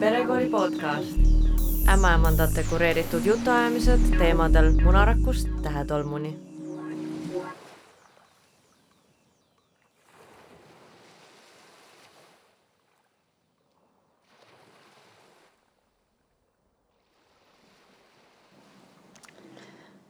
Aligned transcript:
perekooli 0.00 0.48
podcast. 0.48 1.18
ämmaemandate 1.92 2.64
kureeritud 2.70 3.24
jutuajamised 3.24 4.00
teemadel 4.18 4.72
munarakust 4.84 5.48
tähetolmuni. 5.62 6.38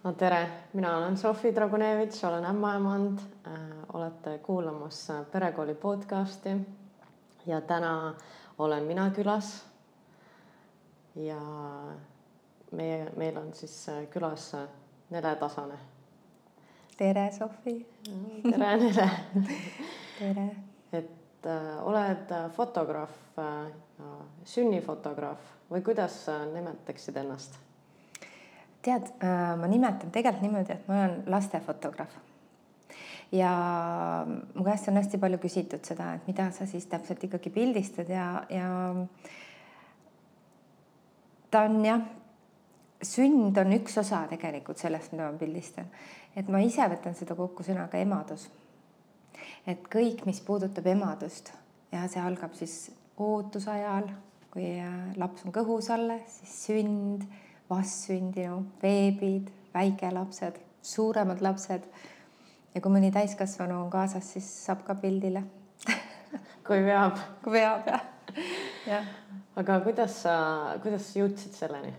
no 0.04 0.12
tere, 0.12 0.48
mina 0.72 0.96
olen 0.96 1.16
Sofi 1.16 1.54
Dragunevitš, 1.54 2.24
olen 2.24 2.44
ämmaemand 2.44 3.18
äh,. 3.46 3.52
olete 3.92 4.38
kuulamas 4.38 5.08
Perekooli 5.32 5.74
podcasti 5.74 6.50
ja 7.46 7.60
täna 7.60 8.14
olen 8.58 8.82
mina 8.82 9.10
külas. 9.10 9.69
Ja 11.14 11.40
meie, 12.72 13.10
meil 13.16 13.38
on 13.38 13.54
siis 13.54 13.86
külas 14.10 14.52
Nele 15.10 15.36
Tasane. 15.36 15.78
tere, 16.96 17.32
Sofi. 17.32 17.86
tere, 18.42 18.76
Nele 18.76 19.10
tere. 20.18 20.46
et 20.92 21.46
äh, 21.46 21.82
oled 21.82 22.34
fotograaf 22.54 23.38
äh,, 23.38 23.72
sünnifotograaf 24.44 25.50
või 25.70 25.82
kuidas 25.82 26.22
äh, 26.28 26.46
nimetaksid 26.54 27.16
ennast? 27.16 27.58
tead 28.82 29.10
äh,, 29.22 29.56
ma 29.58 29.66
nimetan 29.66 30.10
tegelikult 30.10 30.46
niimoodi, 30.46 30.72
et 30.72 30.88
ma 30.88 31.02
olen 31.02 31.22
lastefotograaf 31.26 32.18
ja 33.32 33.50
mu 34.26 34.64
käest 34.64 34.88
on 34.88 34.98
hästi 34.98 35.18
palju 35.18 35.38
küsitud 35.42 35.84
seda, 35.86 36.14
et 36.14 36.26
mida 36.30 36.50
sa 36.54 36.66
siis 36.66 36.86
täpselt 36.90 37.24
ikkagi 37.24 37.50
pildistad 37.54 38.10
ja, 38.10 38.44
ja 38.50 38.70
ta 41.50 41.64
on 41.66 41.84
jah, 41.84 42.02
sünd 43.02 43.58
on 43.58 43.74
üks 43.78 43.98
osa 44.00 44.24
tegelikult 44.30 44.80
sellest, 44.80 45.12
mida 45.12 45.30
ma 45.30 45.38
pildistan. 45.38 45.90
et 46.36 46.48
ma 46.48 46.60
ise 46.62 46.86
võtan 46.92 47.16
seda 47.18 47.34
kokku 47.34 47.66
sõnaga 47.66 47.98
emadus. 47.98 48.48
et 49.66 49.86
kõik, 49.92 50.24
mis 50.26 50.40
puudutab 50.40 50.86
emadust 50.86 51.52
ja 51.92 52.06
see 52.08 52.22
algab 52.22 52.54
siis 52.54 52.90
ootusajal, 53.18 54.08
kui 54.50 54.66
äh, 54.80 55.14
laps 55.16 55.44
on 55.44 55.52
kõhus 55.52 55.90
alles, 55.90 56.40
siis 56.40 56.56
sünd, 56.66 57.26
vastsündinu, 57.70 58.64
beebid, 58.80 59.50
väikelapsed, 59.74 60.58
suuremad 60.82 61.42
lapsed 61.44 61.86
ja 62.74 62.80
kui 62.80 62.92
mõni 62.92 63.12
täiskasvanu 63.14 63.84
on 63.84 63.90
kaasas, 63.90 64.32
siis 64.34 64.48
saab 64.64 64.84
ka 64.86 64.96
pildile 64.98 65.44
kui 66.66 66.84
veab. 66.86 67.18
kui 67.42 67.52
veab 67.58 67.88
jah, 67.90 68.04
jah. 68.86 69.06
Aga 69.60 69.80
kuidas 69.84 70.22
sa, 70.24 70.36
kuidas 70.82 71.10
jõudsid 71.16 71.56
selleni? 71.56 71.92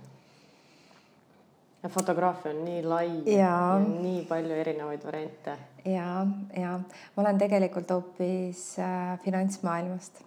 fotograafia 1.90 2.52
on 2.53 2.59
nii 2.62 2.81
lai 2.86 3.08
ja, 3.26 3.38
ja 3.40 3.53
nii 3.81 4.20
palju 4.30 4.58
erinevaid 4.64 5.06
variante. 5.06 5.56
ja, 5.86 6.28
ja 6.53 6.76
ma 6.78 7.23
olen 7.23 7.40
tegelikult 7.42 7.90
hoopis 7.90 8.76
äh, 8.80 9.16
finantsmaailmast. 9.26 10.22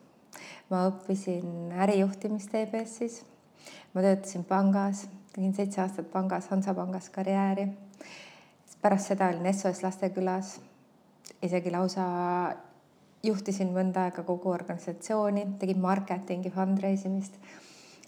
ma 0.71 0.89
õppisin 0.91 1.71
ärijuhtimist 1.87 2.55
EBS-is. 2.59 3.23
ma 3.95 4.03
töötasin 4.03 4.45
pangas, 4.45 5.07
tegin 5.33 5.55
seitse 5.55 5.83
aastat 5.85 6.11
pangas, 6.11 6.51
Hansapangas 6.51 7.09
karjääri 7.15 7.69
pärast 8.85 9.09
seda 9.09 9.31
olin 9.33 9.49
SOS 9.49 9.81
Lastekülas, 9.83 10.59
isegi 11.43 11.71
lausa 11.73 12.05
juhtisin 13.25 13.73
mõnda 13.75 14.09
aega 14.09 14.23
kogu 14.27 14.53
organisatsiooni, 14.53 15.47
tegin 15.59 15.81
marketingi, 15.81 16.53
fundraise 16.55 17.09
imist. 17.09 17.39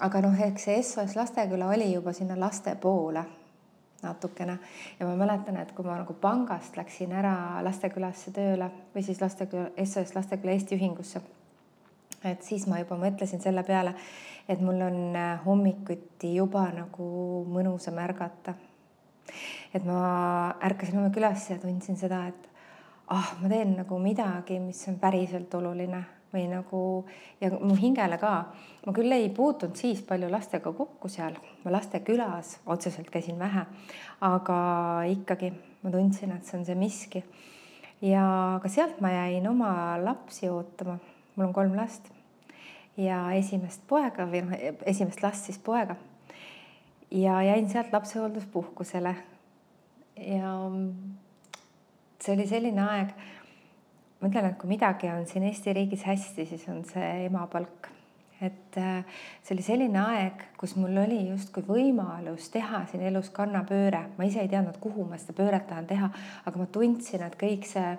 aga 0.00 0.20
noh, 0.20 0.36
eks 0.48 0.68
see 0.68 0.82
SOS 0.82 1.16
Lasteküla 1.16 1.70
oli 1.72 1.92
juba 1.92 2.12
sinna 2.12 2.36
laste 2.40 2.74
poole 2.80 3.24
natukene 4.02 4.58
ja 5.00 5.06
ma 5.06 5.14
mäletan, 5.16 5.56
et 5.56 5.72
kui 5.72 5.84
ma 5.84 5.96
nagu 5.96 6.14
pangast 6.20 6.76
läksin 6.76 7.12
ära 7.16 7.62
Lastekülasse 7.64 8.30
tööle 8.36 8.70
või 8.94 9.02
siis 9.02 9.20
Lasteküla, 9.20 9.70
SOS 9.84 10.14
Lasteküla 10.14 10.52
Eesti 10.52 10.76
Ühingusse. 10.76 11.20
et 12.24 12.42
siis 12.42 12.66
ma 12.66 12.78
juba 12.78 12.96
mõtlesin 12.96 13.40
selle 13.40 13.62
peale, 13.62 13.94
et 14.48 14.60
mul 14.60 14.80
on 14.80 15.18
hommikuti 15.44 16.34
juba 16.34 16.68
nagu 16.74 17.44
mõnusam 17.48 17.98
ärgata 17.98 18.54
et 19.74 19.84
ma 19.84 20.00
ärkasin 20.64 20.98
homme 20.98 21.12
külas 21.14 21.48
ja 21.50 21.58
tundsin 21.60 21.98
seda, 21.98 22.26
et 22.30 22.48
ah, 23.08 23.32
ma 23.40 23.48
teen 23.48 23.76
nagu 23.76 23.98
midagi, 24.02 24.58
mis 24.62 24.82
on 24.90 24.98
päriselt 25.02 25.54
oluline 25.54 26.02
või 26.32 26.46
nagu 26.50 26.80
ja 27.40 27.50
mu 27.54 27.76
hingele 27.78 28.18
ka. 28.20 28.32
ma 28.86 28.94
küll 28.94 29.12
ei 29.12 29.28
puutunud 29.34 29.76
siis 29.78 30.02
palju 30.06 30.28
lastega 30.30 30.72
kokku 30.72 31.08
seal, 31.08 31.36
ma 31.64 31.74
lastekülas 31.74 32.58
otseselt 32.66 33.10
käisin 33.10 33.38
vähe, 33.38 33.64
aga 34.20 34.58
ikkagi 35.10 35.52
ma 35.82 35.90
tundsin, 35.90 36.34
et 36.34 36.44
see 36.44 36.58
on 36.58 36.66
see 36.66 36.78
miski. 36.78 37.24
ja 38.02 38.58
ka 38.62 38.68
sealt 38.68 39.00
ma 39.00 39.12
jäin 39.14 39.48
oma 39.48 39.70
lapsi 40.02 40.50
ootama, 40.50 40.98
mul 41.36 41.48
on 41.48 41.54
kolm 41.54 41.76
last 41.76 42.10
ja 42.96 43.22
esimest 43.36 43.86
poega 43.88 44.26
või 44.28 44.42
noh, 44.44 44.58
esimest 44.84 45.22
last 45.22 45.48
siis 45.48 45.58
poega. 45.58 45.96
ja 47.10 47.42
jäin 47.42 47.70
sealt 47.70 47.92
lapsehoolduspuhkusele 47.92 49.14
ja 50.16 50.52
see 52.26 52.34
oli 52.34 52.46
selline 52.50 52.82
aeg, 52.82 53.12
ma 54.20 54.30
ütlen, 54.30 54.50
et 54.50 54.58
kui 54.58 54.70
midagi 54.70 55.10
on 55.12 55.26
siin 55.30 55.46
Eesti 55.46 55.74
riigis 55.76 56.02
hästi, 56.08 56.46
siis 56.48 56.64
on 56.72 56.82
see 56.88 57.12
emapalk. 57.28 57.92
et 58.36 58.76
äh, 58.76 59.04
see 59.40 59.54
oli 59.54 59.62
selline 59.64 59.96
aeg, 59.96 60.42
kus 60.60 60.74
mul 60.76 60.98
oli 61.00 61.22
justkui 61.30 61.62
võimalus 61.64 62.50
teha 62.52 62.82
siin 62.90 63.06
elus 63.08 63.30
kannapööre, 63.32 64.02
ma 64.18 64.26
ise 64.28 64.42
ei 64.42 64.50
teadnud, 64.52 64.76
kuhu 64.82 65.06
ma 65.08 65.16
seda 65.16 65.32
pööret 65.38 65.64
tahan 65.70 65.86
teha, 65.88 66.10
aga 66.44 66.60
ma 66.60 66.66
tundsin, 66.68 67.24
et 67.24 67.38
kõik 67.40 67.64
see 67.64 67.94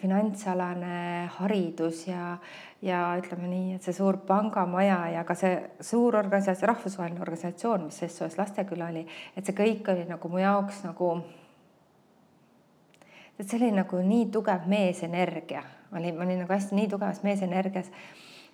finantsalane 0.00 1.28
haridus 1.36 2.04
ja, 2.08 2.36
ja 2.82 3.04
ütleme 3.22 3.46
nii, 3.50 3.76
et 3.76 3.86
see 3.86 3.94
suur 3.94 4.18
pangamaja 4.26 4.98
ja 5.14 5.22
ka 5.26 5.38
see 5.38 5.54
suur 5.78 6.18
organisatsioon, 6.18 6.72
rahvusvaheline 6.72 7.22
organisatsioon, 7.22 7.86
mis 7.86 8.02
SOS 8.08 8.38
Lasteküla 8.38 8.90
oli, 8.90 9.06
et 9.36 9.46
see 9.46 9.54
kõik 9.58 9.92
oli 9.94 10.08
nagu 10.10 10.32
mu 10.32 10.42
jaoks 10.42 10.82
nagu 10.88 11.12
et 13.38 13.46
see 13.46 13.58
oli 13.60 13.72
nagu 13.76 14.00
nii 14.04 14.28
tugev 14.34 14.66
meesenergia, 14.70 15.62
ma 15.90 16.00
olin, 16.00 16.16
ma 16.18 16.26
olin 16.26 16.42
nagu 16.44 16.52
hästi 16.52 16.78
nii 16.78 16.88
tugevas 16.90 17.22
meesenergias, 17.26 17.92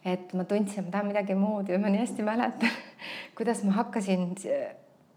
et 0.05 0.35
ma 0.37 0.45
tundsin, 0.45 0.83
et 0.83 0.89
ma 0.89 0.99
tahan 0.99 1.09
midagi 1.13 1.39
muud 1.39 1.73
ja 1.73 1.79
ma 1.81 1.93
nii 1.93 2.03
hästi 2.05 2.27
mäletan, 2.27 2.77
kuidas 3.37 3.65
ma 3.65 3.79
hakkasin 3.81 4.29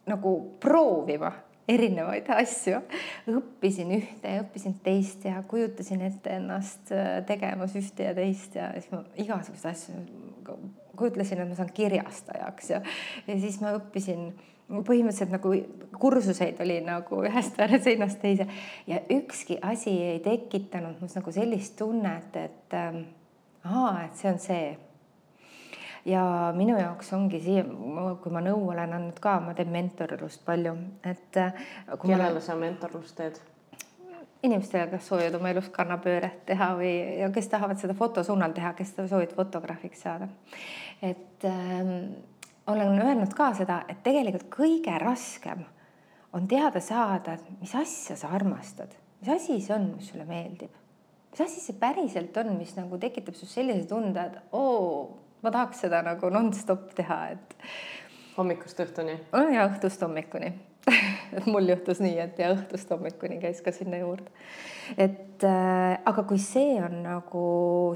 nagu 0.07 0.33
proovima 0.63 1.33
erinevaid 1.67 2.29
asju, 2.31 2.79
õppisin 3.27 3.91
ühte 3.97 4.37
ja 4.37 4.43
õppisin 4.45 4.77
teist 4.83 5.25
ja 5.27 5.41
kujutasin 5.47 6.05
ette 6.07 6.37
ennast 6.39 6.93
äh, 6.95 7.17
tegemas 7.27 7.75
ühte 7.75 8.07
ja 8.07 8.13
teist 8.15 8.55
ja 8.55 8.69
siis 8.77 8.87
ma 8.93 9.03
igasuguseid 9.19 9.73
asju 9.73 10.55
kujutlesin, 10.97 11.41
et 11.43 11.49
ma 11.49 11.57
saan 11.57 11.73
kirjastajaks 11.75 12.71
ja, 12.71 12.79
ja 13.27 13.39
siis 13.41 13.59
ma 13.61 13.75
õppisin 13.77 14.31
põhimõtteliselt 14.67 15.31
nagu 15.31 15.53
kursuseid 15.99 16.59
oli 16.63 16.81
nagu 16.83 17.21
ühest 17.27 17.59
seinast 17.85 18.19
teise 18.21 18.47
ja 18.87 18.99
ükski 19.13 19.59
asi 19.61 19.93
ei 20.09 20.19
tekitanud 20.23 20.99
must 21.01 21.15
nagu 21.19 21.31
sellist 21.31 21.77
tunnet, 21.79 22.35
et 22.35 22.75
ähm, 22.75 23.05
ahaa, 23.63 24.03
et 24.05 24.19
see 24.19 24.31
on 24.31 24.39
see. 24.43 24.77
ja 26.05 26.23
minu 26.55 26.77
jaoks 26.79 27.13
ongi 27.15 27.39
siia, 27.43 27.63
kui 28.23 28.31
ma 28.31 28.43
nõu 28.43 28.69
olen 28.71 28.95
andnud 28.99 29.19
ka, 29.23 29.39
ma 29.43 29.55
teen 29.55 29.71
mentorlust 29.71 30.43
palju, 30.45 30.75
et. 31.03 31.37
Äh, 31.37 31.67
kellele 32.03 32.39
ma... 32.39 32.43
sa 32.43 32.55
mentorlust 32.59 33.15
teed? 33.17 33.39
inimestele, 34.43 34.85
kes 34.91 35.07
soovivad 35.09 35.35
oma 35.39 35.49
elus 35.49 35.65
kannapööret 35.73 36.43
teha 36.45 36.67
või, 36.77 36.91
ja 37.23 37.27
kes 37.33 37.49
tahavad 37.49 37.79
seda 37.81 37.95
fotosuunal 37.97 38.53
teha, 38.55 38.69
kes 38.77 38.93
soovivad 38.99 39.33
fotograafiks 39.35 40.03
saada. 40.05 40.27
et 41.01 41.45
ähm, 41.45 42.11
olen 42.67 43.01
öelnud 43.01 43.33
ka 43.35 43.51
seda, 43.57 43.81
et 43.89 44.01
tegelikult 44.03 44.47
kõige 44.53 44.97
raskem 45.01 45.63
on 46.35 46.47
teada 46.47 46.81
saada, 46.83 47.37
et 47.37 47.61
mis 47.61 47.73
asja 47.75 48.17
sa 48.19 48.31
armastad, 48.35 48.91
mis 49.21 49.31
asi 49.33 49.59
see 49.63 49.75
on, 49.75 49.91
mis 49.95 50.11
sulle 50.11 50.25
meeldib. 50.27 50.73
mis 51.31 51.41
asi 51.41 51.61
see 51.63 51.77
päriselt 51.79 52.37
on, 52.37 52.55
mis 52.57 52.75
nagu 52.77 52.99
tekitab 53.01 53.35
sinust 53.35 53.55
sellise 53.57 53.87
tunde, 53.87 54.21
et 54.21 54.55
oo, 54.57 55.17
ma 55.41 55.51
tahaks 55.51 55.85
seda 55.87 56.01
nagu 56.05 56.29
nonstop 56.33 56.91
teha, 56.97 57.21
et. 57.35 57.57
hommikust 58.37 58.79
õhtuni? 58.83 59.19
ja 59.53 59.69
õhtust 59.69 60.03
hommikuni 60.03 60.53
et 61.35 61.45
mul 61.49 61.67
juhtus 61.67 61.99
nii, 62.03 62.15
et 62.23 62.39
ja 62.39 62.51
õhtust 62.53 62.89
hommikuni 62.93 63.39
käis 63.41 63.59
ka 63.63 63.73
sinna 63.75 63.99
juurde. 63.99 64.31
et 64.97 65.43
äh, 65.43 65.97
aga 66.07 66.23
kui 66.29 66.39
see 66.41 66.77
on 66.79 67.01
nagu 67.03 67.43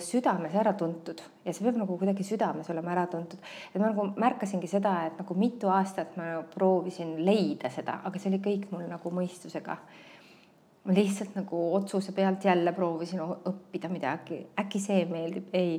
südames 0.04 0.56
ära 0.60 0.74
tuntud 0.78 1.22
ja 1.46 1.54
see 1.54 1.66
peab 1.66 1.80
nagu 1.80 1.98
kuidagi 1.98 2.26
südames 2.28 2.70
olema 2.74 2.94
ära 2.96 3.08
tuntud, 3.12 3.40
et 3.72 3.80
ma 3.80 3.90
nagu 3.90 4.10
märkasingi 4.20 4.68
seda, 4.68 4.96
et 5.08 5.20
nagu 5.22 5.38
mitu 5.40 5.72
aastat 5.72 6.18
ma 6.20 6.30
nagu 6.34 6.48
proovisin 6.54 7.18
leida 7.26 7.72
seda, 7.72 8.02
aga 8.04 8.20
see 8.20 8.34
oli 8.34 8.44
kõik 8.44 8.72
mul 8.74 8.88
nagu 8.92 9.14
mõistusega 9.16 9.78
ma 10.82 10.96
lihtsalt 10.98 11.36
nagu 11.38 11.66
otsuse 11.78 12.12
pealt 12.18 12.46
jälle 12.46 12.74
proovisin 12.74 13.22
õppida 13.22 13.92
midagi, 13.92 14.42
äkki 14.60 14.82
see 14.82 15.06
meeldib, 15.06 15.54
ei. 15.54 15.78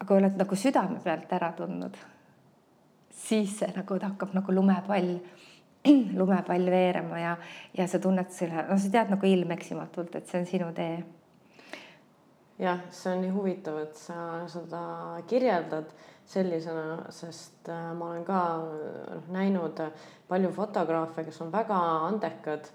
aga 0.00 0.16
oled 0.16 0.40
nagu 0.40 0.56
südame 0.56 1.02
pealt 1.04 1.38
ära 1.38 1.52
tundnud 1.54 1.98
siis 3.28 3.58
see 3.60 3.70
nagu 3.76 3.98
hakkab 4.02 4.34
nagu 4.36 4.54
lumepall, 4.54 5.16
lumepall 6.18 6.70
veerema 6.70 7.18
ja, 7.20 7.36
ja 7.76 7.86
sa 7.88 7.98
tunned 8.02 8.30
selle, 8.34 8.66
no 8.68 8.78
sa 8.78 8.92
tead 8.92 9.14
nagu 9.14 9.26
ilmeksimatult, 9.26 10.14
et 10.18 10.28
see 10.28 10.42
on 10.42 10.46
sinu 10.48 10.70
tee. 10.76 11.00
jah, 12.60 12.82
see 12.92 13.14
on 13.14 13.24
nii 13.24 13.32
huvitav, 13.32 13.80
et 13.86 13.96
sa 13.96 14.44
seda 14.52 14.82
kirjeldad 15.30 15.92
sellisena, 16.30 17.06
sest 17.14 17.70
äh, 17.72 17.90
ma 17.96 18.12
olen 18.12 18.26
ka 18.26 18.42
noh, 18.60 19.32
näinud 19.32 19.80
palju 20.28 20.52
fotograafe, 20.54 21.24
kes 21.26 21.40
on 21.42 21.52
väga 21.52 21.80
andekad 22.10 22.70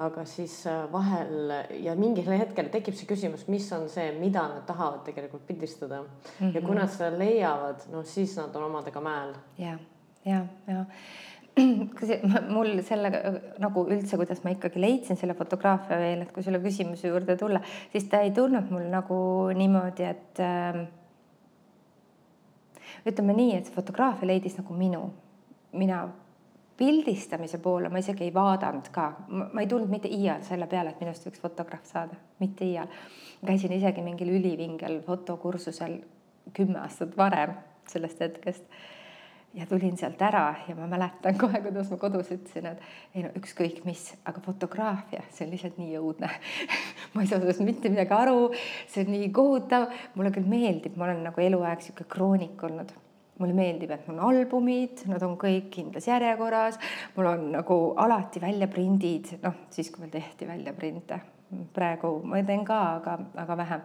aga 0.00 0.24
siis 0.24 0.54
äh, 0.68 0.84
vahel 0.92 1.52
ja 1.84 1.94
mingil 1.98 2.28
hetkel 2.32 2.70
tekib 2.72 2.96
see 2.96 3.08
küsimus, 3.08 3.46
mis 3.52 3.66
on 3.76 3.88
see, 3.92 4.06
mida 4.20 4.46
nad 4.48 4.62
tahavad 4.68 5.02
tegelikult 5.08 5.46
pildistada 5.48 6.02
mm 6.02 6.08
-hmm. 6.40 6.54
ja 6.54 6.60
kui 6.60 6.76
nad 6.76 6.92
seda 6.92 7.18
leiavad, 7.18 7.88
no 7.92 8.02
siis 8.02 8.36
nad 8.36 8.54
on 8.56 8.68
omadega 8.68 9.00
mäel. 9.00 9.34
ja, 9.58 9.78
ja, 10.24 10.46
ja 10.66 10.84
mul 12.54 12.78
sellega 12.86 13.34
nagu 13.62 13.84
üldse, 13.90 14.16
kuidas 14.20 14.42
ma 14.44 14.54
ikkagi 14.54 14.80
leidsin 14.82 15.18
selle 15.18 15.34
fotograafia 15.38 15.98
veel, 16.00 16.24
et 16.24 16.32
kui 16.34 16.44
selle 16.46 16.60
küsimuse 16.62 17.10
juurde 17.10 17.36
tulla, 17.40 17.60
siis 17.92 18.06
ta 18.10 18.22
ei 18.24 18.32
tulnud 18.36 18.70
mul 18.72 18.86
nagu 18.92 19.18
niimoodi, 19.56 20.06
et 20.06 20.42
äh, 20.44 20.80
ütleme 23.10 23.36
nii, 23.36 23.54
et 23.58 23.68
see 23.68 23.76
fotograafia 23.76 24.30
leidis 24.30 24.58
nagu 24.60 24.76
minu, 24.76 25.04
mina 25.76 26.04
pildistamise 26.80 27.58
poole 27.60 27.90
ma 27.92 28.00
isegi 28.00 28.24
ei 28.24 28.34
vaadanud 28.34 28.86
ka, 28.94 29.10
ma 29.28 29.60
ei 29.60 29.68
tulnud 29.68 29.90
mitte 29.92 30.08
iial 30.08 30.40
selle 30.46 30.68
peale, 30.70 30.94
et 30.94 31.02
minust 31.02 31.26
võiks 31.26 31.42
fotograaf 31.42 31.84
saada, 31.84 32.16
mitte 32.40 32.64
iial. 32.64 32.88
käisin 33.44 33.72
isegi 33.76 34.04
mingil 34.04 34.30
ülivingel 34.38 35.00
fotokursusel 35.04 35.98
kümme 36.56 36.80
aastat 36.80 37.16
varem 37.16 37.52
sellest 37.88 38.20
hetkest 38.20 38.64
ja 39.54 39.66
tulin 39.66 39.96
sealt 39.98 40.22
ära 40.22 40.44
ja 40.68 40.76
ma 40.78 40.86
mäletan 40.90 41.38
kohe, 41.42 41.60
kuidas 41.64 41.90
ma 41.90 41.98
kodus 42.00 42.30
ütlesin, 42.34 42.70
et 42.70 43.16
ei 43.16 43.24
no 43.26 43.32
ükskõik 43.40 43.82
mis, 43.88 44.06
aga 44.24 44.42
fotograafia, 44.44 45.24
see 45.34 45.46
on 45.46 45.54
lihtsalt 45.54 45.78
nii 45.80 45.98
õudne 45.98 46.30
ma 47.14 47.24
ei 47.24 47.30
saa 47.30 47.42
sellest 47.42 47.64
mitte 47.66 47.92
midagi 47.92 48.14
aru, 48.16 48.50
see 48.90 49.04
on 49.04 49.14
nii 49.16 49.30
kohutav, 49.34 49.90
mulle 50.14 50.34
küll 50.34 50.50
meeldib, 50.50 50.96
ma 50.96 51.08
olen 51.08 51.24
nagu 51.26 51.46
eluaeg 51.46 51.82
sihuke 51.84 52.06
kroonik 52.10 52.62
olnud 52.68 52.94
mulle 53.40 53.56
meeldib, 53.56 53.90
et 53.94 54.06
mul 54.08 54.18
on 54.18 54.34
albumid, 54.34 55.04
nad 55.08 55.22
on 55.24 55.36
kõik 55.40 55.70
kindlas 55.72 56.06
järjekorras, 56.10 56.76
mul 57.16 57.28
on 57.30 57.46
nagu 57.54 57.78
alati 58.00 58.42
väljaprindid, 58.42 59.38
noh 59.44 59.62
siis, 59.72 59.88
kui 59.90 60.04
veel 60.04 60.12
tehti 60.12 60.48
väljaprinte. 60.48 61.20
praegu 61.74 62.20
ma 62.24 62.42
teen 62.46 62.64
ka, 62.64 62.80
aga, 62.98 63.18
aga 63.42 63.56
vähem. 63.56 63.80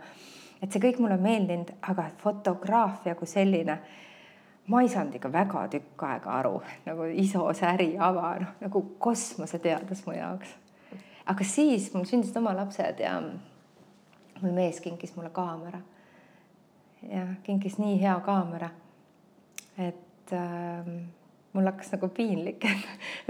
et 0.61 0.71
see 0.71 0.81
kõik 0.81 0.99
mulle 0.99 1.15
on 1.15 1.23
meeldinud, 1.23 1.71
aga 1.81 2.09
fotograafia 2.19 3.15
kui 3.15 3.27
selline, 3.27 3.79
ma 4.67 4.81
ei 4.81 4.89
saanud 4.89 5.15
ikka 5.15 5.31
väga 5.31 5.67
tükk 5.73 6.03
aega 6.07 6.37
aru, 6.39 6.61
nagu 6.85 7.09
ISO 7.13 7.47
säri 7.53 7.95
ava, 7.99 8.35
noh 8.41 8.61
nagu 8.61 8.81
kosmoseteadus 8.99 10.05
mu 10.05 10.13
jaoks. 10.17 10.55
aga 11.25 11.43
siis 11.43 11.91
mul 11.93 12.05
sündisid 12.05 12.37
oma 12.37 12.55
lapsed 12.55 12.99
ja 12.99 13.19
mul 14.41 14.51
mees 14.51 14.81
kinkis 14.81 15.15
mulle 15.15 15.29
kaamera. 15.29 15.81
ja 17.09 17.27
kinkis 17.43 17.77
nii 17.77 18.01
hea 18.01 18.19
kaamera 18.25 18.69
et 19.77 20.33
äh, 20.33 20.85
mul 21.53 21.67
hakkas 21.67 21.91
nagu 21.95 22.09
piinlik, 22.15 22.65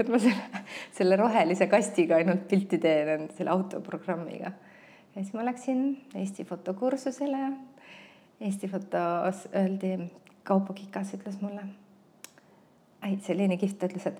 et 0.00 0.10
ma 0.10 0.20
selle, 0.22 0.62
selle 0.94 1.18
rohelise 1.18 1.68
kastiga 1.70 2.20
ainult 2.20 2.46
pilti 2.50 2.78
teen 2.82 3.28
selle 3.36 3.54
autoprogrammiga. 3.54 4.52
ja 5.14 5.22
siis 5.22 5.34
ma 5.34 5.46
läksin 5.46 5.88
Eesti 6.14 6.44
fotokursusele. 6.44 7.50
Eesti 8.40 8.68
fotos 8.68 9.46
öeldi, 9.56 9.94
Kaupo 10.46 10.72
Kikas 10.76 11.12
ütles 11.16 11.40
mulle, 11.42 11.66
Selline 13.26 13.56
Kiht 13.58 13.82
ütles, 13.82 14.06
et 14.06 14.18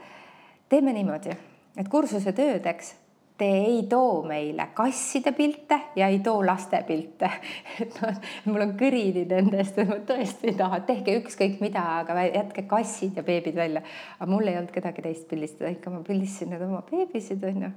teeme 0.70 0.92
niimoodi, 0.94 1.34
et 1.78 1.88
kursuse 1.90 2.32
töödeks 2.34 2.94
te 3.38 3.44
ei 3.44 3.82
too 3.88 4.22
meile 4.24 4.68
kasside 4.74 5.32
pilte 5.36 5.78
ja 5.96 6.08
ei 6.08 6.18
too 6.24 6.40
laste 6.46 6.80
pilte. 6.88 7.30
et 7.82 7.98
noh, 8.00 8.20
mul 8.48 8.64
on 8.64 8.74
kõrini 8.80 9.26
nendest, 9.28 9.80
ma 9.88 9.98
tõesti 10.08 10.52
ei 10.52 10.56
taha, 10.56 10.80
tehke 10.88 11.18
ükskõik 11.20 11.60
mida, 11.60 11.84
aga 12.00 12.16
jätke 12.30 12.64
kassid 12.70 13.18
ja 13.18 13.26
beebid 13.26 13.58
välja. 13.58 13.84
aga 14.18 14.30
mul 14.30 14.48
ei 14.48 14.56
olnud 14.56 14.72
kedagi 14.74 15.04
teist 15.04 15.28
pildistada, 15.28 15.72
ikka 15.74 15.92
ma 15.92 16.02
pildistasin 16.06 16.54
need 16.54 16.64
oma 16.66 16.82
beebisid 16.90 17.44
onju. 17.44 17.70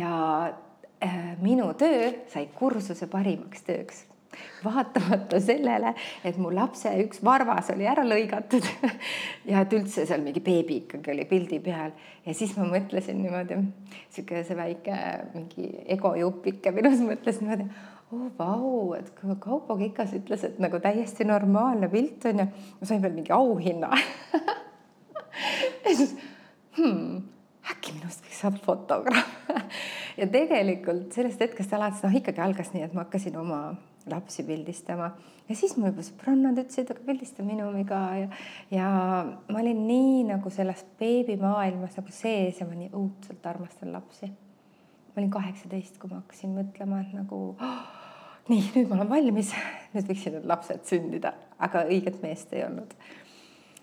ja 0.00 0.14
äh, 1.04 1.20
minu 1.42 1.70
töö 1.78 2.10
sai 2.32 2.48
kursuse 2.56 3.06
parimaks 3.10 3.68
tööks 3.68 4.04
vaatamata 4.66 5.40
sellele, 5.42 5.94
et 6.24 6.38
mu 6.40 6.52
lapse 6.54 6.90
üks 7.04 7.22
varvas 7.24 7.70
oli 7.74 7.88
ära 7.90 8.04
lõigatud 8.06 8.66
ja 9.50 9.64
et 9.64 9.74
üldse 9.76 10.06
seal 10.08 10.24
mingi 10.24 10.42
beebi 10.44 10.82
ikkagi 10.84 11.14
oli 11.14 11.26
pildi 11.30 11.60
peal. 11.64 11.94
Ja 12.24 12.34
siis 12.36 12.54
ma 12.58 12.66
mõtlesin 12.68 13.20
niimoodi, 13.20 13.58
sihuke 14.14 14.44
see 14.46 14.56
väike 14.58 15.00
mingi 15.34 15.68
egojupike 15.96 16.72
minus 16.74 17.02
mõtles 17.04 17.40
niimoodi, 17.42 17.68
oo 18.14 18.20
oh, 18.20 18.30
vau, 18.38 18.74
et 18.98 19.10
Kaupo 19.42 19.76
Kikas 19.80 20.14
ütles, 20.16 20.44
et 20.46 20.60
nagu 20.62 20.80
täiesti 20.82 21.26
normaalne 21.28 21.90
pilt 21.92 22.24
on 22.30 22.44
ju, 22.44 22.50
ma 22.80 22.88
sain 22.88 23.02
veel 23.04 23.16
mingi 23.16 23.34
auhinna. 23.34 23.92
Ja 25.84 25.90
siis 25.98 26.12
hmm, 26.78 27.24
äkki 27.72 27.92
minust 27.96 28.22
võiks 28.24 28.38
saada 28.40 28.60
fotograaf 28.62 29.32
ja 30.20 30.28
tegelikult 30.30 31.14
sellest 31.14 31.42
hetkest 31.42 31.74
alates 31.76 32.04
noh, 32.04 32.14
ikkagi 32.14 32.42
algas 32.44 32.70
nii, 32.74 32.84
et 32.86 32.94
ma 32.96 33.04
hakkasin 33.04 33.36
oma 33.40 33.58
lapsi 34.10 34.44
pildistama 34.44 35.10
ja 35.48 35.56
siis 35.56 35.74
mul 35.76 35.90
juba 35.90 36.04
sõbrannad 36.04 36.58
ütlesid, 36.60 36.90
aga 36.92 37.04
pildista 37.06 37.44
minuga 37.46 38.00
ja, 38.18 38.28
ja 38.72 38.88
ma 39.24 39.60
olin 39.60 39.84
nii 39.88 40.22
nagu 40.30 40.52
selles 40.52 40.84
beebimaailmas 41.00 41.98
nagu 42.00 42.14
sees 42.14 42.60
ja 42.60 42.68
ma 42.68 42.78
nii 42.78 42.92
õudselt 42.92 43.44
armastan 43.48 43.92
lapsi. 43.92 44.30
ma 44.30 45.22
olin 45.22 45.34
kaheksateist, 45.34 45.98
kui 46.00 46.10
ma 46.10 46.22
hakkasin 46.22 46.56
mõtlema, 46.56 47.02
et 47.04 47.12
nagu 47.16 47.42
oh, 47.54 47.84
nii, 48.50 48.64
nüüd 48.74 48.90
ma 48.90 48.98
olen 48.98 49.12
valmis, 49.12 49.52
nüüd 49.94 50.08
võiksid 50.10 50.38
need 50.38 50.48
lapsed 50.50 50.88
sündida, 50.88 51.34
aga 51.62 51.86
õiget 51.88 52.20
meest 52.24 52.52
ei 52.56 52.64
olnud. 52.66 52.96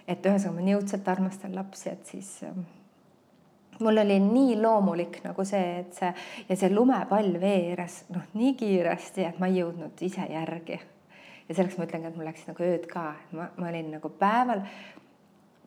et 0.08 0.26
ühesõnaga 0.26 0.58
ma 0.58 0.68
nii 0.68 0.78
õudselt 0.80 1.10
armastan 1.14 1.56
lapsi, 1.56 1.90
et 1.94 2.14
siis 2.14 2.40
mul 3.82 4.02
oli 4.04 4.20
nii 4.24 4.56
loomulik 4.62 5.20
nagu 5.26 5.46
see, 5.48 5.82
et 5.82 5.98
see 5.98 6.14
ja 6.50 6.58
see 6.58 6.72
lumepall 6.74 7.36
veeres 7.42 8.04
noh, 8.14 8.30
nii 8.38 8.56
kiiresti, 8.60 9.26
et 9.28 9.42
ma 9.42 9.50
ei 9.52 9.62
jõudnud 9.62 10.06
ise 10.08 10.26
järgi. 10.30 10.80
ja 11.50 11.56
selleks 11.56 11.78
ma 11.78 11.88
ütlengi, 11.90 12.12
et 12.12 12.18
mul 12.18 12.30
läks 12.30 12.48
nagu 12.48 12.66
ööd 12.66 12.88
ka, 12.92 13.12
ma, 13.38 13.50
ma 13.58 13.70
olin 13.70 13.92
nagu 13.98 14.14
päeval 14.22 14.64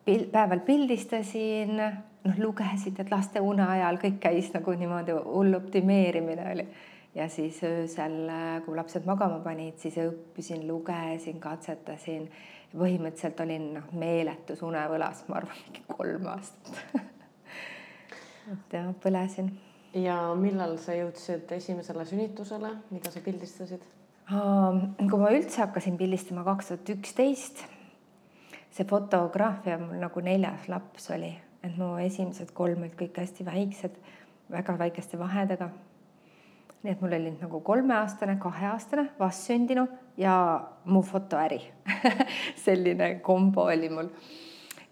pil,, 0.05 0.27
päeval 0.31 0.63
pildistasin, 0.65 1.77
noh, 2.25 2.41
lugesin, 2.41 2.97
et 2.99 3.11
laste 3.11 3.43
une 3.43 3.67
ajal 3.67 4.01
kõik 4.01 4.19
käis 4.23 4.51
nagu 4.55 4.75
niimoodi 4.79 5.15
hull 5.25 5.57
optimeerimine 5.61 6.51
oli 6.51 6.67
ja 7.15 7.29
siis 7.29 7.61
öösel, 7.63 8.29
kui 8.65 8.75
lapsed 8.75 9.05
magama 9.07 9.39
panid, 9.43 9.79
siis 9.79 9.97
õppisin, 10.03 10.67
lugesin, 10.67 11.39
katsetasin. 11.39 12.29
põhimõtteliselt 12.75 13.39
olin 13.39 13.69
noh, 13.77 13.91
meeletus 13.95 14.59
unevõlas, 14.67 15.23
ma 15.29 15.39
arvan, 15.39 15.59
mingi 15.67 15.85
kolm 15.87 16.25
aastat 16.27 16.95
et 18.53 18.77
jah, 18.77 18.89
põlesin. 19.01 19.51
ja 19.95 20.17
millal 20.37 20.77
sa 20.81 20.95
jõudsid 20.97 21.51
esimesele 21.57 22.05
sünnitusele, 22.05 22.71
mida 22.91 23.11
sa 23.11 23.23
pildistasid? 23.25 23.85
kui 24.25 25.21
ma 25.21 25.31
üldse 25.35 25.61
hakkasin 25.61 25.97
pildistama 25.99 26.43
kaks 26.47 26.71
tuhat 26.71 26.91
üksteist, 26.95 27.65
see 28.73 28.87
fotograafia 28.89 29.77
mul 29.81 29.99
nagu 30.01 30.23
neljas 30.25 30.65
laps 30.71 31.11
oli, 31.13 31.29
et 31.63 31.75
mu 31.77 31.95
esimesed 32.01 32.53
kolm 32.57 32.81
olid 32.85 32.95
kõik 32.97 33.19
hästi 33.21 33.45
väiksed, 33.45 33.99
väga 34.51 34.77
väikeste 34.81 35.19
vahedega. 35.21 35.69
nii 36.85 36.93
et 36.93 37.01
mul 37.01 37.13
oli 37.17 37.31
nagu 37.39 37.59
kolmeaastane, 37.65 38.35
kaheaastane, 38.41 39.07
vastsündinu 39.19 39.87
ja 40.17 40.35
mu 40.85 41.01
fotoäri 41.01 41.61
selline 42.65 43.15
kombo 43.25 43.65
oli 43.71 43.89
mul 43.89 44.09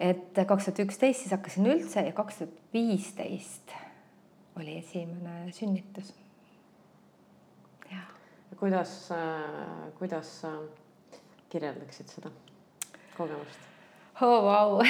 et 0.03 0.43
kaks 0.47 0.67
tuhat 0.67 0.83
üksteist 0.83 1.23
siis 1.23 1.33
hakkasin 1.35 1.69
üldse 1.71 2.03
ja 2.07 2.13
kaks 2.15 2.41
tuhat 2.41 2.61
viisteist 2.75 3.73
oli 4.59 4.77
esimene 4.77 5.51
sünnitus. 5.51 6.13
kuidas, 8.59 9.09
kuidas 9.97 10.29
sa 10.41 10.51
kirjeldaksid 11.49 12.07
seda 12.07 12.29
kogemust? 13.17 13.69
oo 14.21 14.37
oh, 14.37 14.43
vau. 14.45 14.81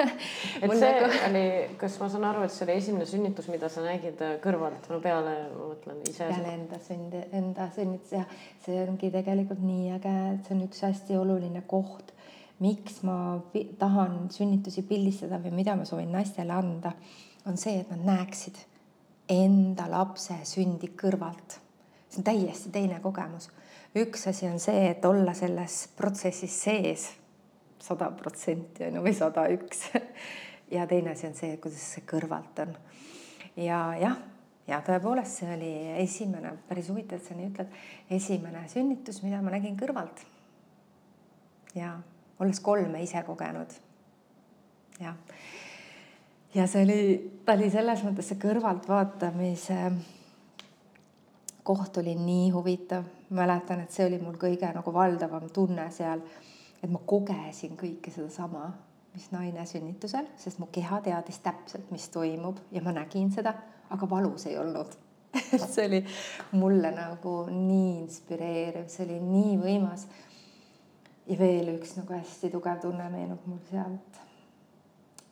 et 0.62 0.72
see 0.72 0.92
nagu... 0.94 1.10
oli, 1.28 1.42
kas 1.78 1.98
ma 2.00 2.08
saan 2.10 2.24
aru, 2.30 2.46
et 2.46 2.54
see 2.54 2.64
oli 2.64 2.78
esimene 2.80 3.06
sünnitus, 3.06 3.50
mida 3.52 3.68
sa 3.70 3.84
nägid 3.84 4.22
kõrvalt, 4.42 4.88
no 4.90 4.98
peale, 5.04 5.34
ma 5.52 5.68
mõtlen 5.74 6.00
ise. 6.08 6.24
peale 6.24 6.54
enda 6.56 6.80
sündi, 6.86 7.20
enda 7.36 7.68
sünnitus 7.76 8.16
ja 8.16 8.24
see 8.64 8.80
ongi 8.86 9.12
tegelikult 9.12 9.60
nii 9.62 9.92
äge, 9.98 10.16
et 10.32 10.48
see 10.48 10.56
on 10.56 10.64
üks 10.64 10.82
hästi 10.88 11.20
oluline 11.20 11.62
koht 11.70 12.14
miks 12.60 13.00
ma 13.08 13.40
tahan 13.78 14.28
sünnitusi 14.32 14.84
pildistada 14.88 15.40
või 15.40 15.54
mida 15.62 15.76
ma 15.76 15.86
soovin 15.88 16.12
naistele 16.12 16.52
anda, 16.52 16.92
on 17.48 17.56
see, 17.56 17.80
et 17.80 17.90
nad 17.92 18.04
näeksid 18.04 18.58
enda 19.30 19.86
lapse 19.90 20.36
sündi 20.44 20.90
kõrvalt. 20.98 21.56
see 22.10 22.20
on 22.20 22.26
täiesti 22.26 22.72
teine 22.74 23.00
kogemus. 23.00 23.48
üks 23.96 24.26
asi 24.28 24.46
on 24.46 24.58
see, 24.60 24.90
et 24.90 25.04
olla 25.04 25.34
selles 25.34 25.88
protsessis 25.96 26.62
sees. 26.62 27.08
sada 27.80 28.10
protsenti 28.10 28.84
on 28.84 28.94
ju 28.94 29.02
või 29.02 29.14
sada 29.16 29.46
üks. 29.48 29.88
ja 30.76 30.86
teine 30.86 31.10
asi 31.10 31.26
on 31.26 31.34
see, 31.34 31.56
kuidas 31.56 31.80
see 31.94 32.04
kõrvalt 32.04 32.60
on. 32.66 32.76
ja 33.56 33.80
jah, 34.00 34.20
ja 34.66 34.82
tõepoolest, 34.86 35.40
see 35.40 35.54
oli 35.56 35.72
esimene, 36.02 36.52
päris 36.68 36.92
huvitav, 36.92 37.18
et 37.18 37.24
sa 37.24 37.34
nii 37.34 37.50
ütled, 37.54 37.82
esimene 38.10 38.68
sünnitus, 38.68 39.22
mida 39.24 39.40
ma 39.42 39.56
nägin 39.56 39.78
kõrvalt. 39.80 40.26
ja 41.74 41.96
olles 42.40 42.60
kolme 42.60 43.02
ise 43.02 43.22
kogenud. 43.26 43.74
jah 45.00 45.16
ja 46.54 46.66
see 46.66 46.84
oli, 46.84 47.02
ta 47.46 47.54
oli 47.58 47.70
selles 47.70 48.02
mõttes 48.04 48.32
see 48.32 48.40
kõrvaltvaatamise 48.42 49.80
koht 51.62 51.98
oli 52.00 52.14
nii 52.18 52.50
huvitav, 52.50 53.04
mäletan, 53.36 53.84
et 53.84 53.94
see 53.94 54.06
oli 54.08 54.18
mul 54.18 54.38
kõige 54.40 54.70
nagu 54.74 54.92
valdavam 54.94 55.44
tunne 55.54 55.84
seal, 55.94 56.22
et 56.82 56.90
ma 56.90 56.98
kogesin 57.06 57.76
kõike 57.78 58.10
sedasama, 58.10 58.72
mis 59.14 59.28
naine 59.34 59.66
sünnitusel, 59.66 60.26
sest 60.40 60.58
mu 60.58 60.66
keha 60.72 61.02
teadis 61.04 61.38
täpselt, 61.44 61.92
mis 61.94 62.08
toimub 62.10 62.58
ja 62.72 62.82
ma 62.82 62.94
nägin 62.96 63.30
seda, 63.34 63.54
aga 63.90 64.10
valus 64.10 64.48
ei 64.50 64.58
olnud 64.58 64.98
et 65.30 65.62
see 65.74 65.86
oli 65.86 66.00
mulle 66.58 66.90
nagu 66.94 67.34
nii 67.50 67.90
inspireeriv, 68.00 68.88
see 68.90 69.04
oli 69.06 69.18
nii 69.22 69.56
võimas. 69.60 70.06
Ja 71.26 71.38
veel 71.38 71.74
üks 71.76 71.96
nagu 71.98 72.16
hästi 72.16 72.50
tugev 72.50 72.80
tunne 72.82 73.08
meenub 73.12 73.46
mul 73.46 73.62
sealt 73.70 74.20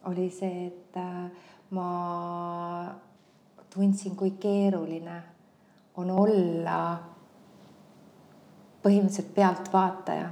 oli 0.09 0.31
see, 0.31 0.67
et 0.67 0.97
äh, 0.97 1.31
ma 1.71 2.95
tundsin, 3.75 4.17
kui 4.17 4.31
keeruline 4.41 5.19
on 5.99 6.11
olla 6.11 6.79
põhimõtteliselt 8.83 9.35
pealtvaataja 9.35 10.29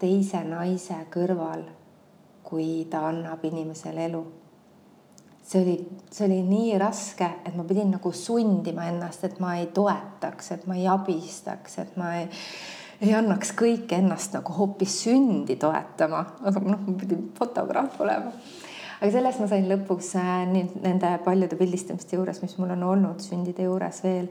teise 0.00 0.40
naise 0.48 0.96
kõrval, 1.12 1.62
kui 2.46 2.86
ta 2.90 3.06
annab 3.10 3.44
inimesele 3.44 4.08
elu. 4.10 4.24
see 5.46 5.60
oli, 5.62 5.76
see 6.10 6.26
oli 6.26 6.40
nii 6.42 6.78
raske, 6.78 7.28
et 7.46 7.54
ma 7.54 7.62
pidin 7.64 7.92
nagu 7.94 8.10
sundima 8.12 8.88
ennast, 8.90 9.24
et 9.24 9.38
ma 9.40 9.54
ei 9.60 9.68
toetaks, 9.70 10.50
et 10.56 10.66
ma 10.66 10.74
ei 10.74 10.88
abistaks, 10.90 11.78
et 11.78 11.94
ma 11.96 12.16
ei, 12.18 12.26
ei 13.00 13.14
annaks 13.14 13.52
kõike 13.56 13.98
ennast 14.00 14.36
nagu 14.36 14.54
hoopis 14.56 15.00
sündi 15.04 15.58
toetama, 15.60 16.22
aga 16.42 16.62
noh, 16.64 16.80
ma 16.86 16.96
pidin 17.00 17.28
fotograaf 17.36 18.00
olema 18.00 18.32
aga 19.00 19.10
sellest 19.12 19.42
ma 19.42 19.48
sain 19.50 19.66
lõpuks 19.70 20.12
äh, 20.20 20.44
nüüd 20.50 20.76
nende 20.84 21.10
paljude 21.24 21.58
pildistamiste 21.58 22.16
juures, 22.16 22.40
mis 22.42 22.56
mul 22.60 22.72
on 22.76 22.86
olnud 22.92 23.24
sündide 23.24 23.66
juures 23.66 24.02
veel. 24.04 24.30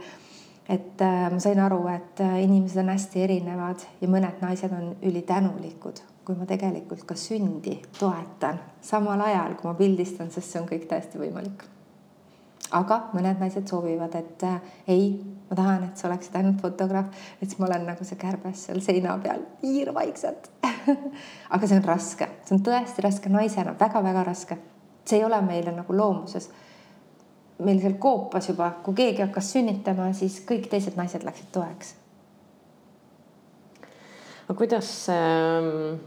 et 0.69 1.01
äh, 1.05 1.27
ma 1.29 1.39
sain 1.39 1.59
aru, 1.61 1.83
et 1.93 2.21
äh, 2.25 2.39
inimesed 2.43 2.81
on 2.81 2.89
hästi 2.89 3.21
erinevad 3.27 3.85
ja 4.01 4.09
mõned 4.09 4.41
naised 4.41 4.73
on 4.73 4.95
ülitänulikud, 5.05 6.01
kui 6.25 6.39
ma 6.39 6.49
tegelikult 6.49 7.05
ka 7.05 7.17
sündi 7.19 7.77
toetan 7.99 8.59
samal 8.81 9.21
ajal, 9.27 9.53
kui 9.59 9.69
ma 9.69 9.77
pildistan, 9.77 10.33
sest 10.33 10.51
see 10.51 10.61
on 10.63 10.69
kõik 10.69 10.89
täiesti 10.89 11.21
võimalik 11.21 11.69
aga 12.73 12.99
mõned 13.13 13.39
naised 13.41 13.67
soovivad, 13.69 14.15
et 14.17 14.43
äh, 14.47 14.75
ei, 14.91 15.09
ma 15.49 15.57
tahan, 15.57 15.87
et 15.87 15.99
sa 15.99 16.07
oleksid 16.09 16.35
ainult 16.39 16.61
fotograaf, 16.63 17.11
et 17.39 17.49
siis 17.49 17.59
ma 17.61 17.67
olen 17.69 17.85
nagu 17.91 18.07
see 18.07 18.17
kärbes 18.19 18.65
seal 18.67 18.81
seina 18.83 19.17
peal, 19.21 19.43
hiirvaikselt 19.61 20.49
aga 21.53 21.67
see 21.67 21.77
on 21.77 21.85
raske, 21.85 22.29
see 22.45 22.55
on 22.57 22.63
tõesti 22.65 23.05
raske 23.05 23.31
naisena 23.33 23.75
väga,, 23.75 24.01
väga-väga 24.01 24.23
raske. 24.29 24.57
see 25.05 25.19
ei 25.19 25.25
ole 25.25 25.41
meile 25.45 25.73
nagu 25.75 25.97
loomuses. 25.97 26.49
meil 27.59 27.79
seal 27.81 27.99
koopas 28.01 28.49
juba, 28.49 28.71
kui 28.83 28.95
keegi 28.95 29.21
hakkas 29.21 29.51
sünnitama, 29.53 30.09
siis 30.13 30.41
kõik 30.47 30.67
teised 30.69 30.97
naised 30.97 31.23
läksid 31.23 31.51
toeks. 31.53 31.93
aga 34.47 34.57
kuidas 34.57 34.89
see 35.05 35.21
ähm, 35.21 36.01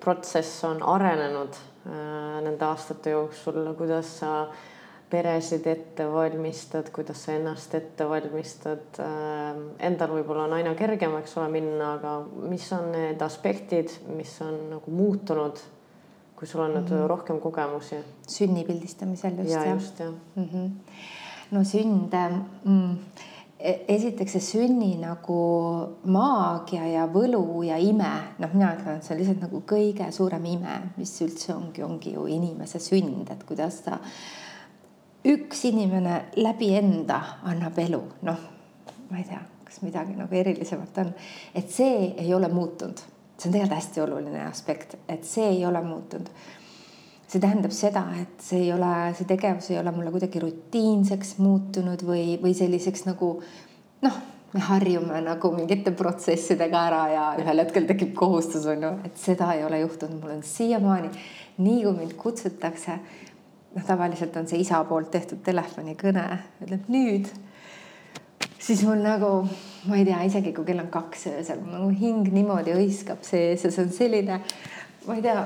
protsess 0.00 0.64
on 0.64 0.82
arenenud 0.82 1.54
äh, 1.86 2.42
nende 2.42 2.66
aastate 2.66 3.14
jooksul, 3.14 3.62
kuidas 3.78 4.18
sa 4.18 4.40
äh, 4.42 4.66
peresid 5.10 5.66
ette 5.66 6.04
valmistad, 6.12 6.90
kuidas 6.92 7.24
sa 7.24 7.32
ennast 7.32 7.74
ette 7.74 8.06
valmistad. 8.08 9.00
Ähm, 9.00 9.64
endal 9.80 10.12
võib-olla 10.18 10.44
on 10.48 10.58
aina 10.58 10.74
kergem, 10.78 11.16
eks 11.22 11.36
ole, 11.40 11.48
minna, 11.58 11.94
aga 11.96 12.18
mis 12.50 12.66
on 12.76 12.90
need 12.92 13.22
aspektid, 13.24 13.94
mis 14.16 14.34
on 14.44 14.58
nagu 14.74 14.92
muutunud, 14.94 15.62
kui 16.38 16.46
sul 16.46 16.62
on 16.62 16.76
nüüd 16.76 16.90
mm 16.90 16.96
-hmm. 16.96 17.08
rohkem 17.10 17.40
kogemusi? 17.40 17.96
sünni 18.28 18.64
pildistamisel 18.64 19.38
just. 19.38 19.50
ja 19.50 19.64
just 19.74 19.98
jah 19.98 20.12
mm. 20.36 20.44
-hmm. 20.44 20.70
no 21.50 21.64
sünd 21.64 22.12
mm, 22.64 22.96
e-, 23.58 23.84
esiteks 23.88 24.32
see 24.32 24.40
sünni 24.40 24.96
nagu 25.00 25.38
maagia 26.04 26.86
ja 26.86 27.06
võlu 27.06 27.62
ja 27.66 27.76
ime, 27.76 28.12
noh, 28.38 28.52
mina 28.54 28.74
ütlen, 28.74 28.96
et 28.96 29.04
see 29.04 29.14
on 29.14 29.20
lihtsalt 29.20 29.40
nagu 29.40 29.62
kõige 29.66 30.12
suurem 30.12 30.44
ime, 30.44 30.80
mis 30.96 31.20
üldse 31.22 31.54
ongi, 31.54 31.82
ongi 31.82 32.12
ju 32.12 32.26
inimese 32.26 32.78
sünd, 32.78 33.30
et 33.30 33.44
kuidas 33.44 33.80
ta 33.80 33.98
üks 35.26 35.64
inimene 35.68 36.20
läbi 36.38 36.70
enda 36.78 37.20
annab 37.48 37.78
elu, 37.82 38.00
noh, 38.26 38.44
ma 39.10 39.18
ei 39.18 39.26
tea, 39.26 39.40
kas 39.66 39.80
midagi 39.82 40.14
nagu 40.18 40.34
erilisemat 40.34 41.00
on, 41.02 41.12
et 41.58 41.70
see 41.72 42.12
ei 42.22 42.30
ole 42.34 42.50
muutunud, 42.52 43.00
see 43.38 43.48
on 43.48 43.56
tegelikult 43.56 43.76
hästi 43.78 44.04
oluline 44.04 44.46
aspekt, 44.46 44.96
et 45.08 45.26
see 45.26 45.48
ei 45.56 45.66
ole 45.66 45.82
muutunud. 45.84 46.30
see 47.28 47.42
tähendab 47.44 47.74
seda, 47.76 48.06
et 48.16 48.40
see 48.40 48.62
ei 48.62 48.70
ole, 48.72 49.12
see 49.12 49.28
tegevus 49.28 49.66
ei 49.68 49.76
ole 49.76 49.92
mulle 49.92 50.08
kuidagi 50.14 50.40
rutiinseks 50.40 51.34
muutunud 51.44 52.00
või, 52.08 52.38
või 52.40 52.54
selliseks 52.56 53.04
nagu 53.04 53.34
noh, 54.00 54.20
me 54.54 54.62
harjume 54.64 55.20
nagu 55.20 55.50
mingite 55.52 55.92
protsessidega 55.92 56.84
ära 56.88 57.02
ja 57.12 57.24
ühel 57.42 57.60
hetkel 57.60 57.84
tekib 57.90 58.14
kohustus 58.16 58.64
on 58.72 58.86
ju, 58.86 58.92
et 59.04 59.20
seda 59.20 59.50
ei 59.52 59.64
ole 59.66 59.82
juhtunud, 59.82 60.22
mul 60.22 60.38
on 60.38 60.42
siiamaani, 60.46 61.10
nii 61.60 61.82
kui 61.84 61.96
mind 61.98 62.16
kutsutakse 62.16 62.96
noh, 63.74 63.84
tavaliselt 63.86 64.36
on 64.40 64.48
see 64.48 64.62
isa 64.64 64.80
poolt 64.88 65.10
tehtud 65.14 65.42
telefonikõne, 65.46 66.24
ütleb 66.64 66.90
nüüd, 66.92 67.30
siis 68.58 68.82
mul 68.86 69.02
nagu, 69.04 69.32
ma 69.88 69.98
ei 69.98 70.06
tea, 70.08 70.20
isegi 70.28 70.54
kui 70.56 70.66
kell 70.68 70.82
on 70.82 70.90
kaks 70.92 71.28
öösel, 71.32 71.62
nagu 71.68 71.90
hing 72.00 72.28
niimoodi 72.34 72.76
hõiskab 72.76 73.24
sees 73.26 73.64
ja 73.64 73.72
see 73.72 73.86
on 73.86 73.94
selline, 73.94 74.40
ma 75.06 75.18
ei 75.18 75.24
tea, 75.24 75.44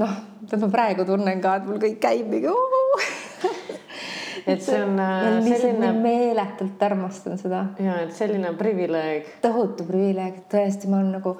noh, 0.00 0.18
ma 0.52 0.70
praegu 0.72 1.06
tunnen 1.08 1.42
ka, 1.44 1.58
et 1.60 1.68
mul 1.70 1.82
kõik 1.82 1.98
käib 2.02 2.30
mingi 2.30 2.52
et 4.46 4.60
see 4.62 4.80
on 4.82 4.98
äh, 5.00 5.40
selline. 5.46 5.92
meeletult 6.04 6.82
armastan 6.84 7.40
seda. 7.40 7.64
ja, 7.80 8.00
et 8.04 8.12
selline 8.16 8.52
privileeg. 8.58 9.36
tohutu 9.44 9.86
privileeg, 9.88 10.44
tõesti, 10.52 10.90
ma 10.90 11.00
olen 11.00 11.16
nagu 11.18 11.36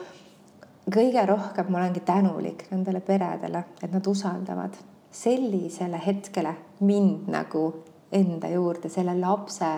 kõige 0.95 1.27
rohkem 1.29 1.71
ma 1.73 1.81
olengi 1.83 2.03
tänulik 2.05 2.67
nendele 2.71 3.01
peredele, 3.05 3.65
et 3.83 3.93
nad 3.93 4.07
usaldavad 4.09 4.77
sellisele 5.15 6.01
hetkele 6.07 6.55
mind 6.81 7.29
nagu 7.31 7.69
enda 8.15 8.49
juurde, 8.51 8.89
selle 8.91 9.15
lapse, 9.19 9.69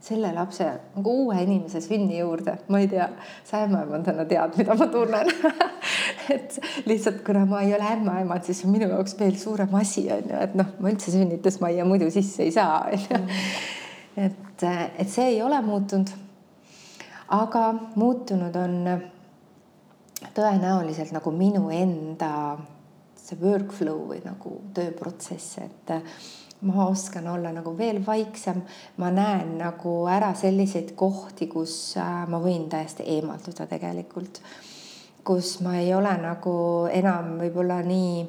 selle 0.00 0.30
lapse 0.34 0.66
nagu 0.94 1.14
uue 1.24 1.38
inimese 1.42 1.80
sünni 1.82 2.18
juurde, 2.20 2.56
ma 2.70 2.80
ei 2.82 2.88
tea, 2.90 3.08
sa 3.46 3.64
ämmaemandana 3.66 4.26
tead, 4.30 4.54
mida 4.58 4.76
ma 4.78 4.86
tunnen 4.90 5.30
et 6.34 6.58
lihtsalt 6.86 7.22
kuna 7.26 7.44
ma 7.46 7.62
ei 7.66 7.74
ole 7.74 7.88
ämmaemand, 7.96 8.46
siis 8.46 8.62
on 8.64 8.74
minu 8.74 8.88
jaoks 8.90 9.16
veel 9.18 9.34
suurem 9.40 9.74
asi 9.78 10.06
on 10.12 10.30
ju, 10.30 10.38
et 10.46 10.54
noh, 10.58 10.70
ma 10.80 10.92
üldse 10.92 11.14
sünnitusmajja 11.14 11.86
muidu 11.88 12.10
sisse 12.14 12.46
ei 12.46 12.54
saa, 12.54 12.84
on 12.86 13.02
ju. 13.02 13.18
Mm. 13.18 13.42
et, 14.28 14.66
et 15.02 15.10
see 15.10 15.32
ei 15.34 15.42
ole 15.42 15.60
muutunud. 15.66 16.14
aga 17.34 17.62
muutunud 17.98 18.54
on 18.56 18.78
tõenäoliselt 20.34 21.10
nagu 21.14 21.30
minu 21.34 21.68
enda 21.74 22.30
see 23.26 23.38
workflow 23.42 24.06
või 24.12 24.20
nagu 24.24 24.56
tööprotsess, 24.76 25.58
et 25.64 25.94
äh, 25.94 26.16
ma 26.66 26.86
oskan 26.88 27.26
olla 27.28 27.52
nagu 27.52 27.74
veel 27.78 28.00
vaiksem, 28.06 28.62
ma 29.02 29.10
näen 29.14 29.56
nagu 29.60 29.98
ära 30.10 30.32
selliseid 30.38 30.94
kohti, 30.98 31.50
kus 31.50 31.96
äh, 32.00 32.24
ma 32.30 32.40
võin 32.42 32.68
täiesti 32.72 33.06
eemalduda 33.16 33.68
tegelikult, 33.70 34.40
kus 35.26 35.58
ma 35.66 35.76
ei 35.80 35.92
ole 35.94 36.12
nagu 36.22 36.56
enam 36.92 37.36
võib-olla 37.42 37.82
nii 37.86 38.26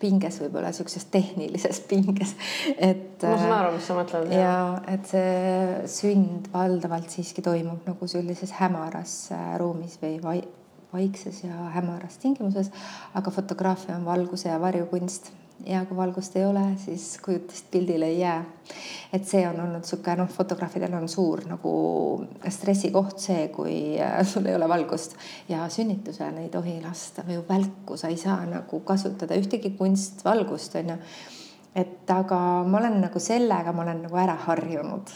pinges, 0.00 0.38
võib-olla 0.40 0.70
niisuguses 0.70 1.04
tehnilises 1.12 1.82
pinges, 1.90 2.34
et. 2.76 3.20
ma 3.20 3.36
saan 3.36 3.56
aru, 3.58 3.74
mis 3.76 3.90
sa 3.90 3.98
mõtled. 3.98 4.32
ja 4.32 4.54
et 4.90 5.10
see 5.10 5.90
sünd 5.90 6.48
valdavalt 6.54 7.12
siiski 7.12 7.44
toimub 7.44 7.84
nagu 7.88 8.08
sellises 8.10 8.54
hämaras 8.60 9.18
äh, 9.36 9.52
ruumis 9.60 9.98
või 10.00 10.16
vai, 10.24 10.38
vaikses 10.92 11.44
ja 11.44 11.70
hämaras 11.76 12.18
tingimuses, 12.18 12.72
aga 13.14 13.30
fotograafia 13.30 13.96
on 13.96 14.04
valguse 14.04 14.48
ja 14.48 14.60
varju 14.60 14.86
kunst 14.86 15.30
ja 15.66 15.84
kui 15.84 15.96
valgust 15.96 16.36
ei 16.36 16.44
ole, 16.44 16.62
siis 16.80 17.18
kujutist 17.24 17.70
pildile 17.70 18.06
ei 18.06 18.20
jää. 18.20 18.44
et 19.12 19.26
see 19.26 19.42
on 19.48 19.60
olnud 19.60 19.82
niisugune 19.82 20.22
noh, 20.22 20.28
fotograafidel 20.30 20.94
on 20.94 21.08
suur 21.08 21.42
nagu 21.48 21.72
stressikoht 22.48 23.18
see, 23.18 23.48
kui 23.54 23.74
äh, 24.00 24.20
sul 24.26 24.46
ei 24.46 24.54
ole 24.54 24.68
valgust 24.68 25.16
ja 25.48 25.68
sünnitusel 25.68 26.38
ei 26.38 26.48
tohi 26.48 26.78
lasta 26.82 27.24
ju 27.28 27.44
välku, 27.48 27.96
sa 27.96 28.08
ei 28.08 28.16
saa 28.16 28.44
nagu 28.46 28.80
kasutada 28.80 29.36
ühtegi 29.36 29.74
kunstvalgust 29.78 30.78
onju. 30.80 30.96
et 31.74 32.10
aga 32.10 32.38
ma 32.66 32.78
olen 32.78 33.00
nagu 33.00 33.18
sellega, 33.18 33.72
ma 33.72 33.82
olen 33.82 34.06
nagu 34.06 34.16
ära 34.16 34.38
harjunud 34.46 35.12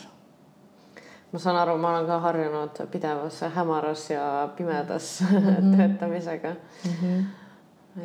ma 1.34 1.40
saan 1.42 1.56
aru, 1.58 1.74
ma 1.82 1.90
olen 1.90 2.06
ka 2.06 2.18
harjunud 2.22 2.80
pidevas 2.92 3.40
hämaras 3.56 4.04
ja 4.10 4.24
pimedas 4.56 5.08
mm 5.20 5.38
-hmm. 5.38 5.76
töötamisega 5.76 6.50
mm. 6.84 6.92
-hmm. 7.00 7.24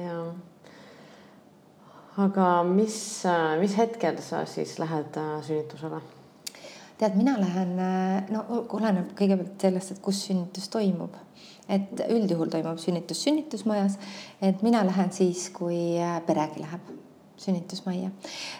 ja. 0.04 0.34
aga 2.18 2.64
mis, 2.64 3.24
mis 3.60 3.78
hetkel 3.78 4.18
sa 4.18 4.46
siis 4.46 4.80
lähed 4.80 5.18
äh, 5.18 5.44
sünnitusele? 5.44 6.02
tead, 6.98 7.16
mina 7.16 7.40
lähen, 7.40 7.78
no 8.30 8.46
oleneb 8.70 9.14
kõigepealt 9.16 9.62
sellest, 9.62 9.92
et 9.92 10.00
kus 10.02 10.26
sünnitus 10.26 10.70
toimub 10.70 11.16
et 11.70 12.02
üldjuhul 12.10 12.50
toimub 12.50 12.78
sünnitus 12.82 13.24
sünnitusmajas, 13.24 14.00
et 14.42 14.64
mina 14.66 14.82
lähen 14.86 15.12
siis, 15.12 15.50
kui 15.50 16.02
äh, 16.02 16.18
peregi 16.26 16.66
läheb 16.66 16.99
sünnitusmajja, 17.40 18.12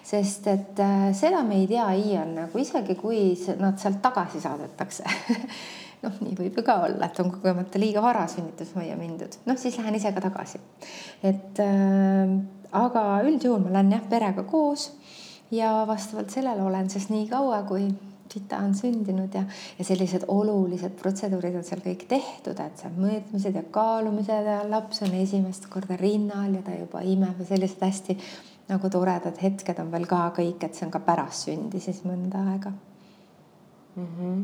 sest 0.06 0.48
et 0.52 0.80
äh, 0.84 1.10
seda 1.18 1.44
me 1.48 1.60
ei 1.62 1.68
tea 1.70 1.88
iial 2.00 2.34
nagu 2.36 2.62
isegi 2.62 2.96
kui 3.00 3.34
nad 3.60 3.80
sealt 3.82 4.02
tagasi 4.04 4.42
saadetakse. 4.44 5.06
Noh, 6.04 6.14
nii 6.24 6.38
võib 6.38 6.56
ju 6.56 6.64
ka 6.64 6.78
olla, 6.86 7.10
et 7.10 7.18
on 7.20 7.28
kogemata 7.34 7.80
liiga 7.82 8.00
vara 8.00 8.22
sünnitusmajja 8.32 8.96
mindud, 8.96 9.34
noh 9.50 9.58
siis 9.60 9.76
lähen 9.82 9.98
ise 9.98 10.14
ka 10.16 10.24
tagasi. 10.24 10.62
et 11.28 11.60
äh, 11.60 12.38
aga 12.72 13.04
üldjuhul 13.28 13.66
ma 13.66 13.74
lähen 13.76 13.92
jah 13.98 14.06
perega 14.08 14.46
koos 14.48 14.94
ja 15.52 15.84
vastavalt 15.88 16.32
sellele 16.32 16.64
olen 16.64 16.90
siis 16.90 17.10
nii 17.12 17.28
kaua, 17.28 17.64
kui 17.68 17.90
tüta 18.30 18.60
on 18.62 18.76
sündinud 18.78 19.34
ja, 19.34 19.44
ja 19.80 19.86
sellised 19.86 20.28
olulised 20.28 20.94
protseduurid 21.02 21.56
on 21.58 21.66
seal 21.66 21.82
kõik 21.84 22.06
tehtud, 22.10 22.60
et 22.62 22.82
seal 22.82 22.94
mõõtmised 22.98 23.58
ja 23.58 23.64
kaalumised 23.74 24.50
ja 24.52 24.60
laps 24.70 25.02
on 25.06 25.16
esimest 25.18 25.66
korda 25.74 25.98
rinnal 26.00 26.54
ja 26.54 26.62
ta 26.66 26.78
juba 26.78 27.02
imeb 27.02 27.42
ja 27.42 27.50
sellised 27.50 27.82
hästi 27.84 28.18
nagu 28.70 28.90
toredad 28.90 29.38
hetked 29.42 29.82
on 29.82 29.92
veel 29.94 30.06
ka 30.10 30.30
kõik, 30.38 30.64
et 30.64 30.78
see 30.78 30.86
on 30.88 30.94
ka 30.94 31.02
pärast 31.04 31.48
sündi 31.48 31.82
siis 31.84 32.04
mõnda 32.06 32.42
aega 32.54 32.72
mm. 33.96 34.08
-hmm. 34.18 34.44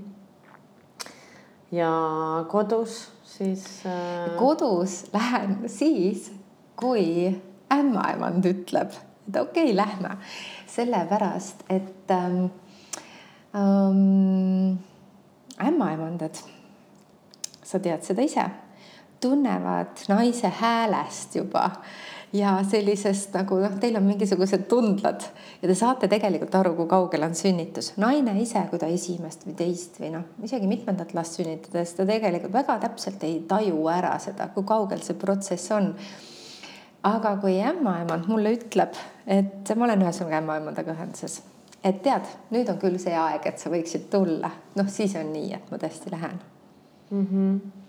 ja 1.77 1.91
kodus 2.51 3.12
siis 3.24 3.86
äh...? 3.86 4.36
kodus 4.39 5.05
lähen 5.13 5.70
siis, 5.70 6.32
kui 6.75 7.36
ämmaemand 7.74 8.46
ütleb, 8.46 8.91
et 9.27 9.38
okei 9.41 9.72
okay,, 9.72 9.75
lähme, 9.75 10.17
sellepärast 10.67 11.63
et 11.70 12.12
ähm, 12.12 12.46
ähm, 13.55 14.77
ämmaemandad, 15.67 16.36
sa 17.63 17.79
tead 17.79 18.03
seda 18.03 18.22
ise, 18.22 18.46
tunnevad 19.22 20.05
naise 20.08 20.51
häälest 20.60 21.36
juba 21.36 21.70
ja 22.34 22.55
sellisest 22.70 23.34
nagu 23.36 23.58
noh, 23.62 23.77
teil 23.82 23.98
on 24.00 24.05
mingisugused 24.08 24.65
tundlad 24.72 25.24
ja 25.62 25.70
te 25.70 25.75
saate 25.77 26.10
tegelikult 26.12 26.55
aru, 26.60 26.74
kui 26.77 26.89
kaugel 26.89 27.25
on 27.27 27.36
sünnitus. 27.38 27.94
naine 28.01 28.36
ise, 28.41 28.65
kui 28.70 28.79
ta 28.82 28.89
esimest 28.91 29.46
või 29.48 29.55
teist 29.60 30.00
või 30.01 30.12
noh, 30.15 30.27
isegi 30.44 30.70
mitmendat 30.70 31.13
last 31.17 31.39
sünnitades, 31.39 31.96
ta 31.96 32.08
tegelikult 32.08 32.53
väga 32.53 32.79
täpselt 32.88 33.24
ei 33.27 33.41
taju 33.48 33.88
ära 33.91 34.15
seda, 34.20 34.50
kui 34.55 34.65
kaugel 34.67 35.03
see 35.05 35.17
protsess 35.20 35.72
on. 35.75 35.94
aga 37.05 37.36
kui 37.38 37.60
ämmaemand 37.62 38.27
mulle 38.27 38.55
ütleb, 38.58 38.98
et 39.27 39.75
ma 39.75 39.86
olen 39.86 40.01
ühesõnaga 40.08 40.41
ämmaemandaga 40.41 40.96
ühenduses 40.96 41.41
et 41.86 42.01
tead, 42.01 42.25
nüüd 42.50 42.70
on 42.72 42.79
küll 42.82 42.98
see 42.98 43.13
aeg, 43.13 43.46
et 43.46 43.62
sa 43.62 43.70
võiksid 43.70 44.10
tulla, 44.10 44.50
noh, 44.75 44.88
siis 44.89 45.13
on 45.20 45.29
nii, 45.34 45.53
et 45.53 45.72
ma 45.72 45.77
tõesti 45.82 46.13
lähen 46.13 46.39
mm. 47.12 47.25
-hmm 47.25 47.84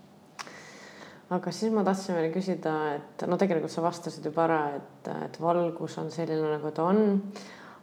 aga 1.29 1.51
siis 1.51 1.73
ma 1.75 1.83
tahtsin 1.83 2.15
veel 2.15 2.31
küsida, 2.31 2.73
et 2.95 3.27
no 3.27 3.37
tegelikult 3.39 3.73
sa 3.73 3.83
vastasid 3.83 4.25
juba 4.29 4.45
ära, 4.47 4.59
et, 4.79 5.11
et 5.27 5.39
valgus 5.43 5.97
on 6.01 6.11
selline, 6.13 6.53
nagu 6.55 6.71
ta 6.75 6.87
on. 6.91 7.21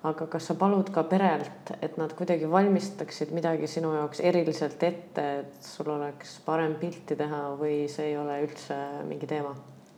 aga 0.05 0.27
kas 0.29 0.51
sa 0.51 0.55
palud 0.61 0.91
ka 0.93 1.07
perelt, 1.09 1.71
et 1.81 1.95
nad 1.97 2.11
kuidagi 2.13 2.45
valmistaksid 2.51 3.31
midagi 3.33 3.69
sinu 3.73 3.95
jaoks 3.95 4.21
eriliselt 4.21 4.83
ette, 4.85 5.25
et 5.41 5.65
sul 5.65 5.89
oleks 5.89 6.43
parem 6.45 6.75
pilti 6.81 7.17
teha 7.17 7.55
või 7.57 7.87
see 7.89 8.11
ei 8.11 8.19
ole 8.21 8.43
üldse 8.45 8.77
mingi 9.09 9.29
teema? 9.31 9.55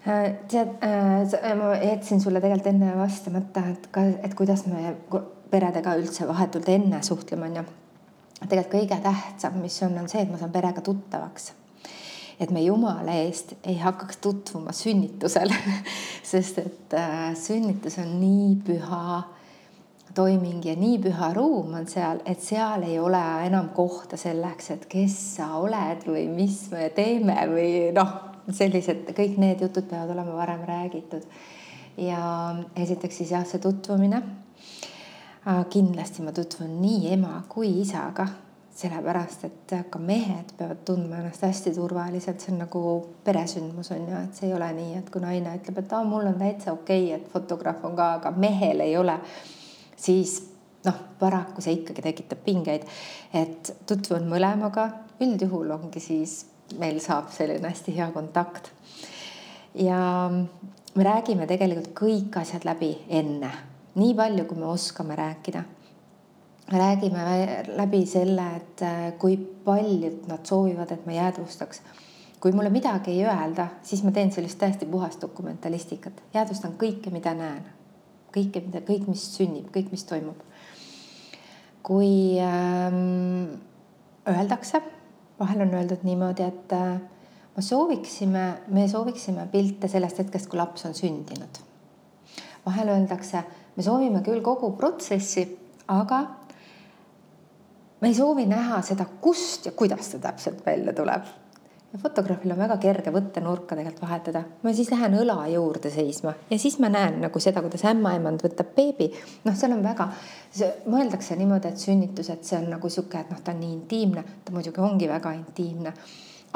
Äh, 0.06 0.28
tead, 0.46 0.76
äh, 0.86 1.54
ma 1.58 1.72
jätsin 1.82 2.22
sulle 2.22 2.38
tegelikult 2.38 2.70
enne 2.70 2.94
vastamata, 2.94 3.64
et 3.72 3.90
ka, 3.90 4.06
et 4.22 4.38
kuidas 4.38 4.62
me 4.70 4.94
peredega 5.50 5.96
üldse 5.98 6.28
vahetult 6.28 6.68
enne 6.70 7.02
suhtlema, 7.02 7.50
onju. 7.50 7.66
tegelikult 8.46 8.76
kõige 8.76 9.02
tähtsam, 9.02 9.58
mis 9.58 9.82
on, 9.82 9.98
on 9.98 10.06
see, 10.10 10.22
et 10.22 10.30
ma 10.30 10.38
saan 10.38 10.54
perega 10.54 10.86
tuttavaks. 10.86 11.50
Et 12.40 12.50
me 12.52 12.60
jumala 12.64 13.14
eest 13.22 13.54
ei 13.64 13.78
hakkaks 13.80 14.20
tutvuma 14.24 14.74
sünnitusel 14.76 15.52
sest 16.30 16.60
et 16.62 16.96
äh, 16.96 17.32
sünnitus 17.38 17.98
on 18.02 18.12
nii 18.20 18.52
püha 18.66 19.22
toiming 20.16 20.64
ja 20.64 20.76
nii 20.78 20.98
püha 21.04 21.32
ruum 21.36 21.74
on 21.76 21.88
seal, 21.88 22.22
et 22.24 22.40
seal 22.40 22.86
ei 22.86 22.98
ole 22.98 23.20
enam 23.46 23.68
kohta 23.76 24.16
selleks, 24.20 24.70
et 24.72 24.86
kes 24.88 25.16
sa 25.36 25.50
oled 25.60 26.06
või 26.08 26.24
mis 26.32 26.62
me 26.72 26.88
teeme 26.96 27.36
või 27.50 27.68
noh, 27.96 28.14
sellised 28.46 29.10
kõik 29.16 29.36
need 29.42 29.64
jutud 29.66 29.88
peavad 29.90 30.14
olema 30.14 30.38
varem 30.38 30.64
räägitud. 30.68 31.24
ja 31.96 32.20
esiteks 32.76 33.22
siis 33.22 33.30
jah, 33.32 33.44
see 33.48 33.60
tutvumine 33.60 34.22
kindlasti 35.70 36.24
ma 36.26 36.32
tutvun 36.34 36.80
nii 36.82 37.12
ema 37.14 37.38
kui 37.48 37.70
isaga, 37.80 38.26
sellepärast 38.76 39.44
et 39.48 39.72
ka 39.90 39.98
mehed 39.98 40.50
peavad 40.58 40.82
tundma 40.84 41.20
ennast 41.22 41.44
hästi 41.46 41.72
turvaliselt, 41.74 42.42
see 42.42 42.52
on 42.52 42.58
nagu 42.60 42.82
peresündmus 43.24 43.90
on 43.94 44.02
ju, 44.04 44.18
et 44.20 44.36
see 44.36 44.50
ei 44.50 44.56
ole 44.56 44.68
nii, 44.76 44.98
et 44.98 45.08
kui 45.12 45.22
naine 45.24 45.54
ütleb, 45.56 45.80
et 45.80 45.94
aa, 45.96 46.04
mul 46.04 46.28
on 46.28 46.36
täitsa 46.40 46.74
okei 46.74 47.06
okay,, 47.06 47.20
et 47.20 47.30
fotograaf 47.32 47.84
on 47.88 47.96
ka, 47.96 48.10
aga 48.18 48.34
mehel 48.36 48.84
ei 48.84 48.96
ole, 49.00 49.16
siis 49.96 50.36
noh, 50.84 50.98
paraku 51.20 51.64
see 51.64 51.78
ikkagi 51.78 52.04
tekitab 52.04 52.42
pingeid. 52.44 52.84
et 53.34 53.72
tutvun 53.88 54.28
mõlemaga, 54.28 54.90
üldjuhul 55.24 55.72
ongi 55.78 56.02
siis 56.02 56.42
meil 56.78 57.00
saab 57.00 57.30
selline 57.32 57.70
hästi 57.70 57.96
hea 57.96 58.10
kontakt. 58.12 58.70
ja 59.74 60.28
me 60.30 61.04
räägime 61.04 61.48
tegelikult 61.48 61.94
kõik 61.96 62.36
asjad 62.40 62.68
läbi 62.68 62.92
enne 63.08 63.50
nii 63.96 64.14
palju, 64.14 64.44
kui 64.44 64.58
me 64.60 64.68
oskame 64.68 65.16
rääkida. 65.16 65.64
Räägime 66.68 67.22
läbi 67.76 68.06
selle, 68.06 68.46
et 68.56 68.82
äh, 68.82 69.12
kui 69.18 69.36
paljud 69.64 70.26
nad 70.28 70.46
soovivad, 70.46 70.90
et 70.90 71.06
ma 71.06 71.12
jäädvustaks. 71.12 71.82
kui 72.40 72.52
mulle 72.52 72.70
midagi 72.70 73.10
ei 73.10 73.24
öelda, 73.24 73.66
siis 73.82 74.02
ma 74.04 74.10
teen 74.12 74.30
sellist 74.32 74.58
täiesti 74.58 74.86
puhast 74.86 75.22
dokumentalistikat, 75.22 76.20
jäädvustan 76.34 76.76
kõike, 76.78 77.10
mida 77.10 77.32
näen, 77.34 77.64
kõike, 78.34 78.60
mida, 78.66 78.82
kõik, 78.86 79.06
mis 79.08 79.24
sünnib, 79.36 79.70
kõik, 79.74 79.90
mis 79.90 80.04
toimub. 80.04 80.42
kui 81.82 82.38
ähm, 82.42 83.56
öeldakse, 84.28 84.82
vahel 85.40 85.60
on 85.62 85.74
öeldud 85.74 86.02
niimoodi, 86.02 86.42
et 86.42 86.72
äh, 86.72 87.00
me 87.56 87.62
sooviksime, 87.62 88.46
me 88.68 88.88
sooviksime 88.88 89.46
pilte 89.52 89.88
sellest 89.88 90.18
hetkest, 90.18 90.50
kui 90.50 90.58
laps 90.58 90.84
on 90.84 90.94
sündinud. 90.94 91.62
vahel 92.66 92.88
öeldakse 92.88 93.44
me 93.76 93.82
soovime 93.82 94.22
küll 94.22 94.42
kogu 94.42 94.72
protsessi, 94.76 95.46
aga 95.88 96.35
me 98.06 98.10
ei 98.12 98.14
soovi 98.14 98.44
näha 98.46 98.78
seda, 98.86 99.04
kust 99.20 99.66
ja 99.66 99.72
kuidas 99.74 100.12
see 100.12 100.22
täpselt 100.22 100.60
välja 100.66 100.92
tuleb. 100.94 101.24
ja 101.92 101.98
fotograafil 101.98 102.52
on 102.54 102.58
väga 102.58 102.76
kerge 102.76 103.10
võttenurka 103.10 103.74
tegelikult 103.74 104.02
vahetada. 104.02 104.42
ma 104.62 104.72
siis 104.72 104.92
lähen 104.94 105.16
õla 105.18 105.34
juurde 105.50 105.90
seisma 105.90 106.34
ja 106.50 106.58
siis 106.58 106.78
ma 106.78 106.88
näen 106.88 107.18
nagu 107.24 107.42
seda, 107.42 107.64
kuidas 107.66 107.82
ämmaemand 107.90 108.46
võtab 108.46 108.70
beebi. 108.76 109.10
noh, 109.44 109.58
seal 109.58 109.74
on 109.74 109.82
väga, 109.82 110.06
mõeldakse 110.86 111.34
niimoodi, 111.36 111.74
et 111.74 111.82
sünnitus, 111.82 112.30
et 112.30 112.44
see 112.44 112.60
on 112.60 112.70
nagu 112.76 112.88
sihuke, 112.88 113.24
et 113.26 113.34
noh, 113.34 113.42
ta 113.42 113.50
on 113.56 113.60
nii 113.64 113.74
intiimne, 113.80 114.24
ta 114.44 114.54
muidugi 114.54 114.86
ongi 114.86 115.10
väga 115.10 115.34
intiimne 115.40 115.94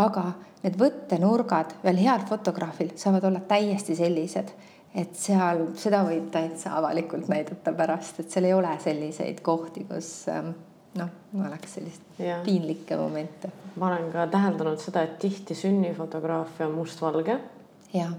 aga 0.07 0.31
need 0.63 0.79
võttenurgad 0.79 1.81
veel 1.83 1.99
heal 1.99 2.23
fotograafil 2.31 2.95
saavad 2.97 3.27
olla 3.27 3.43
täiesti 3.43 3.99
sellised 3.99 4.55
et 4.95 5.19
seal 5.19 5.67
seda 5.79 6.05
võib 6.07 6.31
täitsa 6.31 6.79
avalikult 6.79 7.29
näidata 7.31 7.75
pärast, 7.75 8.23
et 8.23 8.31
seal 8.31 8.47
ei 8.47 8.55
ole 8.55 8.73
selliseid 8.83 9.43
kohti, 9.43 9.85
kus 9.91 10.29
ähm, 10.31 10.55
noh, 10.99 11.11
oleks 11.47 11.75
sellist 11.79 12.19
ja. 12.19 12.41
piinlikke 12.45 12.97
momente. 12.97 13.51
ma 13.77 13.87
olen 13.87 14.11
ka 14.13 14.27
täheldanud 14.27 14.81
seda, 14.83 15.05
et 15.07 15.19
tihti 15.23 15.55
sünnifotograafia 15.55 16.67
on 16.67 16.75
mustvalge. 16.75 17.39
jah 17.95 18.13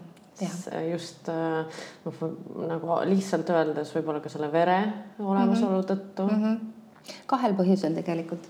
just 0.92 1.30
äh, 1.30 1.66
noh, 2.06 2.22
nagu 2.68 3.00
lihtsalt 3.06 3.50
öeldes 3.54 3.92
võib-olla 3.96 4.22
ka 4.24 4.30
selle 4.30 4.52
vere 4.52 4.80
olemasolu 5.20 5.76
mm 5.76 5.82
-hmm. 5.82 5.90
tõttu 5.92 6.28
mm. 6.32 6.44
-hmm. 6.44 7.16
kahel 7.26 7.54
põhjusel 7.54 7.96
tegelikult 7.96 8.48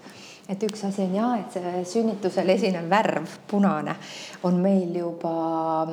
et 0.50 0.64
üks 0.64 0.84
asi 0.88 1.02
on 1.02 1.16
ja, 1.16 1.36
et 1.40 1.52
see 1.52 1.84
sünnitusel 1.86 2.50
esinev 2.50 2.90
värv, 2.90 3.28
punane, 3.48 3.96
on 4.44 4.58
meil 4.62 4.96
juba 4.98 5.88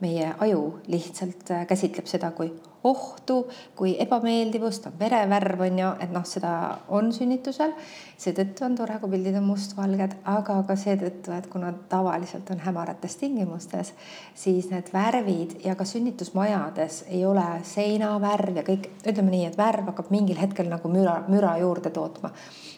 meie 0.00 0.34
aju 0.44 0.80
lihtsalt 0.92 1.50
äh, 1.50 1.66
käsitleb 1.66 2.06
seda 2.06 2.30
kui 2.30 2.50
ohtu, 2.86 3.36
kui 3.76 3.94
ebameeldivust, 4.02 4.86
on 4.88 4.96
verevärv 4.98 5.64
on 5.66 5.78
ju, 5.80 5.90
et 6.00 6.12
noh, 6.14 6.24
seda 6.26 6.52
on 6.88 7.12
sünnitusel. 7.12 7.74
seetõttu 8.16 8.64
on 8.64 8.74
tore, 8.78 8.96
kui 9.00 9.12
pildid 9.12 9.36
on 9.36 9.44
mustvalged, 9.44 10.16
aga 10.32 10.56
ka 10.68 10.76
seetõttu, 10.80 11.34
et 11.36 11.50
kuna 11.52 11.72
tavaliselt 11.90 12.50
on 12.54 12.62
hämarates 12.64 13.18
tingimustes, 13.20 13.92
siis 14.34 14.70
need 14.72 14.88
värvid 14.94 15.58
ja 15.64 15.76
ka 15.76 15.84
sünnitusmajades 15.84 17.04
ei 17.10 17.24
ole 17.28 17.46
seinavärv 17.62 18.62
ja 18.62 18.66
kõik, 18.66 18.90
ütleme 19.04 19.34
nii, 19.34 19.44
et 19.50 19.60
värv 19.60 19.92
hakkab 19.92 20.10
mingil 20.14 20.40
hetkel 20.40 20.72
nagu 20.72 20.88
müra, 20.92 21.20
müra 21.28 21.56
juurde 21.60 21.92
tootma. 21.92 22.32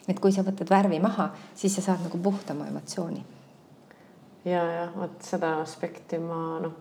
et 0.09 0.19
kui 0.19 0.31
sa 0.33 0.41
võtad 0.41 0.69
värvi 0.69 0.99
maha, 0.99 1.29
siis 1.55 1.75
sa 1.75 1.91
saad 1.91 2.07
nagu 2.07 2.17
puhtama 2.17 2.65
emotsiooni 2.67 3.39
ja, 4.45 4.63
ja 4.63 4.87
vot 4.95 5.21
seda 5.25 5.55
aspekti 5.63 6.19
ma 6.21 6.59
noh, 6.63 6.75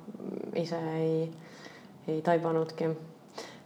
ise 0.58 0.78
ei, 0.98 1.22
ei 2.08 2.20
taibanudki. 2.24 2.90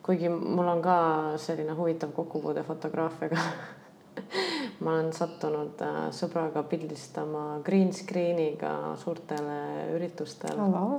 Kuigi 0.03 0.29
mul 0.29 0.69
on 0.69 0.83
ka 0.83 0.97
selline 1.38 1.77
huvitav 1.79 2.12
kokkupuude 2.17 2.62
fotograafiaga 2.67 3.38
ma 4.83 4.97
olen 4.97 5.12
sattunud 5.15 5.83
äh, 5.87 6.01
sõbraga 6.15 6.65
pildistama 6.69 7.61
green 7.65 7.93
screen'iga 7.95 8.97
suurtele 9.03 9.93
üritustele 9.97 10.59
oh,. 10.62 10.75
Wow. 10.75 10.99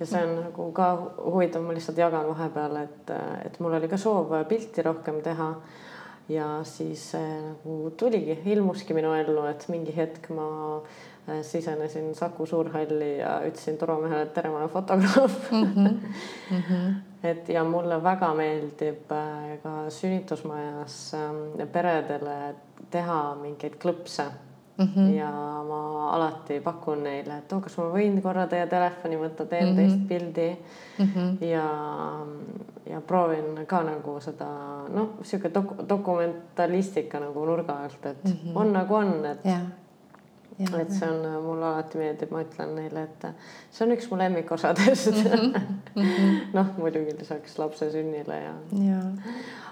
ja 0.00 0.08
see 0.08 0.24
on 0.24 0.34
nagu 0.40 0.70
ka 0.76 0.88
huvitav, 1.18 1.66
ma 1.66 1.76
lihtsalt 1.76 2.00
jagan 2.00 2.30
vahepeal, 2.32 2.80
et, 2.86 3.14
et 3.44 3.60
mul 3.60 3.76
oli 3.78 3.90
ka 3.90 4.00
soov 4.00 4.32
pilti 4.48 4.82
rohkem 4.86 5.20
teha 5.24 5.52
ja 6.30 6.48
siis 6.64 7.10
äh, 7.18 7.28
nagu 7.44 7.94
tuligi, 7.98 8.40
ilmuski 8.54 8.96
minu 8.96 9.12
ellu, 9.18 9.44
et 9.50 9.68
mingi 9.68 9.94
hetk 9.96 10.30
ma 10.34 10.50
äh, 10.78 11.08
sisenesin 11.42 12.14
Saku 12.14 12.46
Suurhalli 12.46 13.18
ja 13.18 13.40
ütlesin 13.46 13.78
turvamehele, 13.78 14.22
et 14.22 14.34
tere, 14.34 14.50
ma 14.50 14.56
olen 14.56 14.68
fotograaf 14.68 15.52
mm. 15.52 15.62
-hmm. 15.62 15.88
Mm 16.50 16.62
-hmm. 16.68 16.94
et 17.22 17.48
ja 17.48 17.64
mulle 17.64 18.02
väga 18.02 18.34
meeldib 18.34 19.12
äh, 19.12 19.58
ka 19.62 19.90
sünnitusmajas 19.90 21.14
ähm, 21.14 21.68
peredele 21.72 22.54
teha 22.90 23.36
mingeid 23.42 23.74
klõpse 23.84 24.24
mm. 24.78 24.88
-hmm. 24.96 25.10
ja 25.14 25.30
ma 25.68 26.10
alati 26.10 26.60
pakun 26.60 27.02
neile, 27.02 27.38
et 27.38 27.52
oh, 27.52 27.62
kas 27.62 27.76
ma 27.78 27.84
võin 27.84 28.22
korra 28.22 28.46
teie 28.46 28.66
telefoni 28.66 29.16
võtta, 29.16 29.46
teen 29.46 29.66
mm 29.66 29.70
-hmm. 29.70 29.76
teist 29.76 30.08
pildi 30.08 30.56
mm. 30.98 31.08
-hmm. 31.14 31.44
ja, 31.44 31.66
ja 32.86 33.00
proovin 33.00 33.66
ka 33.66 33.82
nagu 33.82 34.20
seda 34.20 34.48
noh, 34.88 35.08
sihuke 35.22 35.54
dok 35.54 35.88
dokumentalistika 35.88 37.20
nagu 37.20 37.44
nurga 37.44 37.72
alt, 37.72 38.06
et 38.06 38.24
mm 38.24 38.30
-hmm. 38.30 38.56
on 38.56 38.72
nagu 38.72 38.94
on, 38.94 39.26
et 39.26 39.44
yeah 39.44 39.62
et 40.60 40.92
see 40.92 41.08
on, 41.08 41.24
mulle 41.44 41.66
alati 41.66 41.98
meeldib, 41.98 42.30
ma 42.34 42.42
ütlen 42.44 42.74
neile, 42.76 43.06
et 43.08 43.26
see 43.70 43.86
on 43.86 43.94
üks 43.96 44.10
mu 44.10 44.18
lemmikosadest 44.20 45.12
mm 45.14 45.54
-hmm. 45.54 46.36
noh, 46.58 46.76
muidugi 46.76 47.16
lisaks 47.18 47.58
lapse 47.58 47.90
sünnile 47.90 48.42
ja, 48.42 48.54
ja 48.84 49.00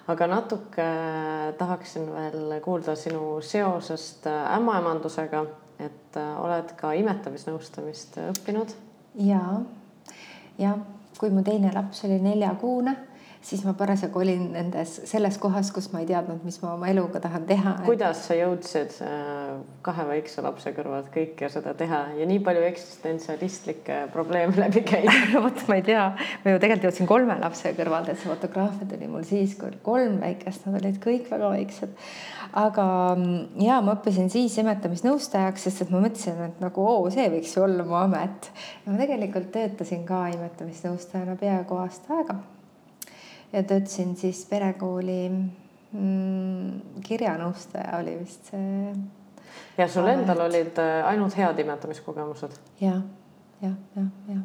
aga 0.09 0.27
natuke 0.27 0.83
äh, 0.83 1.55
tahaksin 1.59 2.09
veel 2.12 2.61
kuulda 2.64 2.94
sinu 2.96 3.40
seosest 3.40 4.27
äh, 4.27 4.55
ämmaemandusega, 4.57 5.44
et 5.79 6.16
äh, 6.16 6.40
oled 6.44 6.72
ka 6.81 6.92
imetamisnõustamist 6.96 8.16
õppinud. 8.31 8.72
ja, 9.14 9.42
ja 10.59 10.79
kui 11.18 11.31
mu 11.31 11.42
teine 11.42 11.72
laps 11.74 12.05
oli 12.09 12.20
neljakuune 12.22 12.96
siis 13.44 13.62
ma 13.64 13.72
parasjagu 13.79 14.20
olin 14.20 14.48
nendes, 14.53 14.94
selles 15.09 15.38
kohas, 15.40 15.70
kus 15.74 15.88
ma 15.92 16.03
ei 16.03 16.09
teadnud, 16.09 16.42
mis 16.46 16.59
ma 16.62 16.72
oma 16.74 16.88
eluga 16.90 17.20
tahan 17.22 17.46
teha. 17.48 17.74
kuidas 17.87 18.24
sa 18.27 18.37
jõudsid 18.38 18.96
äh, 19.05 19.53
kahe 19.87 20.07
väikse 20.09 20.42
lapse 20.44 20.72
kõrvalt 20.77 21.11
kõike 21.14 21.51
seda 21.53 21.74
teha 21.79 22.01
ja 22.18 22.27
nii 22.29 22.40
palju 22.44 22.64
eksistentsialistlikke 22.68 24.01
probleeme 24.14 24.57
läbi 24.64 24.83
käia 24.87 25.14
vot, 25.44 25.62
ma 25.70 25.79
ei 25.79 25.87
tea, 25.87 26.09
ma 26.44 26.55
ju 26.55 26.62
tegelikult 26.62 26.90
jõudsin 26.90 27.11
kolme 27.11 27.38
lapse 27.42 27.72
kõrvalt, 27.79 28.11
et 28.11 28.20
see 28.20 28.33
fotograafia 28.33 28.90
tuli 28.90 29.11
mul 29.11 29.24
siis, 29.29 29.55
kui 29.59 29.70
oli 29.70 29.81
kolm 29.87 30.18
väikest, 30.24 30.66
nad 30.66 30.81
olid 30.83 31.01
kõik 31.05 31.31
väga 31.31 31.55
väiksed. 31.55 31.94
aga 32.59 32.88
mm, 33.14 33.40
ja 33.62 33.81
ma 33.85 33.94
õppisin 33.96 34.31
siis 34.33 34.59
imetamisnõustajaks, 34.64 35.68
sest 35.68 35.87
et 35.87 35.94
ma 35.94 36.03
mõtlesin, 36.05 36.42
et 36.51 36.62
nagu 36.64 36.85
oo, 36.85 37.09
see 37.14 37.31
võiks 37.33 37.55
ju 37.57 37.64
olla 37.64 37.87
mu 37.87 37.98
amet. 38.03 38.53
ja 38.85 38.92
ma 38.92 39.01
tegelikult 39.01 39.53
töötasin 39.55 40.07
ka 40.09 40.27
imetamisnõustajana 40.35 41.38
peaaegu 41.40 41.83
aasta 41.85 42.18
aega 42.18 42.40
ja 43.52 43.62
töötasin 43.62 44.16
siis 44.16 44.44
perekooli 44.50 45.28
mm, 45.92 47.00
kirjanõustaja 47.04 47.98
oli 48.00 48.18
vist 48.20 48.50
see. 48.52 48.92
ja 49.78 49.88
sul 49.88 50.08
endal 50.11 50.44
olid 50.48 50.78
äh, 50.82 51.06
ainult 51.08 51.37
head 51.38 51.58
imetamiskogemused 51.64 52.58
ja,? 52.80 52.92
jah, 52.92 53.02
jah, 53.62 53.76
jah, 53.96 54.11
jah. 54.28 54.42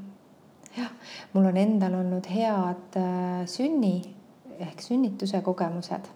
jah, 0.78 0.92
mul 1.34 1.50
on 1.52 1.58
endal 1.58 2.00
olnud 2.00 2.30
head 2.32 3.00
äh, 3.00 3.44
sünni 3.50 3.98
ehk 4.60 4.82
sünnituse 4.82 5.42
kogemused 5.42 6.08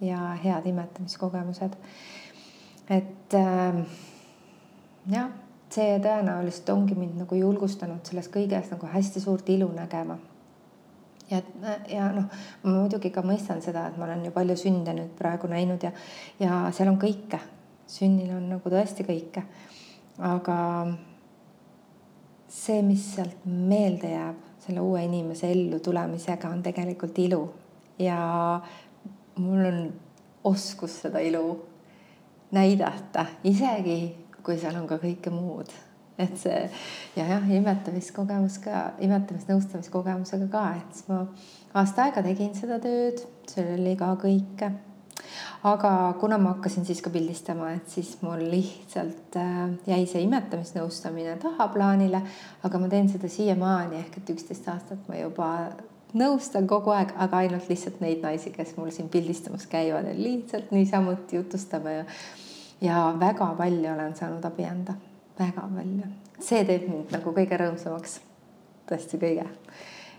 ja 0.00 0.32
head 0.44 0.66
imetamiskogemused. 0.66 1.76
et 2.88 3.36
äh, 3.36 3.84
jah, 5.12 5.30
see 5.70 6.00
tõenäoliselt 6.02 6.72
ongi 6.72 6.96
mind 6.98 7.20
nagu 7.20 7.36
julgustanud 7.36 8.00
selles 8.08 8.32
kõiges 8.32 8.72
nagu 8.72 8.88
hästi 8.90 9.20
suurt 9.20 9.48
ilu 9.52 9.68
nägema 9.76 10.16
ja, 11.30 11.40
ja 11.88 12.08
noh, 12.14 12.26
ma 12.64 12.74
muidugi 12.74 13.12
ka 13.14 13.22
mõistan 13.26 13.62
seda, 13.64 13.86
et 13.88 13.98
ma 13.98 14.06
olen 14.08 14.24
ju 14.26 14.34
palju 14.34 14.56
sünde 14.58 14.94
nüüd 14.96 15.14
praegu 15.18 15.50
näinud 15.50 15.82
ja, 15.86 15.92
ja 16.40 16.60
seal 16.74 16.90
on 16.92 16.98
kõike, 17.00 17.40
sünnil 17.90 18.34
on 18.36 18.48
nagu 18.54 18.72
tõesti 18.72 19.06
kõike. 19.06 19.44
aga 20.18 20.58
see, 22.50 22.82
mis 22.82 23.06
sealt 23.14 23.46
meelde 23.46 24.10
jääb 24.12 24.46
selle 24.60 24.82
uue 24.84 25.04
inimese 25.06 25.50
ellu 25.50 25.80
tulemisega, 25.80 26.50
on 26.50 26.62
tegelikult 26.62 27.18
ilu. 27.18 27.40
Ja 27.98 28.60
mul 29.40 29.64
on 29.64 29.78
oskus 30.44 30.98
seda 31.02 31.20
ilu 31.24 31.44
näidata, 32.52 33.26
isegi 33.44 34.00
kui 34.42 34.58
seal 34.58 34.76
on 34.80 34.88
ka 34.88 34.98
kõike 35.00 35.32
muud 35.32 35.70
et 36.18 36.36
see 36.38 36.60
ja 37.16 37.24
jah, 37.24 37.48
imetamiskogemus 37.56 38.60
ka, 38.64 38.84
imetamisnõustamiskogemusega 39.04 40.50
ka, 40.52 40.64
et 40.80 40.94
siis 40.98 41.08
ma 41.10 41.24
aasta 41.80 42.06
aega 42.06 42.22
tegin 42.26 42.54
seda 42.56 42.80
tööd, 42.82 43.22
seal 43.50 43.74
oli 43.78 43.96
ka 43.98 44.12
kõike. 44.20 44.70
aga 45.64 45.90
kuna 46.20 46.38
ma 46.40 46.54
hakkasin 46.54 46.86
siis 46.88 47.02
ka 47.04 47.10
pildistama, 47.12 47.70
et 47.76 47.88
siis 47.88 48.16
mul 48.22 48.42
lihtsalt 48.50 49.36
äh, 49.36 49.60
jäi 49.86 50.06
see 50.08 50.24
imetamisnõustamine 50.24 51.36
tahaplaanile, 51.42 52.22
aga 52.64 52.80
ma 52.80 52.88
teen 52.88 53.08
seda 53.12 53.28
siiamaani 53.28 54.00
ehk 54.00 54.20
et 54.20 54.34
üksteist 54.34 54.68
aastat 54.72 55.08
ma 55.08 55.20
juba 55.20 55.50
nõustan 56.16 56.66
kogu 56.66 56.90
aeg, 56.90 57.12
aga 57.22 57.44
ainult 57.44 57.68
lihtsalt 57.70 58.00
neid 58.02 58.24
naisi, 58.24 58.50
kes 58.50 58.74
mul 58.76 58.90
siin 58.94 59.08
pildistamas 59.12 59.68
käivad 59.70 60.08
ja 60.10 60.16
lihtsalt 60.16 60.72
niisamuti 60.74 61.38
jutustame 61.38 62.00
ja 62.00 62.06
ja 62.80 63.14
väga 63.20 63.54
palju 63.58 63.92
olen 63.92 64.16
saanud 64.16 64.44
abi 64.44 64.64
anda 64.64 64.94
väga 65.40 65.68
palju. 65.76 66.08
see 66.40 66.64
teeb 66.68 66.86
mind 66.88 67.14
nagu 67.14 67.32
kõige 67.36 67.58
rõõmsamaks, 67.60 68.20
tõesti 68.88 69.20
kõige. 69.20 69.46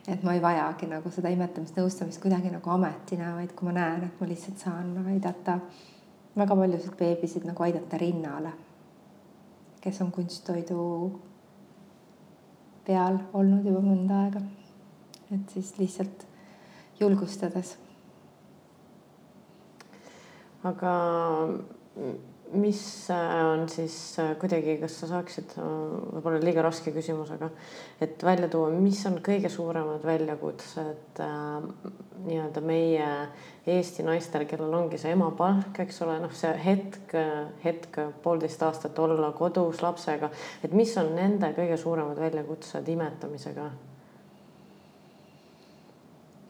et 0.07 0.23
ma 0.23 0.33
ei 0.33 0.41
vajagi 0.41 0.89
nagu 0.89 1.11
seda 1.13 1.29
imetamist, 1.29 1.77
nõustamist 1.77 2.21
kuidagi 2.21 2.49
nagu 2.49 2.69
ametina, 2.73 3.35
vaid 3.37 3.53
kui 3.55 3.69
ma 3.69 3.75
näen, 3.77 4.05
et 4.07 4.21
ma 4.21 4.27
lihtsalt 4.27 4.57
saan 4.57 4.95
aidata 5.05 5.59
väga 6.37 6.55
paljusid 6.55 6.97
beebisid 6.97 7.45
nagu 7.45 7.63
aidata 7.63 7.99
rinnale, 8.01 8.53
kes 9.81 10.01
on 10.01 10.11
kunsttoidu 10.15 10.81
peal 12.87 13.19
olnud 13.33 13.65
juba 13.65 13.83
mõnda 13.85 14.25
aega. 14.25 14.41
et 15.31 15.49
siis 15.53 15.77
lihtsalt 15.77 16.25
julgustades. 16.99 17.77
aga 20.63 20.91
mis 22.53 23.09
äh, 23.09 23.45
on 23.45 23.69
siis 23.69 24.19
äh, 24.19 24.35
kuidagi, 24.39 24.75
kas 24.81 24.97
sa 24.99 25.07
saaksid, 25.07 25.53
äh, 25.57 25.65
võib-olla 26.15 26.41
liiga 26.43 26.63
raske 26.65 26.91
küsimusega, 26.91 27.49
et 28.03 28.23
välja 28.25 28.49
tuua, 28.51 28.69
mis 28.75 28.99
on 29.07 29.19
kõige 29.23 29.49
suuremad 29.51 30.03
väljakutsed 30.05 31.21
äh, 31.23 31.93
nii-öelda 32.25 32.63
meie 32.65 33.07
Eesti 33.71 34.03
naistel, 34.03 34.47
kellel 34.49 34.73
ongi 34.73 34.97
see 34.97 35.13
emapalk, 35.13 35.79
eks 35.83 36.01
ole, 36.01 36.17
noh, 36.23 36.31
see 36.33 36.51
hetk, 36.65 37.13
hetk 37.63 37.99
poolteist 38.23 38.63
aastat 38.65 38.97
olla 38.99 39.29
kodus 39.37 39.83
lapsega, 39.85 40.31
et 40.65 40.73
mis 40.73 40.95
on 40.97 41.13
nende 41.15 41.51
kõige 41.57 41.77
suuremad 41.77 42.17
väljakutsed 42.19 42.89
imetamisega 42.95 43.67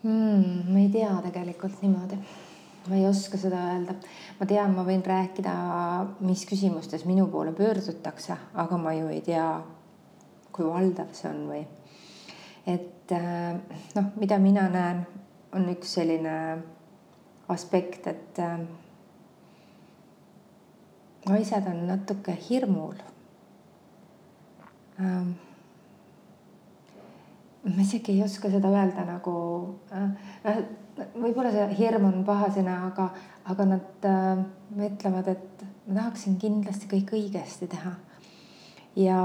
hmm,? 0.05 0.71
ma 0.71 0.79
ei 0.79 0.89
tea 0.93 1.11
tegelikult 1.27 1.83
niimoodi 1.83 2.21
ma 2.87 2.95
ei 2.95 3.05
oska 3.07 3.37
seda 3.37 3.59
öelda. 3.73 3.95
ma 4.39 4.47
tean, 4.49 4.73
ma 4.75 4.85
võin 4.87 5.03
rääkida, 5.05 5.53
mis 6.25 6.45
küsimustes 6.49 7.05
minu 7.05 7.27
poole 7.31 7.53
pöördutakse, 7.53 8.37
aga 8.53 8.77
ma 8.77 8.93
ju 8.97 9.11
ei 9.13 9.21
tea, 9.25 9.47
kui 10.51 10.65
valdav 10.65 11.13
see 11.13 11.29
on 11.29 11.41
või. 11.51 11.63
et 12.65 13.13
äh, 13.17 13.57
noh, 13.95 14.11
mida 14.17 14.39
mina 14.39 14.67
näen, 14.69 15.05
on 15.53 15.69
üks 15.73 15.93
selline 15.99 16.35
aspekt, 17.51 18.07
et 18.07 18.39
äh, 18.39 18.59
naised 21.29 21.67
on 21.69 21.85
natuke 21.87 22.33
hirmul 22.49 22.95
ähm, 24.99 25.33
ma 27.63 27.81
isegi 27.81 28.15
ei 28.15 28.23
oska 28.25 28.49
seda 28.49 28.71
öelda 28.73 29.05
nagu 29.05 29.35
äh, 29.93 30.63
võib-olla 30.97 31.51
see 31.53 31.67
hirm 31.79 32.05
on 32.09 32.23
paha 32.27 32.49
sõna, 32.55 32.75
aga, 32.91 33.09
aga 33.51 33.63
nad 33.73 34.07
äh, 34.07 34.37
ütlevad, 34.87 35.27
et 35.31 35.65
ma 35.87 35.93
tahaksin 35.99 36.37
kindlasti 36.41 36.85
kõik 36.91 37.09
õigesti 37.17 37.67
teha. 37.71 37.93
ja 38.95 39.19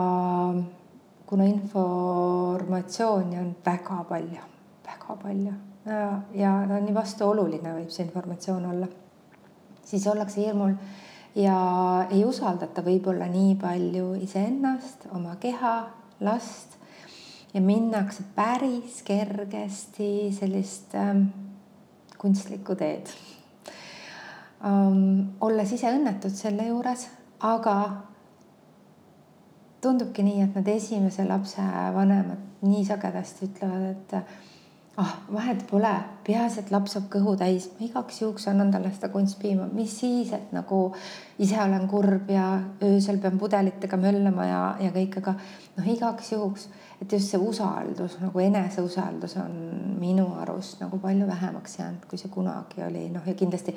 kuna 1.27 1.45
informatsiooni 1.51 3.39
on 3.41 3.57
väga 3.65 4.05
palju, 4.09 4.43
väga 4.87 5.17
palju 5.23 5.55
ja, 5.87 6.21
ja 6.35 6.53
ta 6.69 6.75
on 6.79 6.87
nii 6.87 6.95
vastuoluline, 6.95 7.75
võib 7.81 7.91
see 7.91 8.05
informatsioon 8.07 8.65
olla, 8.71 8.89
siis 9.87 10.07
ollakse 10.07 10.41
hirmul 10.43 10.75
ja 11.37 11.57
ei 12.11 12.25
usaldata 12.25 12.85
võib-olla 12.87 13.27
nii 13.31 13.57
palju 13.61 14.15
iseennast, 14.23 15.09
oma 15.15 15.37
keha, 15.43 15.77
last 16.21 16.79
ja 17.55 17.61
minnakse 17.61 18.25
päris 18.37 19.03
kergesti 19.07 20.31
sellist 20.37 20.95
ähm, 20.99 21.29
kunstlikku 22.19 22.75
teed 22.79 23.13
um,. 24.65 25.37
olles 25.41 25.73
ise 25.73 25.91
õnnetud 25.93 26.35
selle 26.35 26.69
juures, 26.69 27.07
aga 27.45 27.77
tundubki 29.85 30.25
nii, 30.27 30.43
et 30.43 30.59
need 30.59 30.75
esimese 30.77 31.27
lapse 31.29 31.63
vanemad 31.95 32.43
nii 32.67 32.85
sagedasti 32.87 33.51
ütlevad, 33.51 33.91
et 33.93 34.15
ah, 34.97 35.13
vahet 35.33 35.63
pole, 35.71 35.93
peaasi, 36.27 36.63
et 36.63 36.73
laps 36.73 36.97
saab 36.97 37.11
kõhu 37.13 37.37
täis, 37.39 37.69
ma 37.77 37.85
igaks 37.87 38.23
juhuks 38.23 38.49
annan 38.51 38.73
talle 38.73 38.91
seda 38.95 39.11
kunstpiima, 39.13 39.69
mis 39.77 39.93
siis, 40.01 40.33
et 40.37 40.55
nagu 40.57 40.81
ise 41.43 41.61
olen 41.63 41.87
kurb 41.91 42.31
ja 42.33 42.49
öösel 42.83 43.21
pean 43.23 43.39
pudelitega 43.39 44.01
möllama 44.01 44.49
ja, 44.49 44.63
ja 44.81 44.93
kõik, 44.95 45.21
aga 45.21 45.37
noh, 45.77 45.93
igaks 45.93 46.33
juhuks, 46.33 46.69
et 47.03 47.13
just 47.13 47.31
see 47.31 47.41
usaldus 47.41 48.17
nagu 48.23 48.41
eneseusaldus 48.41 49.37
on 49.43 49.55
minu 50.01 50.27
arust 50.41 50.81
nagu 50.81 50.99
palju 50.99 51.27
vähemaks 51.27 51.79
jäänud, 51.79 52.09
kui 52.09 52.19
see 52.19 52.33
kunagi 52.33 52.85
oli, 52.87 53.09
noh 53.13 53.27
ja 53.27 53.35
kindlasti 53.35 53.77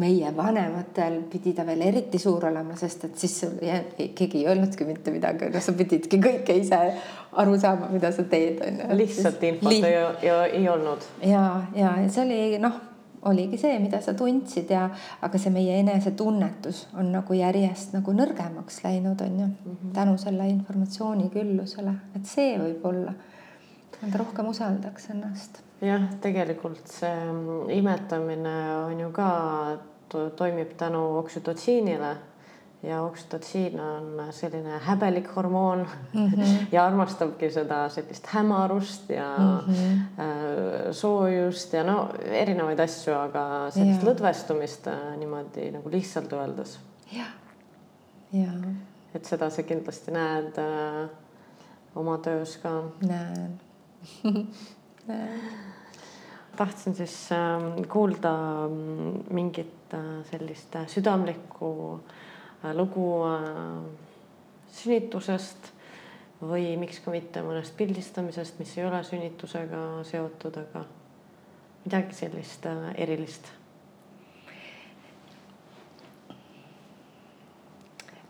meie 0.00 0.30
vanematel 0.36 1.18
pidi 1.28 1.52
ta 1.52 1.66
veel 1.68 1.82
eriti 1.84 2.18
suur 2.18 2.46
olema, 2.48 2.76
sest 2.80 3.04
et 3.08 3.18
siis 3.20 3.34
sul 3.42 3.58
keegi 3.60 4.38
ei 4.40 4.46
öelnudki 4.48 4.86
mitte 4.88 5.12
midagi, 5.12 5.50
no 5.52 5.60
sa 5.60 5.74
pididki 5.76 6.20
kõike 6.22 6.56
ise 6.62 6.78
aru 7.42 7.58
saama, 7.60 7.90
mida 7.92 8.12
sa 8.12 8.24
teed, 8.28 8.62
on 8.64 8.80
ju. 8.80 8.96
lihtsalt 9.02 9.44
infot 9.50 9.68
Liht... 9.68 9.84
ei, 9.84 9.98
ei, 10.22 10.62
ei 10.62 10.68
olnud. 10.72 11.04
ja, 11.28 11.44
ja 11.76 11.92
see 12.08 12.24
oli 12.24 12.62
noh, 12.62 12.80
oligi 13.22 13.58
see, 13.58 13.78
mida 13.82 14.00
sa 14.02 14.14
tundsid 14.18 14.70
ja, 14.70 14.86
aga 15.22 15.38
see 15.38 15.52
meie 15.54 15.78
enesetunnetus 15.82 16.86
on 16.98 17.12
nagu 17.14 17.36
järjest 17.36 17.94
nagu 17.96 18.14
nõrgemaks 18.16 18.80
läinud, 18.84 19.20
on 19.20 19.40
ju. 19.40 19.46
Mm 19.46 19.76
-hmm., 19.76 19.92
tänu 19.94 20.16
selle 20.18 20.48
informatsiooni 20.48 21.30
küllusele, 21.30 21.94
et 22.16 22.26
see 22.26 22.58
võib 22.58 22.86
olla, 22.86 23.14
et 24.06 24.14
rohkem 24.14 24.48
usaldaks 24.48 25.10
ennast. 25.10 25.62
Jah, 25.82 26.02
tegelikult 26.20 26.86
see 26.86 27.24
mm, 27.32 27.70
imetamine 27.70 28.56
on 28.86 29.00
ju 29.00 29.10
ka, 29.10 29.30
toimib 30.36 30.76
tänu 30.76 31.18
oksütotsiinile 31.18 32.16
ja 32.82 33.02
oksütotsiin 33.02 33.80
on 33.80 34.22
selline 34.30 34.78
häbelik 34.78 35.36
hormoon 35.36 35.86
mm 36.12 36.28
-hmm. 36.28 36.46
ja 36.72 36.86
armastabki 36.86 37.50
seda 37.50 37.88
sellist 37.88 38.26
hämarust 38.26 39.10
ja 39.10 39.36
mm 39.38 39.74
-hmm. 39.74 40.92
soojust 40.92 41.72
ja 41.72 41.84
no 41.84 42.08
erinevaid 42.24 42.78
asju, 42.78 43.14
aga 43.14 43.70
sellist 43.70 44.02
ja. 44.02 44.08
lõdvestumist 44.08 44.86
äh, 44.86 45.16
niimoodi 45.16 45.70
nagu 45.70 45.90
lihtsalt 45.90 46.32
öeldes. 46.32 46.80
jah, 47.12 47.26
ja. 48.32 48.52
et 49.14 49.24
seda 49.24 49.50
sa 49.50 49.62
kindlasti 49.62 50.10
näed 50.10 50.58
äh, 50.58 51.10
oma 51.94 52.18
töös 52.18 52.56
ka. 52.56 52.82
näen 53.06 53.60
näen 55.06 55.40
tahtsin 56.56 56.94
siis 56.94 57.32
ähm, 57.32 57.82
kuulda 57.88 58.32
mm, 58.68 59.24
mingit 59.30 59.94
äh, 59.94 60.00
sellist 60.30 60.76
äh, 60.76 60.86
südamlikku 60.86 61.94
äh, 61.94 62.14
lugu 62.76 63.06
sünnitusest 64.72 65.72
või 66.42 66.74
miks 66.78 67.00
ka 67.02 67.12
mitte 67.14 67.42
mõnest 67.44 67.74
pildistamisest, 67.78 68.58
mis 68.58 68.74
ei 68.78 68.86
ole 68.86 69.02
sünnitusega 69.06 69.82
seotud, 70.06 70.58
aga 70.64 70.84
midagi 71.84 72.18
sellist 72.18 72.66
erilist. 72.94 73.52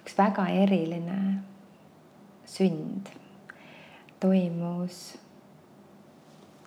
üks 0.02 0.18
väga 0.18 0.44
eriline 0.64 1.18
sünd 2.44 3.08
toimus 4.20 4.98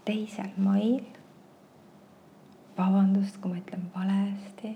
teisel 0.07 0.55
mail 0.57 1.03
vabandust, 2.77 3.37
kui 3.41 3.53
ma 3.53 3.61
ütlen 3.61 3.85
valesti 3.93 4.73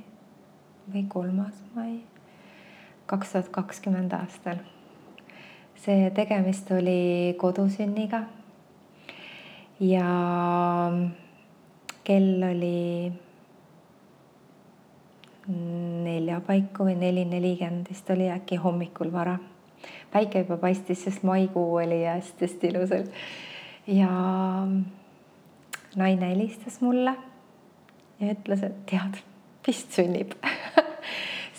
või 0.91 1.07
kolmas 1.09 1.57
mai 1.73 1.97
kaks 3.09 3.31
tuhat 3.31 3.49
kakskümmend 3.49 4.13
aastal. 4.13 4.59
see 5.79 6.09
tegemist 6.11 6.69
oli 6.71 7.33
kodusünniga. 7.39 8.23
ja 9.79 10.09
kell 12.03 12.43
oli 12.43 13.11
nelja 15.49 16.41
paiku 16.45 16.85
või 16.85 16.97
neli 16.99 17.23
nelikümmend 17.25 17.89
vist 17.89 18.09
oli 18.13 18.29
äkki 18.29 18.61
hommikul 18.61 19.11
vara. 19.11 19.39
päike 20.11 20.45
juba 20.45 20.57
paistis, 20.57 21.03
sest 21.03 21.23
maikuu 21.23 21.75
oli 21.81 22.03
hästi-hästi 22.05 22.73
ilus. 22.73 22.89
ja 23.87 24.11
naine 25.95 26.29
helistas 26.29 26.81
mulle 26.81 27.15
ja 28.19 28.33
ütles, 28.35 28.63
et 28.63 28.85
tead, 28.85 29.23
vist 29.67 29.95
sünnib 29.97 30.37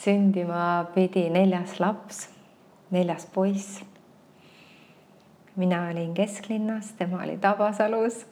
sündima 0.00 0.86
pidi 0.94 1.26
neljas 1.32 1.78
laps, 1.80 2.28
neljas 2.90 3.26
poiss. 3.34 3.84
mina 5.56 5.88
olin 5.90 6.14
kesklinnas, 6.14 6.92
tema 6.98 7.22
oli 7.22 7.36
Tabasalus. 7.36 8.26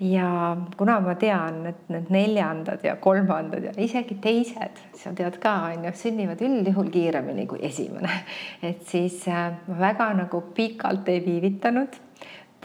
ja 0.00 0.56
kuna 0.76 1.00
ma 1.00 1.14
tean, 1.14 1.66
et 1.66 1.88
need 1.88 2.10
neljandad 2.10 2.84
ja 2.84 2.96
kolmandad 2.96 3.64
ja 3.64 3.72
isegi 3.76 4.14
teised, 4.20 4.80
sa 4.94 5.12
tead 5.16 5.38
ka, 5.40 5.54
on 5.72 5.84
ju, 5.88 5.92
sünnivad 5.96 6.40
üldjuhul 6.44 6.90
kiiremini 6.92 7.46
kui 7.46 7.62
esimene, 7.64 8.10
et 8.62 8.84
siis 8.88 9.22
äh, 9.28 9.54
ma 9.66 9.78
väga 9.88 10.10
nagu 10.20 10.42
pikalt 10.56 11.08
ei 11.08 11.24
viivitanud 11.24 12.00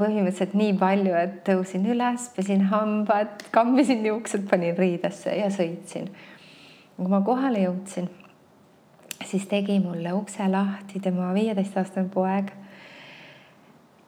põhimõtteliselt 0.01 0.53
nii 0.57 0.73
palju, 0.79 1.13
et 1.17 1.39
tõusin 1.47 1.85
üles, 1.93 2.27
pesin 2.35 2.67
hambad, 2.71 3.43
kammisin 3.53 4.05
juuksed, 4.07 4.47
panin 4.49 4.77
riidesse 4.77 5.35
ja 5.35 5.49
sõitsin. 5.53 6.09
Kui 6.97 7.09
ma 7.11 7.21
kohale 7.25 7.63
jõudsin, 7.63 8.09
siis 9.25 9.45
tegi 9.49 9.79
mulle 9.79 10.13
ukse 10.13 10.47
lahti 10.49 10.99
tema 11.03 11.31
viieteistaastane 11.35 12.09
poeg, 12.13 12.51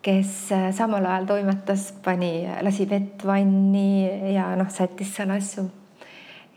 kes 0.03 0.33
äh, 0.51 0.67
samal 0.75 1.05
ajal 1.07 1.29
toimetas, 1.29 1.91
pani, 2.03 2.43
lasi 2.65 2.87
vett 2.89 3.23
vanni 3.25 4.33
ja 4.33 4.49
noh, 4.59 4.69
sättis 4.71 5.13
seal 5.15 5.31
asju. 5.31 5.63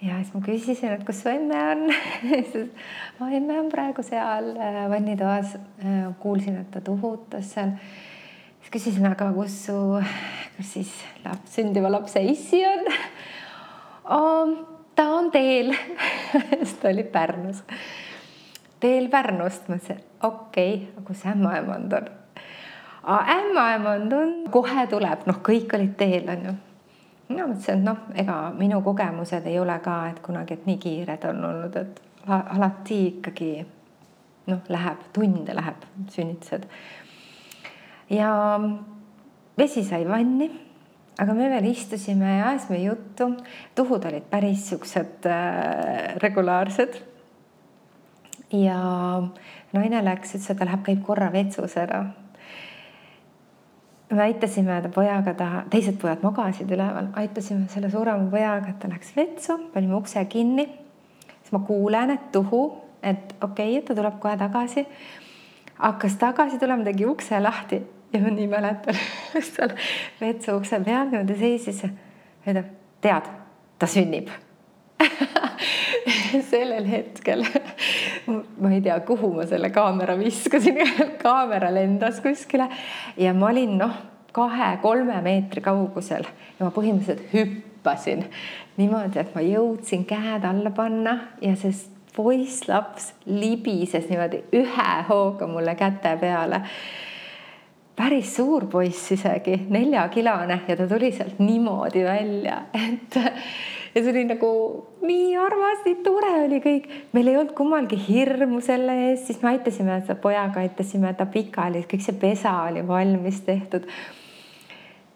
ja 0.03 0.19
siis 0.19 0.35
ma 0.35 0.43
küsisin, 0.45 0.93
et 0.93 1.07
kus 1.07 1.23
su 1.23 1.31
emme 1.31 1.61
on 1.71 1.87
siis 2.53 3.31
emme 3.31 3.61
on 3.61 3.71
praegu 3.73 4.03
seal 4.05 4.53
äh, 4.59 4.83
vannitoas. 4.91 5.57
Äh, 5.85 6.11
kuulsin, 6.21 6.59
et 6.61 6.71
ta 6.75 6.83
tuhutas 6.85 7.55
seal 7.55 7.77
siis 8.61 8.73
küsisin, 8.75 9.07
aga 9.07 9.31
kus 9.37 9.61
su, 9.69 9.79
kus 10.57 10.73
siis 10.79 10.95
laps, 11.25 11.55
sündiva 11.55 11.93
lapse 11.93 12.23
issi 12.23 12.65
on 12.67 12.89
oh,? 14.19 14.76
Ta 14.97 15.09
on 15.15 15.31
teel. 15.31 15.75
Sest 16.51 16.81
ta 16.83 16.89
oli 16.89 17.05
Pärnus. 17.05 17.65
teel 18.81 19.09
Pärnust, 19.09 19.69
ma 19.69 19.81
ütlesin, 19.81 20.05
okei 20.23 20.75
okay,, 20.75 20.89
aga 20.97 21.07
kus 21.07 21.27
ämmaemand 21.27 21.99
on? 22.01 22.09
ämmaemand 23.07 24.13
on, 24.13 24.33
kohe 24.51 24.87
tuleb, 24.91 25.27
noh, 25.27 25.39
kõik 25.47 25.75
olid 25.79 25.95
teel, 25.99 26.27
onju 26.33 26.57
mina 27.29 27.47
mõtlesin, 27.47 27.81
et 27.81 27.87
noh, 27.87 28.03
ega 28.15 28.35
minu 28.55 28.81
kogemused 28.87 29.47
ei 29.51 29.59
ole 29.59 29.79
ka, 29.83 29.97
et 30.11 30.21
kunagi, 30.23 30.55
et 30.55 30.67
nii 30.69 30.79
kiired 30.83 31.25
on 31.31 31.45
olnud, 31.49 31.79
et 31.81 32.03
alati 32.27 33.01
ikkagi 33.09 33.51
noh, 34.51 34.61
läheb 34.71 35.09
tunde 35.15 35.55
läheb 35.55 35.87
sünnitused 36.13 36.69
ja 38.11 38.31
vesi 39.59 39.83
sai 39.85 40.07
vanni, 40.09 40.49
aga 41.19 41.35
me 41.35 41.49
veel 41.49 41.71
istusime 41.71 42.39
ja 42.39 42.51
ajasime 42.51 42.79
juttu. 42.83 43.31
tuhud 43.75 44.05
olid 44.05 44.29
päris 44.31 44.69
siuksed 44.69 45.27
äh, 45.27 46.17
regulaarsed. 46.23 47.01
ja 48.53 48.79
naine 49.73 50.05
läks, 50.05 50.37
ütles, 50.37 50.51
et 50.51 50.59
ta 50.59 50.69
läheb, 50.69 50.85
käib 50.87 51.03
korra 51.07 51.31
vetsus 51.33 51.77
ära. 51.81 52.05
me 54.11 54.23
aitasime 54.23 54.81
ta 54.83 54.89
pojaga, 54.89 55.35
ta, 55.35 55.51
teised 55.71 55.99
pojad 56.01 56.23
magasid 56.23 56.71
üleval, 56.71 57.11
aitasime 57.15 57.69
selle 57.73 57.91
suurema 57.91 58.31
pojaga, 58.31 58.71
et 58.71 58.81
ta 58.81 58.93
läks 58.93 59.17
vetsu, 59.17 59.59
panime 59.75 59.97
ukse 59.97 60.25
kinni. 60.25 60.69
siis 61.41 61.53
ma 61.53 61.65
kuulen, 61.67 62.11
et 62.11 62.33
tuhu, 62.33 62.67
et 63.03 63.35
okei 63.41 63.73
okay,, 63.73 63.79
et 63.81 63.89
ta 63.89 63.95
tuleb 63.95 64.21
kohe 64.21 64.37
tagasi 64.37 64.87
hakkas 65.77 66.17
tagasi 66.17 66.59
tulema, 66.59 66.85
tegi 66.85 67.07
ukse 67.09 67.41
lahti 67.41 67.83
ja 68.13 68.21
ma 68.23 68.33
nii 68.33 68.49
mäletan, 68.51 68.99
seal 69.53 69.77
vetsu 70.21 70.57
ukse 70.57 70.81
peal 70.85 71.11
niimoodi 71.11 71.39
seisis 71.39 71.85
ja 71.85 71.93
ütleb, 72.47 72.69
tead, 73.05 73.31
ta 73.79 73.89
sünnib 73.91 74.31
sellel 76.51 76.87
hetkel 76.89 77.45
ma 78.61 78.73
ei 78.73 78.83
tea, 78.85 78.99
kuhu 79.07 79.33
ma 79.37 79.47
selle 79.49 79.71
kaamera 79.75 80.17
viskasin 80.19 80.81
kaamera 81.23 81.73
lendas 81.75 82.21
kuskile 82.25 82.69
ja 83.17 83.35
ma 83.35 83.51
olin 83.51 83.77
noh, 83.81 83.97
kahe-kolme 84.37 85.19
meetri 85.25 85.63
kaugusel 85.65 86.27
ja 86.27 86.67
ma 86.67 86.71
põhimõtteliselt 86.75 87.33
hüppasin 87.33 88.25
niimoodi, 88.77 89.21
et 89.21 89.35
ma 89.37 89.45
jõudsin 89.45 90.05
käed 90.09 90.45
alla 90.45 90.73
panna 90.77 91.19
ja 91.41 91.55
see 91.57 91.75
poisslaps 92.17 93.13
libises 93.29 94.09
niimoodi 94.11 94.43
ühe 94.57 94.93
hooga 95.09 95.49
mulle 95.51 95.77
käte 95.77 96.17
peale. 96.21 96.63
Päris 97.97 98.35
suur 98.37 98.67
poiss 98.71 99.13
isegi, 99.15 99.57
neljakilone 99.73 100.61
ja 100.69 100.77
ta 100.77 100.87
tuli 100.89 101.13
sealt 101.17 101.41
niimoodi 101.41 102.05
välja, 102.05 102.61
et 102.77 103.17
ja 103.97 104.03
see 104.03 104.13
oli 104.13 104.27
nagu 104.29 104.51
nii 105.07 105.31
armas, 105.41 105.81
nii 105.87 105.97
tore 106.05 106.33
oli 106.45 106.61
kõik. 106.65 106.89
meil 107.17 107.31
ei 107.31 107.39
olnud 107.41 107.55
kummalgi 107.57 107.99
hirmu 108.09 108.61
selle 108.65 108.97
eest, 109.09 109.31
siis 109.31 109.41
me 109.43 109.55
aitasime 109.55 110.01
seda 110.03 110.19
pojaga, 110.21 110.61
aitasime 110.61 111.15
ta 111.17 111.25
pikali, 111.31 111.87
kõik 111.89 112.05
see 112.05 112.19
pesa 112.21 112.53
oli 112.67 112.85
valmis 112.87 113.41
tehtud. 113.47 113.89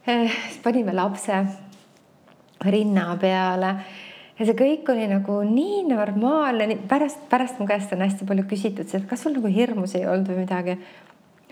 Eh, 0.08 0.30
siis 0.48 0.62
panime 0.64 0.94
lapse 0.96 1.42
rinna 2.64 3.12
peale 3.20 3.74
ja 4.38 4.46
see 4.48 4.56
kõik 4.56 4.88
oli 4.88 5.04
nagu 5.10 5.42
nii 5.44 5.84
normaalne, 5.90 6.80
pärast, 6.88 7.20
pärast 7.28 7.60
mu 7.60 7.68
käest 7.68 7.92
on 7.92 8.00
hästi 8.06 8.24
palju 8.28 8.48
küsitud, 8.48 8.88
et 8.88 9.08
kas 9.08 9.26
sul 9.26 9.36
nagu 9.36 9.52
hirmus 9.52 9.92
ei 9.98 10.08
olnud 10.08 10.32
või 10.32 10.46
midagi. 10.46 10.78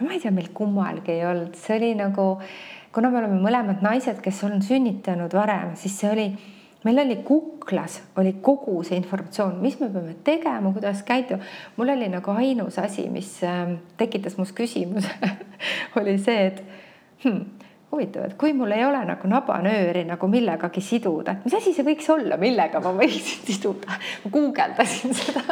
Ma 0.06 0.14
ei 0.14 0.22
tea, 0.22 0.32
meil 0.34 0.50
kummalgi 0.54 1.14
ei 1.16 1.26
olnud, 1.26 1.56
see 1.58 1.76
oli 1.78 1.90
nagu, 1.98 2.28
kuna 2.94 3.10
me 3.12 3.20
oleme 3.22 3.40
mõlemad 3.42 3.82
naised, 3.84 4.22
kes 4.24 4.42
on 4.48 4.62
sünnitanud 4.64 5.34
varem, 5.34 5.74
siis 5.78 5.96
see 6.00 6.10
oli, 6.12 6.26
meil 6.86 7.02
oli 7.04 7.18
kuklas 7.26 8.00
oli 8.20 8.36
kogu 8.44 8.78
see 8.86 8.98
informatsioon, 9.00 9.58
mis 9.62 9.78
me 9.80 9.90
peame 9.92 10.16
tegema, 10.24 10.72
kuidas 10.72 11.02
käituda. 11.06 11.42
mul 11.76 11.94
oli 11.94 12.10
nagu 12.12 12.30
ainus 12.30 12.78
asi, 12.78 13.08
mis 13.12 13.38
äh, 13.46 13.76
tekitas 13.96 14.38
must 14.38 14.56
küsimuse 14.58 15.10
oli 16.00 16.18
see, 16.22 16.46
et 16.46 16.62
hmm, 17.24 17.58
huvitav, 17.92 18.28
et 18.28 18.36
kui 18.38 18.52
mul 18.56 18.72
ei 18.76 18.84
ole 18.84 19.00
nagu 19.08 19.30
nabanööri 19.30 20.04
nagu 20.08 20.28
millegagi 20.30 20.82
siduda, 20.84 21.38
mis 21.44 21.56
asi 21.56 21.72
see 21.76 21.86
võiks 21.86 22.08
olla, 22.12 22.36
millega 22.40 22.82
ma 22.84 22.92
võiksin 22.98 23.46
siduda, 23.48 23.98
ma 24.24 24.32
guugeldasin 24.34 25.16
seda. 25.16 25.44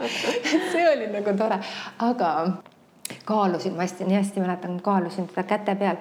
See 0.72 0.84
oli 0.88 1.10
nagu 1.12 1.32
tore, 1.36 1.58
aga 2.00 2.28
kaalusin, 3.24 3.76
ma 3.76 3.86
hästi, 3.86 4.08
nii 4.08 4.20
hästi 4.20 4.44
mäletan, 4.44 4.80
kaalusin 4.84 5.28
teda 5.30 5.46
käte 5.54 5.74
peal, 5.80 5.98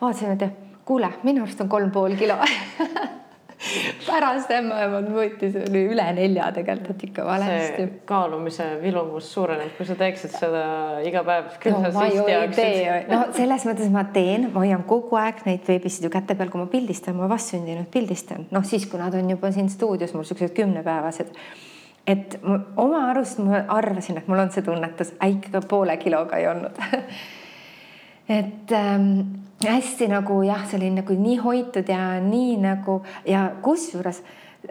vaatasin, 0.00 0.36
et 0.36 0.84
kuule, 0.84 1.12
minu 1.22 1.44
arust 1.46 1.60
on 1.60 1.68
kolm 1.72 1.90
pool 1.94 2.16
kilo 2.18 2.38
pärast 4.06 4.50
ämmaemand 4.52 5.10
võttis, 5.14 5.54
oli 5.68 5.84
üle 5.92 6.04
nelja 6.16 6.48
tegelikult, 6.54 6.96
et 6.96 7.04
ikka 7.08 7.24
valesti. 7.26 7.86
kaalumise 8.08 8.66
vilumus 8.82 9.28
suureneb, 9.32 9.74
kui 9.76 9.86
sa 9.86 9.96
teeksid 9.98 10.34
seda 10.34 10.64
iga 11.06 11.22
päev. 11.26 11.52
no 11.62 11.92
no 13.12 13.24
selles 13.36 13.66
mõttes 13.68 13.92
ma 13.94 14.04
teen, 14.14 14.48
ma 14.52 14.64
hoian 14.64 14.86
kogu 14.88 15.18
aeg 15.20 15.44
neid 15.48 15.66
veebisid 15.68 16.08
ju 16.08 16.12
käte 16.12 16.36
peal, 16.38 16.50
kui 16.52 16.62
ma 16.62 16.68
pildistan, 16.72 17.18
ma 17.18 17.30
vastsündinud 17.30 17.90
pildistan, 17.92 18.48
noh 18.54 18.66
siis, 18.66 18.88
kui 18.90 19.00
nad 19.02 19.14
on 19.18 19.30
juba 19.30 19.52
siin 19.54 19.70
stuudios 19.72 20.14
mul 20.16 20.26
siuksed 20.26 20.56
kümnepäevased 20.58 21.30
et 22.06 22.40
oma 22.76 23.04
arust 23.10 23.38
ma 23.38 23.62
arvasin, 23.68 24.18
et 24.18 24.28
mul 24.28 24.42
on 24.42 24.50
see 24.50 24.64
tunnetus, 24.66 25.14
ikka 25.22 25.62
poole 25.68 25.96
kiloga 25.96 26.40
ei 26.40 26.48
olnud. 26.50 26.82
Et 28.32 28.70
ähm, 28.72 29.42
hästi 29.66 30.06
nagu 30.08 30.42
jah, 30.46 30.62
see 30.70 30.78
oli 30.78 30.92
nagu 30.94 31.14
nii 31.18 31.36
hoitud 31.42 31.88
ja 31.90 32.20
nii 32.22 32.54
nagu 32.62 33.00
ja 33.26 33.48
kusjuures 33.62 34.22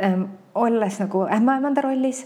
ähm, 0.02 0.24
olles 0.56 1.00
nagu 1.00 1.26
ämmaemanda 1.28 1.84
rollis 1.84 2.24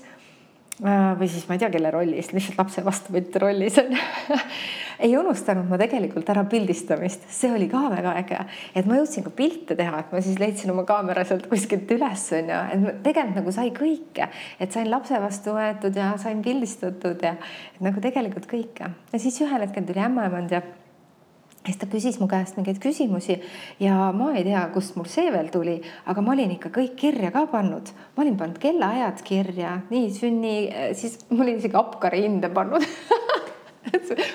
või 0.81 1.27
siis 1.31 1.45
ma 1.47 1.55
ei 1.55 1.61
tea, 1.61 1.69
kelle 1.71 1.91
rollis, 1.93 2.33
lihtsalt 2.35 2.59
lapse 2.59 2.83
vastuvõtja 2.83 3.41
rollis 3.45 3.79
on. 3.79 3.95
Ei 5.05 5.11
unustanud 5.19 5.67
ma 5.67 5.75
tegelikult 5.75 6.29
ära 6.31 6.45
pildistamist, 6.47 7.25
see 7.31 7.49
oli 7.51 7.65
ka 7.67 7.81
väga 7.91 8.13
äge, 8.21 8.37
et 8.79 8.87
ma 8.87 8.95
jõudsin 8.95 9.25
ka 9.25 9.33
pilte 9.35 9.75
teha, 9.75 9.99
et 9.99 10.13
ma 10.15 10.21
siis 10.23 10.39
leidsin 10.39 10.71
oma 10.71 10.85
kaamera 10.87 11.25
sealt 11.27 11.49
kuskilt 11.51 11.91
üles 11.91 12.23
onju, 12.37 12.61
et 12.71 13.01
tegelikult 13.03 13.41
nagu 13.41 13.55
sai 13.55 13.73
kõike, 13.75 14.29
et 14.63 14.71
sain 14.71 14.87
lapse 14.91 15.19
vastu 15.19 15.57
võetud 15.57 15.99
ja 15.99 16.13
sain 16.21 16.39
pildistatud 16.45 17.27
ja 17.27 17.35
nagu 17.83 18.03
tegelikult 18.03 18.47
kõike 18.47 18.87
ja 18.87 19.19
siis 19.19 19.41
ühel 19.43 19.67
hetkel 19.67 19.83
tuli 19.83 20.03
ämmaemand 20.07 20.55
ja 20.55 20.63
siis 21.65 21.79
ta 21.81 21.87
küsis 21.89 22.19
mu 22.21 22.27
käest 22.31 22.57
mingeid 22.59 22.79
küsimusi 22.83 23.37
ja 23.81 24.11
ma 24.15 24.31
ei 24.35 24.45
tea, 24.47 24.63
kust 24.73 24.97
mul 24.99 25.07
see 25.11 25.31
veel 25.33 25.49
tuli, 25.53 25.75
aga 26.09 26.23
ma 26.25 26.35
olin 26.35 26.55
ikka 26.55 26.71
kõik 26.75 26.95
kirja 26.99 27.31
ka 27.35 27.45
pannud, 27.51 27.91
ma 28.15 28.25
olin 28.25 28.37
pannud 28.39 28.59
kellaajad 28.61 29.23
kirja, 29.25 29.79
nii 29.91 30.11
sünni, 30.15 30.55
siis 30.97 31.17
ma 31.31 31.43
olin 31.45 31.61
isegi 31.61 31.79
apkari 31.79 32.23
hinde 32.27 32.51
pannud. 32.53 32.85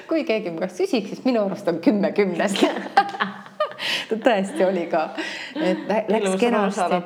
Kui 0.08 0.22
keegi 0.26 0.50
mu 0.50 0.62
käest 0.62 0.80
küsiks, 0.80 1.14
siis 1.14 1.24
minu 1.26 1.42
arust 1.44 1.68
on 1.70 1.80
kümme 1.84 2.12
kümnest. 2.16 2.62
Ta 4.10 4.16
tõesti 4.18 4.64
oli 4.66 4.84
ka, 4.90 5.06
et 5.56 6.10
läks 6.10 6.34
kenasti. 6.40 6.98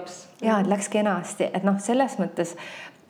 ja 0.42 0.58
läks 0.66 0.88
kenasti, 0.90 1.46
et 1.54 1.66
noh, 1.66 1.76
selles 1.82 2.16
mõttes 2.18 2.56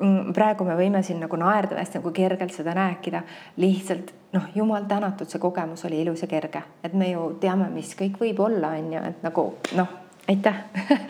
Mm, 0.03 0.33
praegu 0.35 0.67
me 0.67 0.75
võime 0.75 1.05
siin 1.07 1.21
nagu 1.23 1.39
naerda 1.39 1.79
hästi 1.79 2.01
nagu 2.01 2.11
kergelt 2.15 2.55
seda 2.55 2.73
rääkida, 2.75 3.21
lihtsalt 3.63 4.11
noh, 4.35 4.49
jumal 4.55 4.85
tänatud, 4.91 5.31
see 5.31 5.43
kogemus 5.43 5.85
oli 5.89 6.01
ilus 6.03 6.25
ja 6.25 6.29
kerge, 6.31 6.63
et 6.85 6.95
me 6.95 7.11
ju 7.13 7.29
teame, 7.41 7.69
mis 7.75 7.95
kõik 7.99 8.19
võib 8.21 8.41
olla, 8.45 8.75
on 8.79 8.93
ju, 8.93 9.03
et 9.11 9.23
nagu 9.25 9.47
noh, 9.79 10.01
aitäh. 10.29 10.57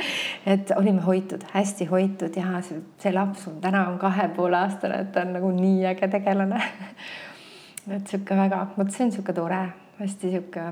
Et 0.46 0.70
olime 0.76 1.00
hoitud, 1.00 1.40
hästi 1.54 1.86
hoitud 1.88 2.34
ja 2.36 2.58
see, 2.60 2.82
see 3.00 3.12
laps 3.14 3.46
on 3.48 3.54
täna 3.62 3.86
on 3.88 3.94
kahe 3.98 4.26
poole 4.36 4.58
aastane, 4.58 4.98
et 5.00 5.12
ta 5.14 5.22
on 5.24 5.32
nagu 5.38 5.48
nii 5.56 5.86
äge 5.88 6.08
tegelane. 6.12 6.58
Et 7.96 8.10
sihuke 8.10 8.36
väga, 8.36 8.58
vot 8.76 8.92
see 8.92 9.06
on 9.06 9.14
sihuke 9.14 9.32
tore, 9.32 9.62
hästi 10.00 10.34
sihuke 10.34 10.66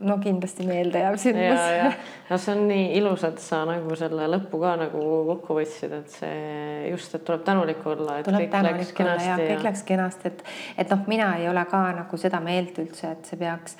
no 0.00 0.16
kindlasti 0.22 0.66
meelde 0.66 1.02
jääv 1.02 1.18
sündmus. 1.22 1.98
no 2.30 2.38
see 2.38 2.54
on 2.54 2.64
nii 2.68 2.86
ilus, 2.98 3.24
et 3.28 3.38
sa 3.42 3.62
nagu 3.68 3.98
selle 3.98 4.26
lõppu 4.30 4.60
ka 4.62 4.74
nagu 4.80 5.04
kokku 5.30 5.58
võtsid, 5.60 5.94
et 6.00 6.16
see 6.18 6.88
just, 6.90 7.14
et 7.14 7.24
tuleb 7.26 7.44
tänulik 7.46 7.84
olla, 7.86 8.18
et 8.18 8.28
tuleb 8.28 8.48
kõik 8.48 8.66
läks 8.70 8.94
kenasti. 8.96 9.28
Ja... 9.28 9.38
kõik 9.52 9.68
läks 9.68 9.84
kenasti, 9.86 10.32
et, 10.32 10.42
et 10.84 10.96
noh, 10.96 11.06
mina 11.10 11.30
ei 11.40 11.48
ole 11.50 11.64
ka 11.70 11.84
nagu 12.00 12.20
seda 12.20 12.42
meelt 12.44 12.78
üldse, 12.82 13.14
et 13.14 13.30
see 13.30 13.40
peaks, 13.40 13.78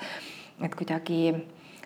et 0.63 0.77
kuidagi 0.77 1.21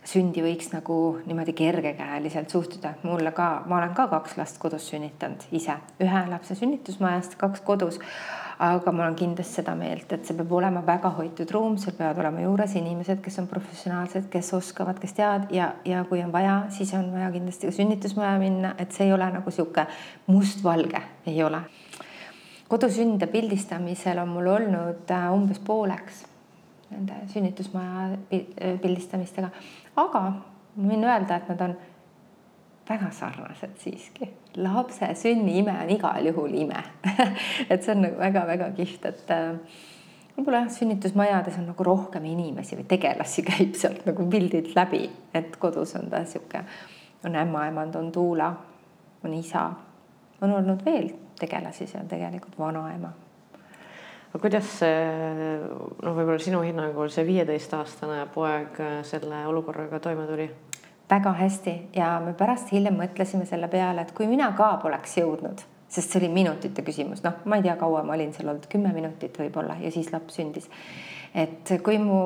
sündi 0.09 0.41
võiks 0.43 0.71
nagu 0.73 0.97
niimoodi 1.27 1.53
kergekäeliselt 1.57 2.49
suhtuda. 2.49 2.93
mulle 3.03 3.31
ka, 3.35 3.63
ma 3.67 3.77
olen 3.81 3.95
ka 3.97 4.07
kaks 4.11 4.37
last 4.39 4.61
kodus 4.61 4.89
sünnitanud 4.91 5.49
ise, 5.51 5.75
ühe 6.01 6.21
lapse 6.29 6.55
sünnitusmajast, 6.55 7.35
kaks 7.41 7.61
kodus 7.65 7.99
aga 8.59 8.91
ma 8.91 9.05
olen 9.05 9.15
kindlasti 9.15 9.61
seda 9.61 9.73
meelt, 9.79 10.11
et 10.11 10.25
see 10.27 10.35
peab 10.35 10.51
olema 10.51 10.81
väga 10.85 11.13
hoitud 11.15 11.51
ruum, 11.55 11.77
seal 11.79 11.95
peavad 11.95 12.17
olema 12.19 12.41
juures 12.43 12.73
inimesed, 12.75 13.21
kes 13.23 13.39
on 13.39 13.47
professionaalsed, 13.47 14.27
kes 14.31 14.51
oskavad, 14.57 14.99
kes 14.99 15.15
teavad 15.15 15.53
ja, 15.55 15.69
ja 15.87 16.03
kui 16.09 16.19
on 16.23 16.33
vaja, 16.33 16.65
siis 16.75 16.91
on 16.97 17.07
vaja 17.13 17.29
kindlasti 17.35 17.69
ka 17.69 17.75
sünnitusmaja 17.77 18.39
minna, 18.41 18.73
et 18.77 18.91
see 18.95 19.07
ei 19.07 19.13
ole 19.15 19.29
nagu 19.31 19.53
sihuke 19.55 19.87
mustvalge, 20.27 21.01
ei 21.31 21.43
ole. 21.43 21.61
kodusünde 22.69 23.27
pildistamisel 23.31 24.19
on 24.21 24.29
mul 24.29 24.51
olnud 24.57 25.11
äh, 25.15 25.31
umbes 25.33 25.63
pooleks 25.65 26.25
nende 26.89 27.15
sünnitusmaja 27.31 28.17
pildistamistega, 28.81 29.49
aga 29.95 30.21
ma 30.75 30.91
võin 30.91 31.05
öelda, 31.05 31.37
et 31.37 31.49
nad 31.53 31.63
on 31.67 31.75
väga 32.89 33.11
sarnased 33.13 33.77
siiski. 33.81 34.29
Lapse 34.57 35.11
sünniime 35.15 35.75
on 35.83 35.89
igal 35.93 36.25
juhul 36.31 36.53
ime. 36.63 36.83
Et 37.69 37.83
see 37.83 37.93
on 37.93 38.03
nagu 38.07 38.19
väga-väga 38.19 38.71
kihvt, 38.77 39.05
et 39.11 39.33
äh, 39.35 39.77
võib-olla 40.37 40.63
jah, 40.63 40.71
sünnitusmajades 40.79 41.59
on 41.61 41.69
nagu 41.71 41.85
rohkem 41.85 42.25
inimesi 42.31 42.79
või 42.79 42.87
tegelasi 42.89 43.45
käib 43.49 43.77
sealt 43.79 44.05
nagu 44.09 44.25
pildilt 44.31 44.73
läbi, 44.77 45.05
et 45.33 45.55
kodus 45.61 45.95
on 45.99 46.09
ta 46.11 46.23
sihuke, 46.25 46.63
on 47.27 47.39
ämmaemand, 47.39 47.95
on 47.99 48.11
tuula, 48.15 48.51
on 49.23 49.33
isa, 49.37 49.69
on 50.41 50.59
olnud 50.61 50.85
veel 50.85 51.11
tegelasi 51.39 51.87
seal 51.87 52.07
tegelikult, 52.09 52.57
vanaema 52.59 53.11
aga 54.29 54.41
kuidas 54.43 54.67
see, 54.77 54.97
noh, 56.05 56.13
võib-olla 56.13 56.41
sinu 56.41 56.61
hinnangul 56.61 57.09
see 57.13 57.25
viieteistaastane 57.25 58.21
poeg 58.33 58.77
äh, 58.83 58.99
selle 59.07 59.41
olukorraga 59.49 60.01
toime 60.03 60.27
tuli? 60.29 60.45
Väga 61.09 61.33
hästi 61.33 61.75
ja 61.95 62.19
me 62.23 62.33
pärast 62.37 62.71
hiljem 62.73 62.97
mõtlesime 62.99 63.47
selle 63.49 63.67
peale, 63.67 64.05
et 64.05 64.13
kui 64.15 64.27
mina 64.29 64.51
ka 64.57 64.75
poleks 64.83 65.17
jõudnud, 65.17 65.63
sest 65.89 66.13
see 66.13 66.21
oli 66.21 66.29
minutite 66.33 66.85
küsimus, 66.85 67.23
noh, 67.25 67.41
ma 67.49 67.57
ei 67.59 67.65
tea, 67.65 67.75
kaua 67.79 68.03
ma 68.05 68.15
olin 68.17 68.33
seal 68.35 68.51
olnud, 68.51 68.69
kümme 68.71 68.93
minutit 68.93 69.37
võib-olla 69.41 69.79
ja 69.81 69.91
siis 69.91 70.11
laps 70.13 70.37
sündis. 70.39 70.69
et 71.33 71.73
kui 71.83 71.97
mu 72.01 72.19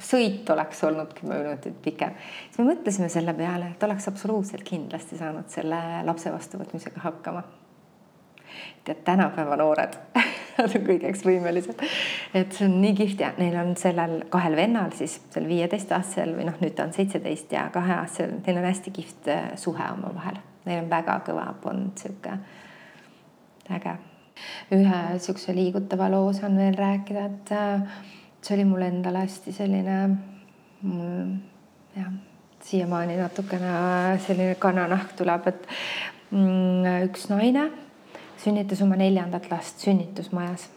sõit 0.00 0.48
oleks 0.50 0.84
olnud 0.84 1.14
kümme 1.18 1.38
minutit 1.42 1.76
pikem, 1.82 2.14
siis 2.48 2.60
me 2.62 2.70
mõtlesime 2.72 3.08
selle 3.12 3.34
peale, 3.34 3.72
et 3.74 3.82
oleks 3.82 4.08
absoluutselt 4.08 4.64
kindlasti 4.66 5.18
saanud 5.18 5.50
selle 5.52 5.80
lapse 6.06 6.32
vastuvõtmisega 6.32 7.02
hakkama. 7.04 7.42
tead, 8.84 9.02
tänapäeva 9.04 9.56
noored 9.56 9.98
nad 10.58 10.76
on 10.76 10.86
kõigeks 10.86 11.24
võimelised. 11.26 11.82
et 12.34 12.52
see 12.52 12.68
on 12.68 12.76
nii 12.82 12.94
kihvt 12.98 13.24
ja 13.24 13.32
neil 13.38 13.56
on 13.60 13.74
sellel 13.80 14.20
kahel 14.32 14.56
vennal 14.58 14.92
siis 14.96 15.18
seal 15.32 15.48
viieteistaastasel 15.50 16.34
või 16.36 16.48
noh, 16.48 16.56
nüüd 16.62 16.76
ta 16.78 16.86
on 16.88 16.94
seitseteist 16.96 17.52
ja 17.54 17.68
kaheaastasel, 17.74 18.38
neil 18.46 18.62
on 18.62 18.68
hästi 18.68 18.94
kihvt 18.94 19.30
äh, 19.32 19.50
suhe 19.60 19.90
omavahel, 19.96 20.40
neil 20.68 20.84
on 20.84 20.90
väga 20.92 21.20
kõva 21.26 21.50
bond, 21.62 21.92
sihuke 22.00 22.38
äge. 23.70 23.98
ühe 24.74 25.02
siukse 25.20 25.54
liigutava 25.54 26.08
loo 26.10 26.32
saan 26.32 26.56
veel 26.58 26.78
rääkida, 26.78 27.26
et 27.26 27.54
äh, 27.54 28.02
see 28.40 28.56
oli 28.56 28.66
mulle 28.68 28.88
endale 28.90 29.26
hästi 29.26 29.52
selline 29.52 30.00
mul 30.82 31.36
jah, 31.96 32.10
siiamaani 32.64 33.18
natukene 33.20 33.74
selline 34.24 34.56
kananahk 34.60 35.12
tuleb, 35.18 35.46
et 35.50 35.68
mm, 36.30 37.06
üks 37.08 37.28
naine 37.32 37.68
sünnitas 38.40 38.80
oma 38.82 38.96
neljandat 38.96 39.50
last 39.50 39.82
sünnitusmajas 39.84 40.68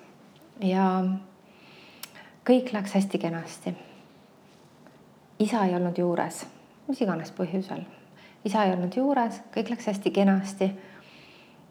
ja 0.63 0.87
kõik 2.47 2.73
läks 2.75 2.95
hästi 2.97 3.19
kenasti. 3.19 3.73
isa 5.39 5.65
ei 5.65 5.75
olnud 5.75 5.97
juures, 5.97 6.45
mis 6.87 7.01
iganes 7.01 7.31
põhjusel. 7.31 7.83
isa 8.45 8.65
ei 8.65 8.73
olnud 8.73 8.95
juures, 8.95 9.41
kõik 9.55 9.69
läks 9.71 9.87
hästi 9.87 10.11
kenasti 10.11 10.71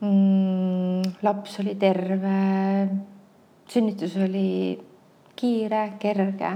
mm,. 0.01 1.17
laps 1.23 1.59
oli 1.61 1.75
terve, 1.75 2.89
sünnitus 3.69 4.17
oli 4.17 4.81
kiire, 5.37 5.93
kerge. 5.99 6.53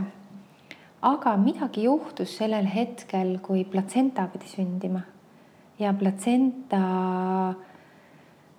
aga 1.03 1.37
midagi 1.37 1.85
juhtus 1.85 2.37
sellel 2.37 2.67
hetkel, 2.73 3.39
kui 3.43 3.65
platsenta 3.65 4.29
pidi 4.33 4.49
sündima 4.49 5.05
ja 5.79 5.93
platsenta 5.93 6.81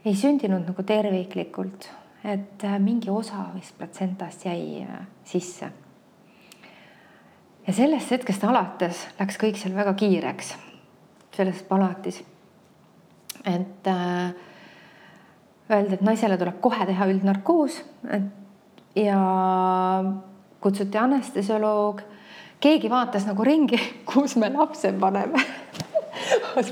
ei 0.08 0.16
sündinud 0.16 0.64
nagu 0.68 0.84
terviklikult, 0.88 1.90
et 2.24 2.64
äh, 2.64 2.78
mingi 2.80 3.12
osa 3.12 3.50
vist 3.56 3.76
platsentast 3.78 4.46
jäi 4.48 4.84
äh, 4.84 5.04
sisse. 5.28 5.70
ja 7.68 7.74
sellest 7.74 8.12
hetkest 8.12 8.44
alates 8.48 9.04
läks 9.20 9.40
kõik 9.42 9.60
seal 9.60 9.76
väga 9.76 9.94
kiireks, 10.00 10.54
selles 11.36 11.64
palatis. 11.68 12.22
et 13.44 13.88
äh, 13.92 14.32
öeldi, 15.72 15.98
et 16.00 16.02
naisele 16.02 16.38
tuleb 16.38 16.62
kohe 16.64 16.86
teha 16.88 17.10
üldnarkoos, 17.12 17.82
et 18.08 19.04
ja 19.04 19.20
kutsuti 20.64 20.98
anestesioloog. 20.98 22.02
keegi 22.60 22.90
vaatas 22.90 23.28
nagu 23.28 23.44
ringi, 23.44 23.80
kus 24.14 24.36
me 24.36 24.50
lapse 24.56 24.94
paneme 25.00 25.44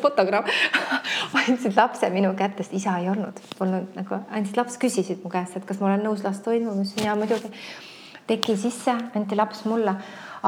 fotograaf. 0.02 0.50
Andsid 1.46 1.76
lapse 1.78 2.10
minu 2.10 2.34
kätte, 2.38 2.64
sest 2.64 2.78
isa 2.80 2.98
ei 3.02 3.10
olnud, 3.12 3.40
polnud 3.60 3.98
nagu, 3.98 4.22
andsid 4.34 4.58
laps, 4.58 4.80
küsisid 4.82 5.22
mu 5.24 5.30
käest, 5.34 5.58
et 5.60 5.66
kas 5.68 5.82
ma 5.82 5.92
olen 5.92 6.06
nõus 6.08 6.24
last 6.26 6.46
hoidma, 6.48 6.74
ma 6.74 6.82
ütlesin 6.82 7.06
ja 7.06 7.18
muidugi. 7.20 7.52
teki 8.26 8.56
sisse, 8.58 8.96
anti 9.14 9.38
laps 9.38 9.66
mulle, 9.70 9.94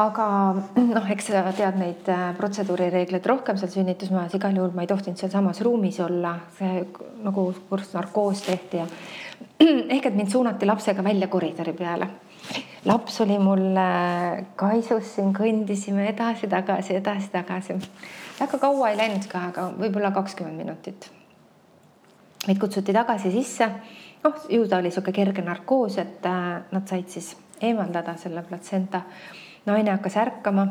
aga 0.01 0.27
noh, 0.95 1.09
eks 1.13 1.29
sa 1.29 1.43
tead 1.53 1.77
neid 1.77 2.09
äh, 2.09 2.31
protseduurireegleid 2.39 3.25
rohkem 3.29 3.59
seal 3.61 3.69
sünnitusmajas, 3.75 4.33
igal 4.39 4.57
juhul 4.57 4.73
ma 4.73 4.85
ei 4.85 4.89
tohtinud 4.89 5.21
sealsamas 5.21 5.61
ruumis 5.65 5.99
olla, 6.01 6.33
see 6.57 6.81
nagu 7.25 7.51
kurs 7.69 7.93
narkoos 7.93 8.41
tehti 8.47 8.81
ja 8.81 8.87
ehk 9.93 10.09
et 10.09 10.17
mind 10.17 10.33
suunati 10.33 10.65
lapsega 10.65 11.05
välja 11.05 11.29
koridori 11.29 11.73
peale. 11.77 12.09
Laps 12.87 13.21
oli 13.21 13.35
mul 13.41 13.75
kaisus, 14.55 15.09
siin 15.17 15.33
kõndisime 15.35 16.07
edasi-tagasi, 16.13 16.95
edasi-tagasi 17.01 17.75
väga 18.39 18.57
kaua 18.61 18.89
ei 18.89 18.97
läinud 18.97 19.25
ka, 19.31 19.47
aga 19.51 19.69
võib-olla 19.77 20.11
kakskümmend 20.15 20.57
minutit. 20.57 21.11
meid 22.47 22.59
kutsuti 22.59 22.93
tagasi 22.93 23.31
sisse, 23.31 23.67
noh, 24.23 24.35
ju 24.49 24.67
ta 24.67 24.77
oli 24.77 24.87
niisugune 24.87 25.15
kerge 25.15 25.43
narkoos, 25.43 25.97
et 25.97 26.25
äh, 26.25 26.61
nad 26.71 26.87
said 26.87 27.09
siis 27.09 27.35
eemaldada 27.61 28.15
selle 28.17 28.43
platsenta. 28.43 29.01
naine 29.65 29.91
hakkas 29.91 30.17
ärkama, 30.17 30.67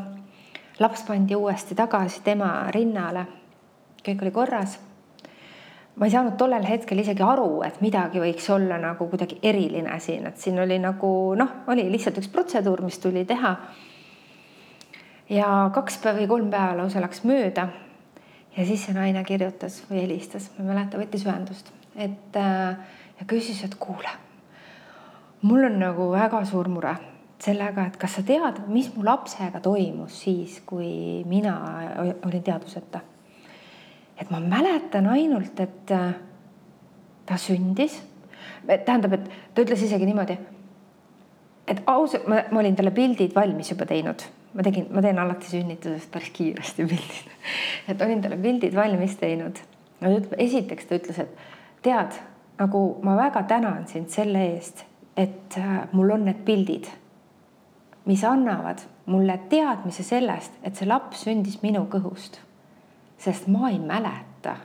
laps 0.79 1.03
pandi 1.03 1.35
uuesti 1.35 1.75
tagasi 1.75 2.21
tema 2.23 2.67
rinnale. 2.71 3.25
kõik 4.05 4.21
oli 4.21 4.31
korras. 4.31 4.79
ma 5.95 6.05
ei 6.05 6.11
saanud 6.11 6.37
tollel 6.37 6.65
hetkel 6.65 6.99
isegi 6.99 7.23
aru, 7.23 7.61
et 7.63 7.81
midagi 7.81 8.19
võiks 8.19 8.49
olla 8.49 8.77
nagu 8.77 9.07
kuidagi 9.07 9.39
eriline 9.43 9.99
siin, 9.99 10.27
et 10.27 10.37
siin 10.37 10.59
oli 10.59 10.79
nagu 10.79 11.35
noh, 11.35 11.49
oli 11.67 11.91
lihtsalt 11.91 12.17
üks 12.17 12.27
protseduur, 12.27 12.81
mis 12.81 12.99
tuli 12.99 13.25
teha 13.25 13.55
ja 15.29 15.47
kaks 15.73 15.99
päeva 16.03 16.21
või 16.21 16.29
kolm 16.29 16.51
päeva 16.51 16.77
lausa 16.77 17.01
läks 17.03 17.23
mööda. 17.27 17.67
ja 18.57 18.65
siis 18.65 18.85
see 18.85 18.95
naine 18.95 19.23
kirjutas 19.23 19.81
või 19.89 20.01
helistas, 20.05 20.49
ma 20.55 20.63
ei 20.63 20.69
mäleta, 20.71 20.97
võttis 20.97 21.25
ühendust, 21.27 21.73
et 21.95 22.39
äh, 22.39 22.77
ja 23.19 23.27
küsis, 23.27 23.63
et 23.65 23.75
kuule, 23.75 24.09
mul 25.41 25.67
on 25.67 25.79
nagu 25.79 26.09
väga 26.11 26.43
suur 26.45 26.69
mure 26.71 26.95
sellega, 27.43 27.85
et 27.85 27.97
kas 28.01 28.17
sa 28.17 28.23
tead, 28.25 28.63
mis 28.67 28.89
mu 28.95 29.05
lapsega 29.05 29.61
toimus 29.61 30.23
siis, 30.23 30.61
kui 30.65 31.23
mina 31.29 31.53
olin 32.25 32.43
teadvuseta. 32.43 33.01
et 34.17 34.31
ma 34.31 34.39
mäletan 34.39 35.07
ainult, 35.07 35.59
et 35.59 35.91
äh, 35.91 36.13
ta 37.25 37.37
sündis. 37.37 38.01
tähendab, 38.67 39.13
et 39.13 39.29
ta 39.53 39.61
ütles 39.61 39.83
isegi 39.83 40.05
niimoodi, 40.05 40.37
et 41.67 41.83
ausalt, 41.85 42.25
ma 42.27 42.59
olin 42.59 42.75
talle 42.75 42.91
pildid 42.91 43.35
valmis 43.35 43.71
juba 43.71 43.85
teinud 43.85 44.23
ma 44.53 44.63
tegin, 44.63 44.87
ma 44.91 45.01
teen 45.01 45.19
alati 45.19 45.49
sünnitusest 45.51 46.11
päris 46.11 46.31
kiiresti 46.35 46.85
pildid. 46.85 47.33
et 47.89 48.01
olin 48.01 48.21
talle 48.21 48.37
pildid 48.41 48.75
valmis 48.75 49.17
teinud. 49.19 49.59
esiteks 50.37 50.85
ta 50.85 50.99
ütles, 50.99 51.19
et 51.19 51.81
tead, 51.85 52.19
nagu 52.59 52.83
ma 53.03 53.15
väga 53.17 53.43
tänan 53.49 53.87
sind 53.87 54.09
selle 54.13 54.45
eest, 54.53 54.85
et 55.17 55.57
äh, 55.57 55.87
mul 55.91 56.13
on 56.13 56.25
need 56.25 56.43
pildid, 56.45 56.89
mis 58.05 58.23
annavad 58.23 58.83
mulle 59.07 59.39
teadmise 59.49 60.03
sellest, 60.03 60.53
et 60.63 60.75
see 60.75 60.87
laps 60.87 61.25
sündis 61.25 61.61
minu 61.63 61.87
kõhust. 61.91 62.41
sest 63.17 63.47
ma 63.49 63.71
ei 63.71 63.79
mäleta 63.81 64.59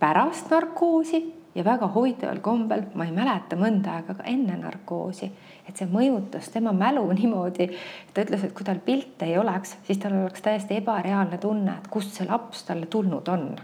pärast 0.00 0.48
narkoosi 0.50 1.20
ja 1.54 1.64
väga 1.64 1.86
hoitaval 1.94 2.40
kombel, 2.42 2.82
ma 2.94 3.06
ei 3.06 3.12
mäleta 3.14 3.56
mõnda 3.58 3.98
aega 3.98 4.16
ka 4.18 4.26
enne 4.30 4.56
narkoosi, 4.58 5.30
et 5.68 5.76
see 5.78 5.88
mõjutas 5.90 6.50
tema 6.52 6.74
mälu 6.76 7.04
niimoodi, 7.18 7.68
ta 8.14 8.24
ütles, 8.24 8.46
et 8.46 8.56
kui 8.56 8.66
tal 8.66 8.82
pilte 8.84 9.28
ei 9.28 9.38
oleks, 9.38 9.76
siis 9.86 10.00
tal 10.02 10.16
oleks 10.24 10.42
täiesti 10.42 10.78
ebareaalne 10.80 11.38
tunne, 11.42 11.78
et 11.78 11.88
kust 11.92 12.16
see 12.16 12.28
laps 12.28 12.66
talle 12.68 12.90
tulnud 12.90 13.28
on. 13.28 13.54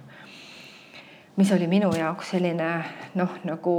mis 1.36 1.52
oli 1.52 1.66
minu 1.66 1.88
jaoks 1.96 2.34
selline 2.34 2.70
noh, 3.16 3.36
nagu 3.48 3.74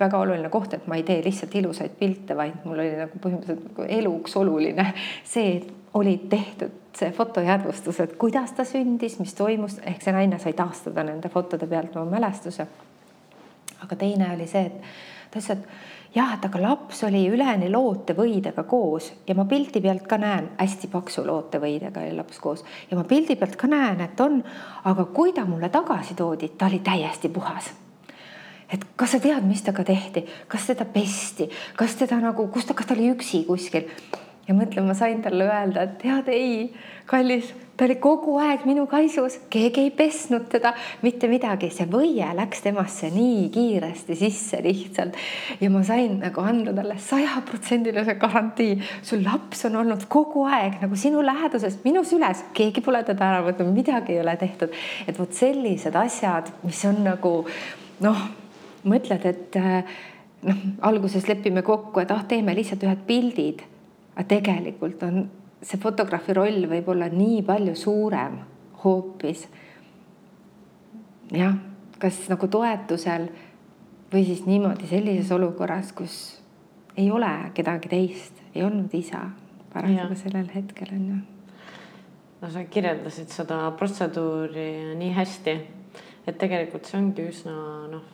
väga 0.00 0.18
oluline 0.18 0.48
koht, 0.50 0.74
et 0.74 0.86
ma 0.90 0.96
ei 0.96 1.04
tee 1.06 1.20
lihtsalt 1.24 1.54
ilusaid 1.54 1.94
pilte, 1.98 2.36
vaid 2.36 2.64
mul 2.64 2.80
oli 2.80 2.96
nagu 2.98 3.20
põhimõtteliselt 3.22 3.68
nagu 3.70 3.86
eluks 3.98 4.36
oluline 4.36 4.90
see, 5.34 5.56
et 5.56 5.72
oli 5.96 6.18
tehtud 6.28 6.82
see 6.96 7.12
fotojäädvustus, 7.12 8.00
et 8.00 8.16
kuidas 8.20 8.52
ta 8.52 8.64
sündis, 8.64 9.18
mis 9.20 9.32
toimus, 9.36 9.78
ehk 9.84 10.02
see 10.04 10.12
naine 10.12 10.38
sai 10.40 10.52
taastada 10.56 11.04
nende 11.04 11.28
fotode 11.32 11.68
pealt 11.68 11.96
oma 11.96 12.18
mälestuse 12.18 12.66
aga 13.84 13.96
teine 13.96 14.32
oli 14.34 14.48
see, 14.50 14.66
et 14.70 14.80
ta 15.30 15.40
ütles, 15.40 15.50
et 15.52 16.16
jah, 16.16 16.34
et 16.36 16.44
aga 16.48 16.60
laps 16.62 17.02
oli 17.06 17.24
üleni 17.28 17.68
lootevõidega 17.72 18.64
koos 18.68 19.10
ja 19.28 19.34
ma 19.36 19.44
pildi 19.48 19.82
pealt 19.84 20.06
ka 20.08 20.18
näen, 20.20 20.52
hästi 20.60 20.88
paksu 20.92 21.26
lootevõidega 21.26 22.04
oli 22.04 22.14
laps 22.16 22.40
koos 22.42 22.64
ja 22.90 22.96
ma 22.98 23.04
pildi 23.08 23.36
pealt 23.36 23.58
ka 23.60 23.68
näen, 23.70 24.00
et 24.06 24.20
on, 24.24 24.40
aga 24.88 25.08
kui 25.16 25.34
ta 25.36 25.44
mulle 25.48 25.68
tagasi 25.72 26.16
toodi, 26.16 26.54
ta 26.56 26.70
oli 26.70 26.80
täiesti 26.84 27.28
puhas. 27.32 27.72
Et 28.72 28.82
kas 28.98 29.12
sa 29.14 29.20
tead, 29.22 29.44
mis 29.46 29.62
temaga 29.62 29.84
tehti, 29.86 30.24
kas 30.50 30.64
teda 30.66 30.86
pesti, 30.90 31.46
kas 31.78 31.94
teda 32.00 32.18
nagu, 32.18 32.48
kus 32.50 32.66
ta, 32.66 32.74
kas 32.74 32.88
ta 32.88 32.96
oli 32.96 33.12
üksi 33.12 33.44
kuskil? 33.46 33.86
Ja 34.46 34.54
mõtle, 34.54 34.82
ma 34.86 34.94
sain 34.94 35.22
talle 35.22 35.46
öelda, 35.46 35.84
et 35.86 35.94
tead, 36.02 36.30
ei, 36.34 36.72
kallis 37.06 37.52
ta 37.76 37.84
oli 37.84 37.96
kogu 38.00 38.36
aeg 38.40 38.64
minu 38.68 38.86
kaisus, 38.88 39.36
keegi 39.52 39.82
ei 39.84 39.90
pesnud 39.94 40.46
teda, 40.52 40.72
mitte 41.04 41.28
midagi, 41.28 41.68
see 41.74 41.86
võie 41.90 42.26
läks 42.38 42.64
temasse 42.64 43.10
nii 43.12 43.48
kiiresti 43.52 44.16
sisse 44.16 44.62
lihtsalt. 44.64 45.18
Ja 45.60 45.70
ma 45.72 45.82
sain 45.86 46.18
nagu 46.22 46.44
anda 46.44 46.72
talle 46.76 46.96
sajaprotsendilise 47.02 48.16
garantii. 48.20 48.80
su 49.02 49.20
laps 49.20 49.66
on 49.68 49.76
olnud 49.82 50.06
kogu 50.08 50.46
aeg 50.48 50.80
nagu 50.82 50.96
sinu 50.96 51.22
läheduses, 51.24 51.78
minu 51.84 52.04
süles, 52.04 52.44
keegi 52.56 52.80
pole 52.84 53.02
teda 53.04 53.30
ära 53.30 53.44
võtnud, 53.44 53.72
midagi 53.74 54.16
ei 54.16 54.20
ole 54.24 54.36
tehtud. 54.40 54.72
et 55.06 55.18
vot 55.18 55.32
sellised 55.32 55.94
asjad, 55.94 56.52
mis 56.64 56.84
on 56.84 57.02
nagu 57.04 57.32
noh, 58.00 58.28
mõtled, 58.84 59.24
et 59.26 59.56
noh, 60.46 60.68
alguses 60.80 61.28
lepime 61.28 61.62
kokku, 61.62 62.00
et 62.00 62.10
ah, 62.10 62.24
teeme 62.28 62.54
lihtsalt 62.56 62.84
ühed 62.86 63.02
pildid, 63.06 63.66
aga 64.16 64.28
tegelikult 64.28 65.02
on 65.02 65.26
see 65.66 65.80
fotograafi 65.82 66.34
roll 66.36 66.66
võib 66.70 66.88
olla 66.92 67.08
nii 67.10 67.42
palju 67.46 67.74
suurem 67.78 68.38
hoopis. 68.84 69.46
jah, 71.34 71.56
kas 71.98 72.26
nagu 72.30 72.48
toetusel 72.48 73.28
või 74.12 74.24
siis 74.28 74.44
niimoodi 74.46 74.86
sellises 74.86 75.32
olukorras, 75.34 75.90
kus 75.92 76.42
ei 76.96 77.10
ole 77.10 77.32
kedagi 77.54 77.90
teist, 77.90 78.42
ei 78.54 78.62
olnud 78.62 78.94
isa 78.94 79.24
parasjagu 79.72 80.16
sellel 80.16 80.46
hetkel 80.54 80.92
on 80.94 81.08
ju. 81.10 81.16
no 82.42 82.50
sa 82.52 82.64
kirjeldasid 82.64 83.32
seda 83.34 83.64
protseduuri 83.78 84.94
nii 85.00 85.12
hästi 85.16 85.56
et 86.26 86.38
tegelikult 86.38 86.88
see 86.88 86.98
ongi 86.98 87.26
üsna 87.30 87.54
noh, 87.90 88.06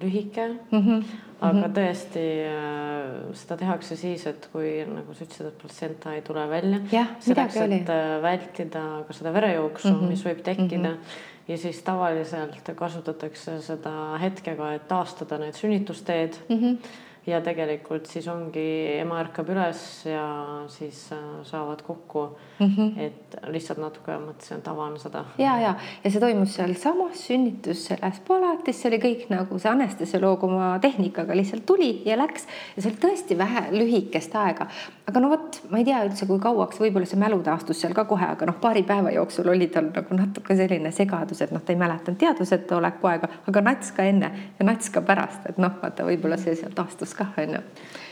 lühike 0.00 0.46
mm. 0.48 0.78
-hmm. 0.84 1.16
aga 1.48 1.70
tõesti 1.76 2.26
äh, 2.48 3.32
seda 3.36 3.58
tehakse 3.60 3.96
siis, 3.96 4.26
et 4.26 4.48
kui 4.52 4.70
nagu 4.88 5.14
sa 5.14 5.24
ütlesid, 5.24 5.50
et 5.50 5.58
platsenta 5.62 6.14
ei 6.14 6.22
tule 6.22 6.46
välja. 6.48 7.06
selleks, 7.20 7.56
et 7.56 7.90
äh, 7.92 8.22
vältida 8.22 8.84
ka 9.06 9.12
seda 9.12 9.32
verejooksu 9.32 9.88
mm, 9.88 9.98
-hmm. 10.00 10.08
mis 10.08 10.24
võib 10.24 10.42
tekkida 10.42 10.88
mm. 10.88 10.94
-hmm. 10.94 11.48
ja 11.48 11.58
siis 11.58 11.82
tavaliselt 11.82 12.72
kasutatakse 12.76 13.60
seda 13.60 14.18
hetkega, 14.20 14.72
et 14.74 14.88
taastada 14.88 15.38
need 15.38 15.54
sünnitusteed 15.54 16.40
mm. 16.48 16.56
-hmm 16.56 17.04
ja 17.28 17.40
tegelikult 17.44 18.08
siis 18.08 18.26
ongi, 18.30 18.64
ema 18.98 19.18
ärkab 19.22 19.50
üles 19.52 19.80
ja 20.08 20.24
siis 20.72 21.08
äh, 21.12 21.24
saavad 21.46 21.82
kokku 21.86 22.24
mm. 22.58 22.66
-hmm. 22.66 23.00
et 23.06 23.36
lihtsalt 23.52 23.80
natuke 23.82 24.16
mõtlesin, 24.22 24.62
et 24.62 24.68
avan 24.68 24.98
seda. 24.98 25.24
ja, 25.38 25.58
ja, 25.60 25.74
ja 26.04 26.10
see 26.10 26.20
toimus 26.20 26.54
sealsamas 26.56 27.26
sünnitus 27.28 27.84
selles 27.90 28.20
palatis, 28.28 28.80
see 28.80 28.90
oli 28.90 29.00
kõik 29.02 29.26
nagu 29.32 29.58
see 29.58 29.70
anestesioloog 29.70 30.44
oma 30.44 30.70
tehnikaga 30.82 31.36
lihtsalt 31.36 31.66
tuli 31.66 32.02
ja 32.06 32.16
läks 32.18 32.46
ja 32.76 32.82
see 32.82 32.92
oli 32.92 33.02
tõesti 33.04 33.38
vähe 33.38 33.64
lühikest 33.76 34.34
aega. 34.34 34.66
aga 35.06 35.20
no 35.20 35.30
vot, 35.30 35.60
ma 35.70 35.78
ei 35.78 35.84
tea 35.84 36.02
üldse, 36.04 36.26
kui 36.26 36.38
kauaks, 36.38 36.80
võib-olla 36.80 37.06
see 37.06 37.20
mälu 37.20 37.42
taastus 37.42 37.80
seal 37.80 37.94
ka 37.94 38.04
kohe, 38.04 38.26
aga 38.26 38.46
noh, 38.46 38.58
paari 38.60 38.82
päeva 38.82 39.10
jooksul 39.10 39.48
oli 39.48 39.68
tal 39.72 39.92
nagu 39.94 40.16
natuke 40.16 40.56
selline 40.56 40.92
segadus, 40.92 41.42
et 41.42 41.52
noh, 41.52 41.62
ta 41.64 41.72
ei 41.72 41.80
mäletanud 41.80 42.18
teadvuseta 42.18 42.76
oleku 42.76 43.06
aega, 43.12 43.28
aga 43.48 43.60
nats 43.60 43.92
ka 43.92 44.08
enne 44.08 44.32
ja 44.58 44.64
nats 44.64 44.90
ka 44.90 45.00
pärast, 45.02 45.46
et 45.48 45.58
noh, 45.58 45.76
vaata, 45.82 46.06
võib-olla 46.08 46.40
see 46.40 46.56
seal 46.56 46.72
taastus 46.76 47.14
kah 47.18 47.42
onju. 47.44 47.60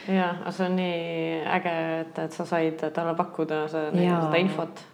ja, 0.08 0.34
aga 0.40 0.52
see 0.58 0.66
on 0.66 0.76
nii 0.80 1.40
äge, 1.60 1.78
et, 2.02 2.20
et 2.26 2.36
sa 2.36 2.48
said 2.48 2.84
talle 2.92 3.16
pakkuda 3.18 3.64
seda, 3.72 3.90
seda 3.94 4.42
infot 4.42 4.84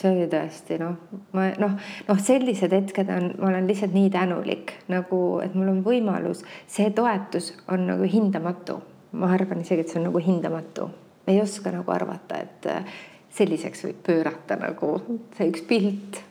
see 0.00 0.10
oli 0.14 0.28
tõesti 0.32 0.78
noh, 0.80 0.96
ma 1.36 1.50
noh, 1.60 1.76
noh, 2.08 2.22
sellised 2.24 2.72
hetked 2.72 3.10
on, 3.12 3.28
ma 3.40 3.50
olen 3.50 3.68
lihtsalt 3.68 3.92
nii 3.96 4.08
tänulik 4.12 4.72
nagu, 4.92 5.20
et 5.44 5.54
mul 5.58 5.72
on 5.74 5.82
võimalus, 5.84 6.42
see 6.70 6.90
toetus 6.96 7.52
on 7.68 7.86
nagu 7.90 8.08
hindamatu. 8.08 8.80
ma 9.12 9.32
arvan 9.34 9.64
isegi, 9.64 9.82
et 9.82 9.90
see 9.90 9.98
on 9.98 10.06
nagu 10.08 10.20
hindamatu. 10.22 10.90
ei 11.26 11.40
oska 11.42 11.72
nagu 11.74 11.92
arvata, 11.92 12.40
et 12.40 12.66
äh, 12.66 12.98
selliseks 13.34 13.84
võib 13.84 14.02
pöörata 14.06 14.56
nagu 14.60 14.96
see 15.36 15.50
üks 15.52 15.64
pilt. 15.68 16.22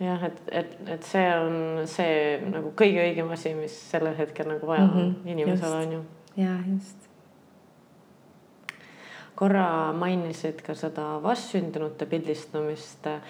jah, 0.00 0.22
et, 0.30 0.42
et, 0.48 0.76
et 0.96 1.02
see 1.04 1.28
on 1.36 1.86
see 1.90 2.38
nagu 2.48 2.72
kõige 2.76 3.04
õigem 3.04 3.32
asi, 3.32 3.54
mis 3.58 3.76
sellel 3.90 4.16
hetkel 4.18 4.48
nagu 4.54 4.66
vaja 4.66 4.86
mm 4.86 4.92
-hmm, 4.96 5.16
on 5.24 5.34
inimesele 5.36 5.84
on 5.84 5.92
ju 5.92 6.04
ja 6.36 6.56
just. 6.68 6.96
korra 9.36 9.92
mainisid 9.92 10.62
ka 10.64 10.74
seda 10.76 11.16
vastsündinute 11.24 12.06
pildistamist. 12.08 13.06
Äh, 13.06 13.20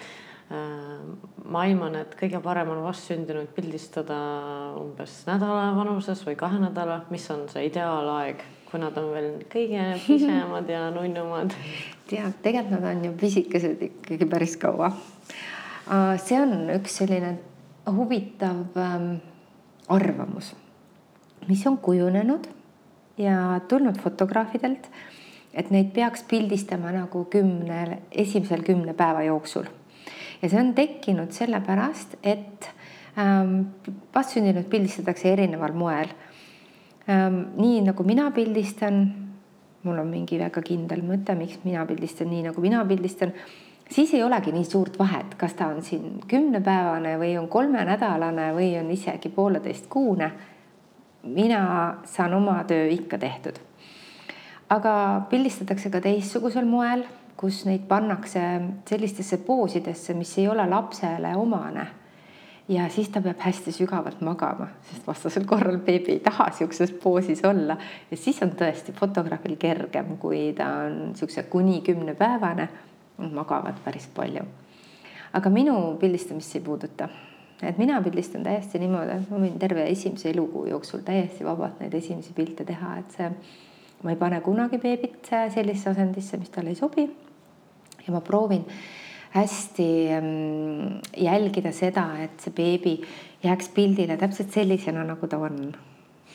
ma 1.43 1.63
aiman, 1.67 1.97
et 1.99 2.13
kõige 2.15 2.39
parem 2.39 2.69
on 2.71 2.85
vastsündinuid 2.85 3.49
pildistada 3.55 4.15
umbes 4.79 5.25
nädala 5.27 5.73
vanuses 5.75 6.21
või 6.23 6.37
kahe 6.39 6.61
nädala, 6.61 7.01
mis 7.11 7.25
on 7.33 7.43
see 7.51 7.65
ideaalaeg, 7.67 8.45
kui 8.69 8.79
nad 8.79 8.95
on 8.95 9.09
veel 9.11 9.27
kõige 9.51 9.89
pisemad 10.05 10.71
ja 10.71 10.85
nunnumad? 10.95 11.51
tead, 12.07 12.39
tegelikult 12.45 12.77
nad 12.77 12.87
on 12.93 13.03
ju 13.09 13.11
pisikesed 13.19 13.83
ikkagi 13.89 14.29
päris 14.31 14.55
kaua. 14.61 14.93
Äh, 15.91 16.15
see 16.23 16.39
on 16.39 16.71
üks 16.77 17.01
selline 17.01 17.35
huvitav 17.87 18.79
ähm, 18.79 19.17
arvamus, 19.91 20.53
mis 21.47 21.67
on 21.67 21.75
kujunenud 21.83 22.47
ja 23.17 23.59
tulnud 23.67 23.97
fotograafidelt, 24.01 24.89
et 25.53 25.69
neid 25.73 25.91
peaks 25.95 26.23
pildistama 26.29 26.91
nagu 26.93 27.23
kümnel, 27.31 27.97
esimesel 28.11 28.63
kümne 28.63 28.93
päeva 28.93 29.23
jooksul. 29.25 29.65
ja 30.41 30.49
see 30.49 30.59
on 30.61 30.73
tekkinud 30.77 31.31
sellepärast, 31.33 32.17
et 32.23 32.67
ähm, 33.17 33.61
vastsündinud 34.15 34.69
pildistatakse 34.69 35.31
erineval 35.33 35.73
moel 35.73 36.11
ähm,. 37.09 37.41
nii 37.57 37.81
nagu 37.81 38.03
mina 38.03 38.31
pildistan, 38.31 39.07
mul 39.83 39.97
on 39.97 40.11
mingi 40.11 40.39
väga 40.39 40.61
kindel 40.61 41.01
mõte, 41.01 41.35
miks 41.35 41.63
mina 41.63 41.85
pildistan 41.85 42.29
nii, 42.29 42.43
nagu 42.51 42.61
mina 42.61 42.85
pildistan 42.85 43.33
siis 43.89 44.13
ei 44.13 44.23
olegi 44.23 44.51
nii 44.51 44.65
suurt 44.65 44.99
vahet, 44.99 45.35
kas 45.37 45.53
ta 45.57 45.71
on 45.73 45.81
siin 45.81 46.19
kümnepäevane 46.27 47.15
või 47.17 47.33
on 47.39 47.47
kolmenädalane 47.47 48.51
või 48.53 48.75
on 48.79 48.91
isegi 48.91 49.29
pooleteistkuune 49.33 50.31
mina 51.27 51.97
saan 52.05 52.33
oma 52.33 52.63
töö 52.63 52.87
ikka 52.89 53.17
tehtud. 53.17 53.59
aga 54.69 55.21
pildistatakse 55.29 55.89
ka 55.89 56.01
teistsugusel 56.03 56.65
moel, 56.65 57.05
kus 57.37 57.61
neid 57.65 57.85
pannakse 57.87 58.41
sellistesse 58.89 59.37
poosidesse, 59.37 60.13
mis 60.13 60.37
ei 60.37 60.47
ole 60.47 60.65
lapsele 60.69 61.35
omane. 61.35 61.87
ja 62.69 62.89
siis 62.89 63.09
ta 63.09 63.21
peab 63.21 63.39
hästi 63.39 63.71
sügavalt 63.71 64.21
magama, 64.21 64.67
sest 64.89 65.07
vastasel 65.07 65.45
korral 65.45 65.77
beebi 65.77 66.11
ei 66.11 66.19
taha 66.19 66.49
sihukeses 66.51 66.91
poosis 67.03 67.45
olla 67.45 67.77
ja 68.11 68.17
siis 68.17 68.41
on 68.43 68.51
tõesti 68.51 68.91
fotograafil 68.95 69.55
kergem, 69.55 70.17
kui 70.17 70.53
ta 70.57 70.67
on 70.87 70.99
niisuguse 71.11 71.43
kuni 71.43 71.81
kümnepäevane, 71.81 72.67
magavad 73.17 73.79
päris 73.85 74.07
palju. 74.15 74.43
aga 75.33 75.49
minu 75.49 75.95
pildistamist 75.99 76.51
see 76.51 76.59
ei 76.59 76.65
puuduta 76.65 77.09
et 77.61 77.77
mina 77.77 78.01
pildistan 78.05 78.43
täiesti 78.45 78.79
niimoodi, 78.81 79.15
et 79.17 79.31
ma 79.31 79.39
võin 79.41 79.57
terve 79.61 79.87
esimese 79.89 80.29
elukuu 80.29 80.67
jooksul 80.69 81.01
täiesti 81.05 81.45
vabalt 81.47 81.81
neid 81.81 81.95
esimesi 81.97 82.35
pilte 82.37 82.65
teha, 82.67 82.97
et 83.01 83.17
see, 83.17 83.31
ma 84.03 84.13
ei 84.13 84.19
pane 84.19 84.41
kunagi 84.45 84.77
beebit 84.81 85.31
sellisesse 85.31 85.95
asendisse, 85.95 86.37
mis 86.37 86.53
talle 86.53 86.73
ei 86.73 86.79
sobi. 86.79 87.07
ja 88.07 88.13
ma 88.13 88.21
proovin 88.21 88.63
hästi 89.33 89.87
mm, 90.21 90.99
jälgida 91.17 91.71
seda, 91.75 92.05
et 92.23 92.39
see 92.39 92.53
beebi 92.55 92.93
jääks 93.43 93.69
pildile 93.75 94.17
täpselt 94.17 94.53
sellisena, 94.53 95.03
nagu 95.03 95.27
ta 95.27 95.39
on, 95.41 95.73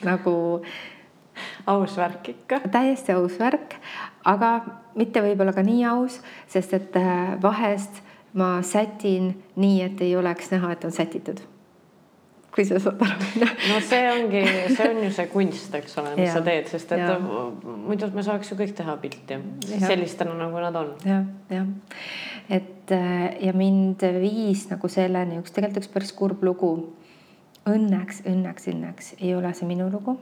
nagu 0.04 0.34
aus 1.66 1.96
värk 1.96 2.28
ikka. 2.34 2.60
täiesti 2.72 3.12
aus 3.16 3.38
värk, 3.40 3.78
aga 4.24 4.52
mitte 4.98 5.22
võib-olla 5.24 5.54
ka 5.56 5.64
nii 5.66 5.84
aus, 5.88 6.20
sest 6.50 6.74
et 6.76 6.96
äh, 7.00 7.36
vahest 7.42 8.02
ma 8.38 8.52
sätin 8.62 9.32
nii, 9.56 9.80
et 9.82 10.00
ei 10.04 10.14
oleks 10.16 10.52
näha, 10.52 10.72
et 10.72 10.84
on 10.84 10.92
sätitud. 10.92 11.42
kui 12.52 12.66
sa 12.68 12.76
saad 12.76 13.00
aru. 13.00 13.46
no 13.70 13.78
see 13.80 14.08
ongi, 14.12 14.42
see 14.76 14.88
on 14.90 14.98
ju 15.06 15.12
see 15.16 15.28
kunst, 15.32 15.74
eks 15.74 15.94
ole, 16.02 16.10
mis 16.18 16.26
ja. 16.26 16.34
sa 16.36 16.42
teed, 16.44 16.66
sest 16.68 16.90
et 16.92 17.00
ja. 17.00 17.14
muidu 17.64 18.10
me 18.12 18.24
saaks 18.26 18.52
ju 18.52 18.58
kõik 18.58 18.74
teha 18.76 18.96
pilti 19.00 19.38
sellistena, 19.80 20.34
nagu 20.36 20.60
nad 20.60 20.76
on 20.76 20.90
ja,. 21.08 21.22
jah, 21.48 21.62
jah, 21.62 21.70
et 22.52 22.92
ja 23.40 23.54
mind 23.56 24.04
viis 24.20 24.66
nagu 24.68 24.90
selleni 24.92 25.40
üks 25.40 25.56
tegelikult 25.56 25.86
üks 25.86 25.94
päris 25.94 26.12
kurb 26.16 26.44
lugu. 26.44 26.74
Õnneks, 27.62 28.24
õnneks, 28.26 28.68
õnneks 28.72 29.14
ei 29.20 29.36
ole 29.38 29.52
see 29.54 29.68
minu 29.70 29.86
lugu 29.88 30.16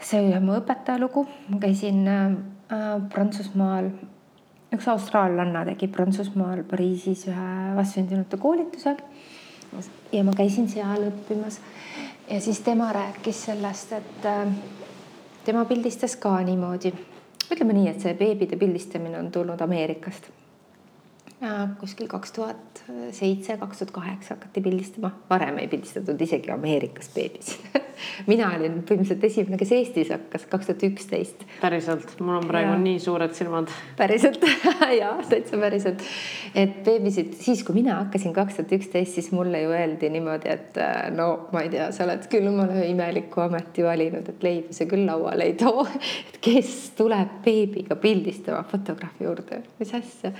see 0.00 0.20
oli 0.20 0.40
mu 0.42 0.56
õpetaja 0.58 1.00
lugu, 1.00 1.26
ma 1.48 1.60
käisin 1.62 2.06
äh, 2.08 2.32
Prantsusmaal 3.12 3.90
üks 4.74 4.88
austraallanna 4.90 5.64
tegi 5.68 5.88
Prantsusmaal 5.90 6.64
Pariisis 6.70 7.26
ühe 7.30 7.50
vastsündinute 7.76 8.38
koolituse. 8.40 8.96
Ja 10.12 10.24
ma 10.26 10.34
käisin 10.34 10.68
seal 10.70 11.06
õppimas. 11.10 11.60
Ja 12.30 12.40
siis 12.42 12.60
tema 12.66 12.90
rääkis 12.94 13.44
sellest, 13.48 13.92
et 13.98 14.26
äh, 14.26 14.50
tema 15.46 15.64
pildistas 15.64 16.16
ka 16.16 16.36
niimoodi. 16.46 16.92
ütleme 17.50 17.74
nii, 17.74 17.88
et 17.90 18.02
see 18.02 18.14
beebide 18.14 18.56
pildistamine 18.56 19.18
on 19.18 19.30
tulnud 19.34 19.60
Ameerikast. 19.60 20.30
Kuskil 21.80 22.06
kaks 22.06 22.32
tuhat 22.36 22.82
seitse, 23.16 23.56
kaks 23.56 23.78
tuhat 23.78 23.90
kaheksa 23.90 24.34
hakati 24.34 24.60
pildistama, 24.60 25.10
varem 25.30 25.58
ei 25.58 25.68
pildistatud 25.72 26.20
isegi 26.20 26.52
Ameerikas 26.52 27.08
beebisid 27.14 27.80
mina 28.30 28.50
olin 28.56 28.80
põhimõtteliselt 28.86 29.24
esimene, 29.28 29.58
kes 29.60 29.72
Eestis 29.76 30.12
hakkas, 30.14 30.46
kaks 30.50 30.70
tuhat 30.70 30.84
üksteist. 30.90 31.44
päriselt, 31.60 32.14
mul 32.20 32.38
on 32.38 32.48
praegu 32.48 32.72
ja. 32.72 32.78
nii 32.82 32.98
suured 33.02 33.34
silmad. 33.36 33.72
päriselt 33.98 34.44
ja 35.00 35.12
täitsa 35.28 35.60
päriselt, 35.60 36.04
et 36.54 36.80
beebisid 36.86 37.34
siis, 37.40 37.64
kui 37.66 37.78
mina 37.80 38.00
hakkasin 38.02 38.34
kaks 38.36 38.58
tuhat 38.60 38.74
üksteist, 38.78 39.18
siis 39.18 39.30
mulle 39.36 39.62
ju 39.64 39.74
öeldi 39.76 40.10
niimoodi, 40.12 40.54
et 40.56 40.80
äh, 40.80 41.10
no 41.14 41.30
ma 41.54 41.64
ei 41.66 41.72
tea, 41.74 41.90
sa 41.94 42.06
oled 42.06 42.26
küll 42.32 42.50
omale 42.50 42.86
imeliku 42.90 43.46
ameti 43.46 43.84
valinud, 43.86 44.32
et 44.32 44.42
leiba 44.46 44.76
sa 44.76 44.88
küll 44.90 45.06
lauale 45.08 45.50
ei 45.50 45.54
too. 45.60 45.86
et 46.30 46.42
kes 46.44 46.74
tuleb 46.98 47.40
beebiga 47.44 47.98
pildistama 48.00 48.64
fotograafi 48.70 49.28
juurde, 49.28 49.64
mis 49.80 49.96
asja 49.96 50.34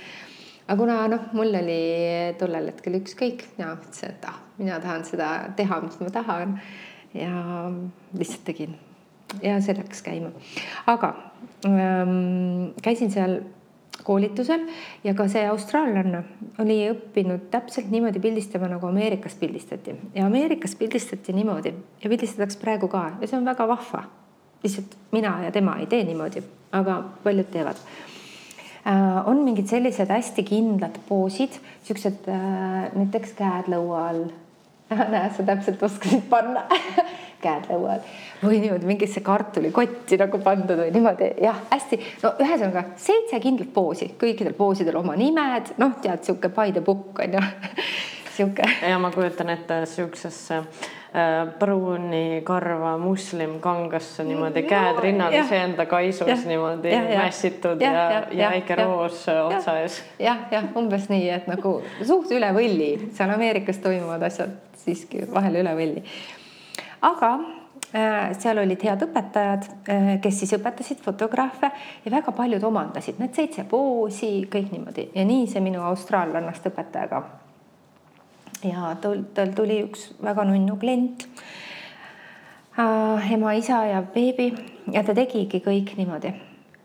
aga 0.71 0.79
kuna 0.79 1.01
noh, 1.11 1.23
mul 1.35 1.51
oli 1.59 1.81
tollel 2.39 2.69
hetkel 2.71 2.95
ükskõik, 3.01 3.43
mina 3.57 3.73
mõtlesin, 3.73 4.13
et 4.13 4.27
ah, 4.29 4.37
mina 4.59 4.77
tahan 4.79 5.03
seda 5.07 5.31
teha, 5.57 5.81
mis 5.83 5.97
ma 5.99 6.11
tahan 6.13 6.55
ja 7.13 7.71
lihtsalt 8.17 8.45
tegin 8.45 8.75
ja 9.43 9.57
see 9.63 9.75
läks 9.77 10.03
käima. 10.05 10.31
aga 10.87 11.13
ähm, 11.65 12.71
käisin 12.83 13.11
seal 13.11 13.39
koolitusel 14.03 14.65
ja 15.03 15.13
ka 15.13 15.27
see 15.29 15.43
austraallanna 15.47 16.23
oli 16.59 16.79
õppinud 16.89 17.49
täpselt 17.51 17.91
niimoodi 17.91 18.19
pildistama, 18.19 18.69
nagu 18.71 18.87
Ameerikas 18.87 19.35
pildistati 19.39 19.95
ja 20.15 20.25
Ameerikas 20.25 20.75
pildistati 20.75 21.33
niimoodi 21.37 21.73
ja 22.03 22.09
pildistatakse 22.09 22.59
praegu 22.59 22.87
ka 22.91 23.11
ja 23.21 23.27
see 23.27 23.37
on 23.37 23.45
väga 23.45 23.67
vahva. 23.67 24.03
lihtsalt 24.63 24.97
mina 25.11 25.39
ja 25.43 25.51
tema 25.51 25.77
ei 25.79 25.87
tee 25.87 26.03
niimoodi, 26.03 26.43
aga 26.71 27.03
paljud 27.23 27.51
teevad 27.51 27.77
Äh, 28.81 29.27
on 29.29 29.43
mingid 29.45 29.69
sellised 29.69 30.09
hästi 30.09 30.41
kindlad 30.43 30.95
poosid, 31.05 31.53
siuksed 31.85 32.25
äh, 32.33 32.87
näiteks 32.97 33.35
käed 33.37 33.69
lõua 33.69 34.07
all. 34.09 34.23
näe, 35.13 35.29
sa 35.35 35.45
täpselt 35.47 35.83
oskasid 35.83 36.27
panna. 36.29 36.65
Käed 37.41 37.71
lõua 37.71 37.95
all 37.95 38.19
või 38.41 38.59
niimoodi 38.61 38.85
mingisse 38.89 39.21
kartulikotti 39.25 40.17
nagu 40.21 40.39
pandud 40.41 40.79
või 40.81 40.91
niimoodi. 40.93 41.31
Jah, 41.41 41.59
hästi. 41.71 41.99
No 42.23 42.33
ühesõnaga 42.41 42.85
seitse 43.01 43.39
kindlat 43.41 43.69
poosi, 43.73 44.11
kõikidel 44.21 44.55
poosidel 44.57 44.97
oma 44.97 45.15
nimed, 45.17 45.75
noh, 45.81 45.97
tead 46.01 46.25
sihuke 46.25 46.49
by 46.53 46.73
the 46.73 46.81
book 46.85 47.21
on 47.21 47.37
ju. 47.37 47.45
Sihuke. 48.31 48.63
ja 48.87 48.95
ma 48.99 49.09
kujutan 49.11 49.49
ette 49.51 49.81
siuksesse 49.91 50.61
pruuni 51.59 52.41
karva 52.47 52.93
muslim 52.97 53.57
kangasse 53.59 54.23
niimoodi 54.23 54.63
käed 54.63 54.99
rinnal, 55.03 55.33
iseenda 55.35 55.83
kaisus 55.91 56.45
niimoodi 56.47 56.93
mässitud 57.09 57.83
ja, 57.83 57.91
ja, 57.91 58.03
ja, 58.09 58.21
ja 58.31 58.51
väike 58.53 58.77
roos 58.79 59.25
otsa 59.27 59.75
ees. 59.81 60.01
jah, 60.19 60.45
jah, 60.51 60.69
umbes 60.79 61.09
nii, 61.11 61.25
et 61.35 61.49
nagu 61.51 61.79
suht 61.99 62.31
üle 62.31 62.53
võlli, 62.55 62.91
seal 63.17 63.35
Ameerikas 63.35 63.83
toimuvad 63.83 64.23
asjad 64.29 64.55
siiski 64.85 65.27
vahel 65.33 65.59
üle 65.65 65.75
võlli. 65.75 66.05
aga 67.03 67.35
Äh, 67.91 68.31
seal 68.39 68.55
olid 68.61 68.79
head 68.87 69.01
õpetajad, 69.03 69.65
äh, 69.91 70.05
kes 70.23 70.37
siis 70.39 70.53
õpetasid 70.55 71.01
fotograafe 71.03 71.67
ja 72.05 72.11
väga 72.13 72.31
paljud 72.31 72.63
omandasid 72.63 73.17
need 73.19 73.35
seitse 73.35 73.65
poosi, 73.67 74.45
kõik 74.47 74.69
niimoodi 74.71 75.09
ja 75.11 75.25
nii 75.27 75.49
see 75.51 75.59
minu 75.65 75.83
austraallannast 75.83 76.69
õpetaja 76.71 77.09
ka. 77.11 77.19
Ja 78.67 78.95
tal, 79.01 79.25
tal 79.35 79.53
tuli 79.57 79.81
üks 79.85 80.11
väga 80.23 80.45
nunnu 80.49 80.77
klient 80.81 81.27
äh,, 82.77 83.31
ema, 83.33 83.53
isa 83.57 83.83
ja 83.89 84.01
beebi 84.01 84.51
ja 84.93 85.03
ta 85.03 85.15
tegigi 85.17 85.61
kõik 85.63 85.95
niimoodi, 85.97 86.33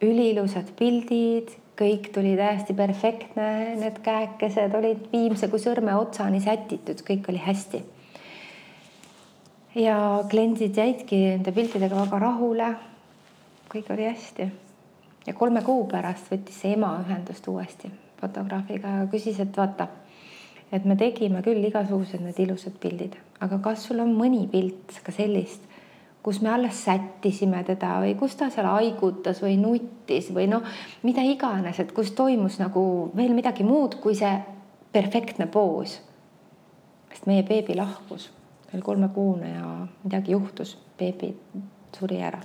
üliilusad 0.04 0.72
pildid, 0.78 1.52
kõik 1.76 2.08
tuli 2.14 2.36
täiesti 2.38 2.76
perfektne, 2.76 3.50
need 3.80 4.00
käekesed 4.04 4.74
olid 4.78 5.10
viimse 5.12 5.50
kui 5.52 5.60
sõrme 5.60 5.96
otsani 5.98 6.40
sätitud, 6.44 7.04
kõik 7.04 7.28
oli 7.32 7.42
hästi 7.44 7.82
ja 9.76 10.24
kliendid 10.30 10.76
jäidki 10.76 11.18
nende 11.26 11.52
piltidega 11.52 11.98
väga 12.04 12.18
rahule. 12.18 12.74
kõik 13.68 13.90
oli 13.92 14.04
hästi. 14.08 14.48
ja 15.26 15.34
kolme 15.34 15.62
kuu 15.62 15.86
pärast 15.86 16.30
võttis 16.32 16.60
see 16.60 16.72
ema 16.72 16.96
ühendust 17.02 17.48
uuesti 17.48 17.90
fotograafiga 18.20 18.88
ja 18.88 19.06
küsis, 19.12 19.40
et 19.40 19.56
vaata, 19.56 19.88
et 20.72 20.84
me 20.84 20.96
tegime 20.98 21.42
küll 21.46 21.64
igasugused 21.68 22.22
need 22.22 22.38
ilusad 22.42 22.78
pildid, 22.82 23.16
aga 23.40 23.58
kas 23.64 23.86
sul 23.86 24.02
on 24.02 24.14
mõni 24.16 24.46
pilt 24.50 24.98
ka 25.04 25.14
sellist, 25.14 25.62
kus 26.26 26.40
me 26.42 26.50
alles 26.50 26.80
sättisime 26.82 27.62
teda 27.66 28.00
või 28.02 28.16
kus 28.18 28.34
ta 28.38 28.48
seal 28.50 28.66
haigutas 28.66 29.38
või 29.44 29.54
nuttis 29.60 30.32
või 30.34 30.48
noh, 30.50 30.66
mida 31.06 31.22
iganes, 31.22 31.78
et 31.78 31.92
kus 31.94 32.10
toimus 32.18 32.58
nagu 32.58 32.82
veel 33.16 33.36
midagi 33.36 33.66
muud 33.66 34.00
kui 34.02 34.18
see 34.18 34.34
perfektne 34.92 35.46
poos. 35.46 36.00
sest 37.12 37.26
meie 37.30 37.42
beebi 37.46 37.74
lahkus 37.74 38.30
veel 38.72 38.82
kolmekuune 38.82 39.50
ja 39.54 39.86
midagi 40.04 40.32
juhtus, 40.32 40.76
beebi 40.98 41.30
suri 41.98 42.20
ära. 42.22 42.40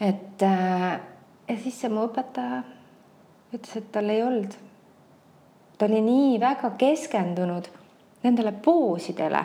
et 0.00 0.42
äh, 0.42 1.00
ja 1.48 1.56
siis 1.62 1.80
see 1.80 1.90
mu 1.92 2.06
õpetaja 2.08 2.62
ütles, 3.52 3.76
et 3.76 3.92
tal 3.92 4.10
ei 4.10 4.22
olnud. 4.22 4.54
Ta 5.80 5.86
oli 5.86 6.00
nii 6.04 6.40
väga 6.40 6.70
keskendunud 6.76 7.68
nendele 8.22 8.52
poosidele. 8.52 9.44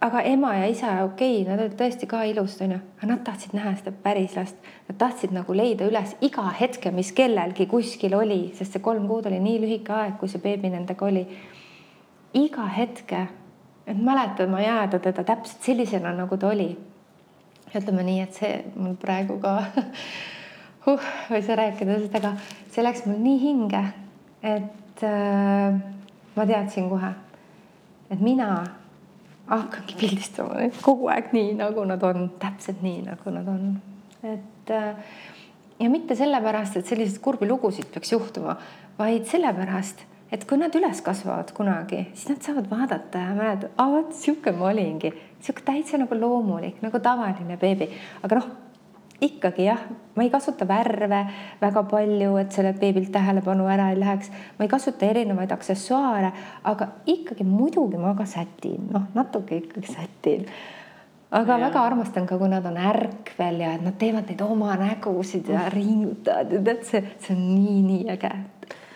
aga 0.00 0.20
ema 0.24 0.54
ja 0.54 0.66
isa, 0.66 1.04
okei 1.04 1.42
okay,, 1.42 1.48
nad 1.48 1.60
olid 1.60 1.74
tõesti 1.76 2.06
ka 2.08 2.22
ilusad, 2.24 2.62
onju, 2.64 2.76
aga 2.98 3.08
nad 3.08 3.22
tahtsid 3.24 3.52
näha 3.52 3.74
seda 3.76 3.92
päris 4.04 4.36
last. 4.36 4.56
Nad 4.88 4.96
tahtsid 5.00 5.32
nagu 5.36 5.56
leida 5.56 5.84
üles 5.88 6.14
iga 6.24 6.46
hetke, 6.60 6.88
mis 6.90 7.12
kellelgi 7.12 7.66
kuskil 7.68 8.16
oli, 8.16 8.38
sest 8.56 8.76
see 8.76 8.84
kolm 8.84 9.04
kuud 9.08 9.28
oli 9.28 9.40
nii 9.44 9.58
lühike 9.64 9.92
aeg, 9.92 10.16
kui 10.20 10.32
see 10.32 10.40
beebi 10.40 10.72
nendega 10.72 11.04
oli 11.04 11.26
iga 12.40 12.64
hetke, 12.76 13.26
et 13.86 14.00
mäletama 14.08 14.60
jääda 14.64 15.02
teda 15.04 15.24
täpselt 15.24 15.68
sellisena, 15.68 16.12
nagu 16.16 16.36
ta 16.36 16.48
oli. 16.48 16.70
ütleme 17.74 18.02
nii, 18.02 18.20
et 18.24 18.40
see 18.40 18.54
mul 18.76 18.96
praegu 19.00 19.36
ka 19.40 19.58
uh, 20.86 21.08
ei 21.30 21.42
saa 21.42 21.58
rääkida 21.60 21.96
sellest, 21.96 22.18
aga 22.20 22.34
see 22.72 22.84
läks 22.84 23.06
mul 23.08 23.20
nii 23.22 23.38
hinge, 23.42 23.82
et 24.42 25.04
äh, 25.06 25.80
ma 26.36 26.46
teadsin 26.48 26.88
kohe, 26.92 27.12
et 28.10 28.20
mina 28.20 28.50
hakkangi 29.50 29.98
pildistama 29.98 30.60
neid 30.60 30.78
kogu 30.84 31.10
aeg 31.10 31.32
nii, 31.34 31.54
nagu 31.58 31.84
nad 31.88 32.04
on, 32.06 32.28
täpselt 32.42 32.84
nii, 32.86 33.02
nagu 33.08 33.34
nad 33.34 33.48
on. 33.50 33.74
et 34.22 34.74
äh, 34.76 34.94
ja 35.80 35.90
mitte 35.90 36.16
sellepärast, 36.16 36.78
et 36.78 36.86
selliseid 36.86 37.20
kurbi 37.24 37.48
lugusid 37.48 37.90
peaks 37.92 38.12
juhtuma, 38.12 38.56
vaid 38.98 39.26
sellepärast 39.30 40.06
et 40.30 40.46
kui 40.46 40.60
nad 40.60 40.74
üles 40.78 41.00
kasvavad 41.02 41.50
kunagi, 41.56 42.04
siis 42.14 42.30
nad 42.30 42.44
saavad 42.46 42.68
vaadata 42.70 43.22
ja 43.24 43.34
mäletada, 43.34 43.72
aa 43.82 43.90
vot 43.96 44.12
sihuke 44.14 44.52
ma 44.54 44.68
olingi, 44.70 45.10
sihuke 45.42 45.64
täitsa 45.66 45.98
nagu 45.98 46.14
loomulik, 46.14 46.78
nagu 46.84 47.00
tavaline 47.02 47.58
beebi, 47.60 47.90
aga 48.22 48.38
noh, 48.38 48.50
ikkagi 49.20 49.66
jah, 49.66 49.84
ma 50.16 50.24
ei 50.24 50.32
kasuta 50.32 50.68
värve 50.68 51.22
väga 51.60 51.84
palju, 51.90 52.34
et 52.40 52.52
sellelt 52.52 52.80
beebilt 52.80 53.12
tähelepanu 53.12 53.68
ära 53.70 53.90
ei 53.92 54.00
läheks, 54.00 54.32
ma 54.58 54.66
ei 54.66 54.72
kasuta 54.72 55.06
erinevaid 55.06 55.52
aksessuaare, 55.54 56.32
aga 56.64 56.90
ikkagi 57.06 57.46
muidugi 57.46 58.00
ma 58.00 58.14
ka 58.18 58.28
sätin, 58.28 58.90
noh, 58.92 59.08
natuke 59.14 59.62
ikkagi 59.62 59.94
sätin 59.94 60.46
aga 61.30 61.58
ja. 61.58 61.66
väga 61.68 61.82
armastan 61.86 62.26
ka, 62.26 62.38
kui 62.38 62.48
nad 62.50 62.64
on 62.66 62.76
ärkvel 62.76 63.60
ja 63.62 63.76
nad 63.78 63.94
teevad 63.98 64.26
neid 64.26 64.40
oma 64.42 64.74
nägusid 64.80 65.52
ja 65.52 65.68
ringutavad 65.70 66.50
ja 66.50 66.62
tead, 66.66 66.82
see, 66.88 67.04
see 67.22 67.36
on 67.36 67.44
nii-nii 67.54 68.08
äge 68.16 68.32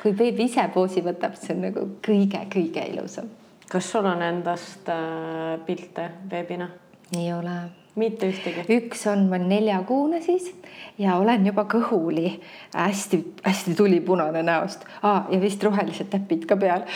kui 0.05 0.13
beebi 0.13 0.45
ise 0.51 0.67
poosi 0.75 1.01
võtab, 1.01 1.39
see 1.41 1.55
on 1.55 1.63
nagu 1.65 1.87
kõige-kõige 2.05 2.83
ilusam. 2.93 3.31
kas 3.73 3.87
sul 3.91 4.05
on 4.05 4.21
endast 4.23 4.91
äh, 4.93 5.55
pilte 5.65 6.11
beebina? 6.29 6.69
ei 7.17 7.33
ole. 7.33 7.57
Mitte 8.01 8.29
ühtegi? 8.31 8.65
üks 8.77 9.07
on, 9.11 9.27
olen 9.29 9.49
neljakuune 9.49 10.21
siis 10.25 10.51
ja 10.99 11.17
olen 11.21 11.47
juba 11.47 11.67
kõhuli 11.71 12.41
hästi-hästi 12.75 13.75
tulipunane 13.79 14.43
näost. 14.43 14.87
Ah, 15.03 15.27
ja 15.31 15.41
vist 15.41 15.63
rohelised 15.63 16.11
täpid 16.13 16.47
ka 16.51 16.57
peal. 16.57 16.87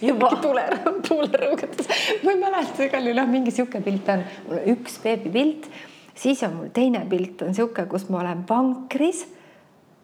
Juba. 0.00 0.30
Tulerõõm, 0.40 1.02
tulerõugatus, 1.04 1.90
ma 2.24 2.32
ei 2.32 2.38
mäleta, 2.40 2.86
igal 2.86 3.04
juhul 3.04 3.20
jah, 3.20 3.26
mingi 3.28 3.52
sihuke 3.52 3.82
pilt 3.84 4.08
on, 4.08 4.22
mul 4.46 4.62
on 4.62 4.70
üks 4.72 4.94
beebipilt, 5.02 5.68
siis 6.16 6.40
on 6.46 6.54
mul 6.56 6.70
teine 6.72 7.02
pilt 7.10 7.44
on 7.44 7.52
sihuke, 7.52 7.84
kus 7.90 8.08
ma 8.08 8.22
olen 8.22 8.40
vankris 8.48 9.26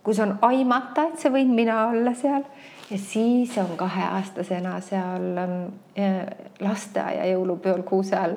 kus 0.06 0.20
on 0.22 0.36
aimata, 0.46 1.08
et 1.10 1.18
see 1.18 1.32
võin 1.34 1.50
mina 1.50 1.80
olla 1.90 2.12
seal. 2.14 2.44
Ja 2.86 2.98
siis 3.02 3.56
on 3.58 3.72
kaheaastasena 3.78 4.76
seal 4.86 5.40
äh, 5.42 6.20
lasteaia 6.62 7.26
jõulupeol 7.32 7.82
kuuse 7.88 8.14
all. 8.14 8.36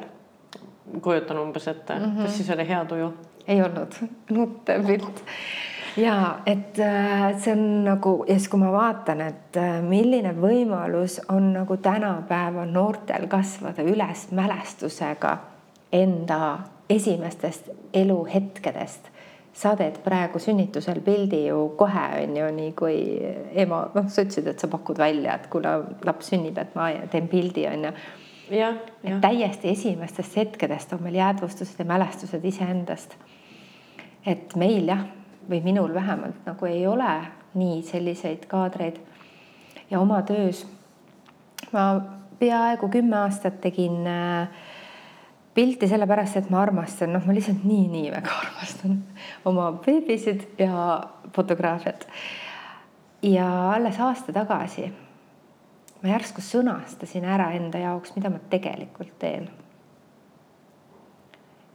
Kujutan 1.02 1.40
umbes 1.40 1.68
ette 1.68 1.96
mm, 1.96 2.06
-hmm. 2.06 2.22
kas 2.22 2.38
siis 2.38 2.50
oli 2.50 2.68
hea 2.68 2.86
tuju? 2.86 3.14
ei 3.48 3.62
olnud, 3.62 3.96
nuttev 4.30 4.86
pilt 4.86 5.24
ja 5.98 6.40
et 6.46 6.80
äh, 6.80 7.38
see 7.40 7.54
on 7.54 7.84
nagu 7.84 8.26
ja 8.28 8.38
siis, 8.38 8.50
kui 8.50 8.60
ma 8.60 8.72
vaatan, 8.72 9.22
et 9.22 9.58
äh, 9.58 9.82
milline 9.82 10.34
võimalus 10.38 11.20
on 11.30 11.54
nagu 11.54 11.78
tänapäeva 11.78 12.66
noortel 12.66 13.28
kasvada 13.28 13.84
üles 13.84 14.32
mälestusega 14.32 15.38
enda 15.92 16.60
esimestest 16.90 17.70
eluhetkedest 17.94 19.10
sa 19.60 19.74
teed 19.76 20.00
praegu 20.04 20.40
sünnitusel 20.40 21.02
pildi 21.04 21.44
ju 21.48 21.74
kohe 21.78 22.06
on 22.22 22.38
ju 22.38 22.48
nii 22.56 22.72
kui 22.78 22.98
ema, 23.64 23.82
noh, 23.96 24.08
sa 24.08 24.24
ütlesid, 24.24 24.48
et 24.48 24.62
sa 24.62 24.70
pakud 24.72 25.00
välja, 25.02 25.36
et 25.36 25.50
kuule, 25.52 25.74
laps 26.08 26.32
sünnib, 26.32 26.58
et 26.62 26.76
ma 26.78 26.90
teen 27.12 27.28
pildi 27.32 27.66
on 27.68 27.90
ju. 27.90 27.94
Jah. 28.52 28.76
täiesti 29.22 29.70
esimestest 29.70 30.36
hetkedest 30.36 30.94
on 30.94 31.04
meil 31.04 31.16
jäädvustused 31.16 31.80
ja 31.80 31.86
mälestused 31.86 32.46
iseendast. 32.46 33.16
et 34.26 34.56
meil 34.56 34.88
jah, 34.88 35.06
või 35.50 35.64
minul 35.64 35.94
vähemalt 35.94 36.46
nagu 36.46 36.66
ei 36.66 36.88
ole 36.88 37.14
nii 37.54 37.82
selliseid 37.84 38.46
kaadreid 38.48 39.00
ja 39.90 40.00
oma 40.00 40.22
töös 40.22 40.68
ma 41.72 42.02
peaaegu 42.40 42.90
kümme 42.90 43.18
aastat 43.18 43.62
tegin 43.62 44.08
äh, 44.08 44.48
pilti 45.54 45.88
sellepärast, 45.88 46.38
et 46.40 46.50
ma 46.50 46.62
armastan, 46.62 47.14
noh, 47.14 47.26
ma 47.26 47.36
lihtsalt 47.36 47.66
nii-nii 47.68 48.12
väga 48.14 48.36
armastan 48.44 49.00
oma 49.50 49.72
beebisid 49.86 50.46
ja 50.62 51.02
fotograafiat. 51.36 52.08
ja 53.22 53.48
alles 53.74 54.00
aasta 54.00 54.34
tagasi 54.34 54.94
ma 56.02 56.14
järsku 56.14 56.44
sõnastasin 56.44 57.26
ära 57.28 57.52
enda 57.58 57.82
jaoks, 57.82 58.14
mida 58.16 58.32
ma 58.32 58.40
tegelikult 58.52 59.18
teen. 59.20 59.50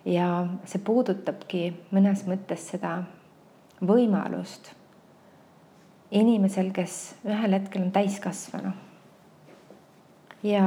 ja 0.04 0.46
see 0.68 0.80
puudutabki 0.84 1.66
mõnes 1.92 2.26
mõttes 2.28 2.66
seda 2.74 2.98
võimalust 3.80 4.74
inimesel, 6.10 6.72
kes 6.76 7.16
ühel 7.24 7.56
hetkel 7.56 7.86
on 7.86 7.92
täiskasvanu 7.92 8.72
ja 10.44 10.64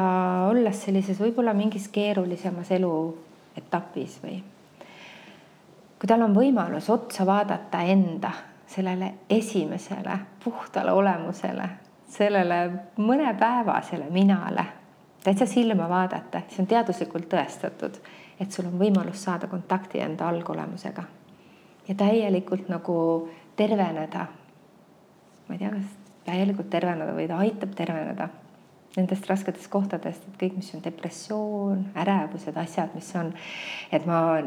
olles 0.49 0.83
sellises 0.83 1.19
võib-olla 1.21 1.53
mingis 1.53 1.87
keerulisemas 1.93 2.71
eluetapis 2.73 4.19
või 4.23 4.39
kui 5.97 6.09
tal 6.09 6.25
on 6.25 6.35
võimalus 6.35 6.89
otsa 6.93 7.25
vaadata 7.25 7.81
enda 7.89 8.31
sellele 8.67 9.13
esimesele 9.29 10.17
puhtale 10.43 10.91
olemusele, 10.91 11.69
sellele 12.07 12.59
mõnepäevasele 12.97 14.09
minale, 14.09 14.65
täitsa 15.23 15.45
silma 15.45 15.89
vaadata, 15.89 16.41
siis 16.47 16.63
on 16.63 16.67
teaduslikult 16.67 17.27
tõestatud, 17.31 17.99
et 18.39 18.51
sul 18.51 18.69
on 18.69 18.79
võimalus 18.79 19.23
saada 19.27 19.47
kontakti 19.51 19.99
enda 19.99 20.29
algolemusega 20.29 21.03
ja 21.87 21.95
täielikult 21.95 22.67
nagu 22.69 23.29
terveneda. 23.55 24.25
ma 25.47 25.55
ei 25.55 25.59
tea, 25.59 25.69
kas 25.69 25.95
täielikult 26.25 26.69
terveneda 26.69 27.13
või 27.15 27.27
ta 27.27 27.37
aitab 27.43 27.75
terveneda 27.75 28.29
nendest 28.97 29.27
rasketest 29.29 29.69
kohtadest, 29.71 30.25
et 30.27 30.39
kõik, 30.41 30.57
mis 30.57 30.71
on 30.75 30.81
depressioon, 30.83 31.83
ärevused, 32.01 32.57
asjad, 32.57 32.93
mis 32.97 33.09
on, 33.19 33.29
et 33.93 34.05
ma, 34.09 34.41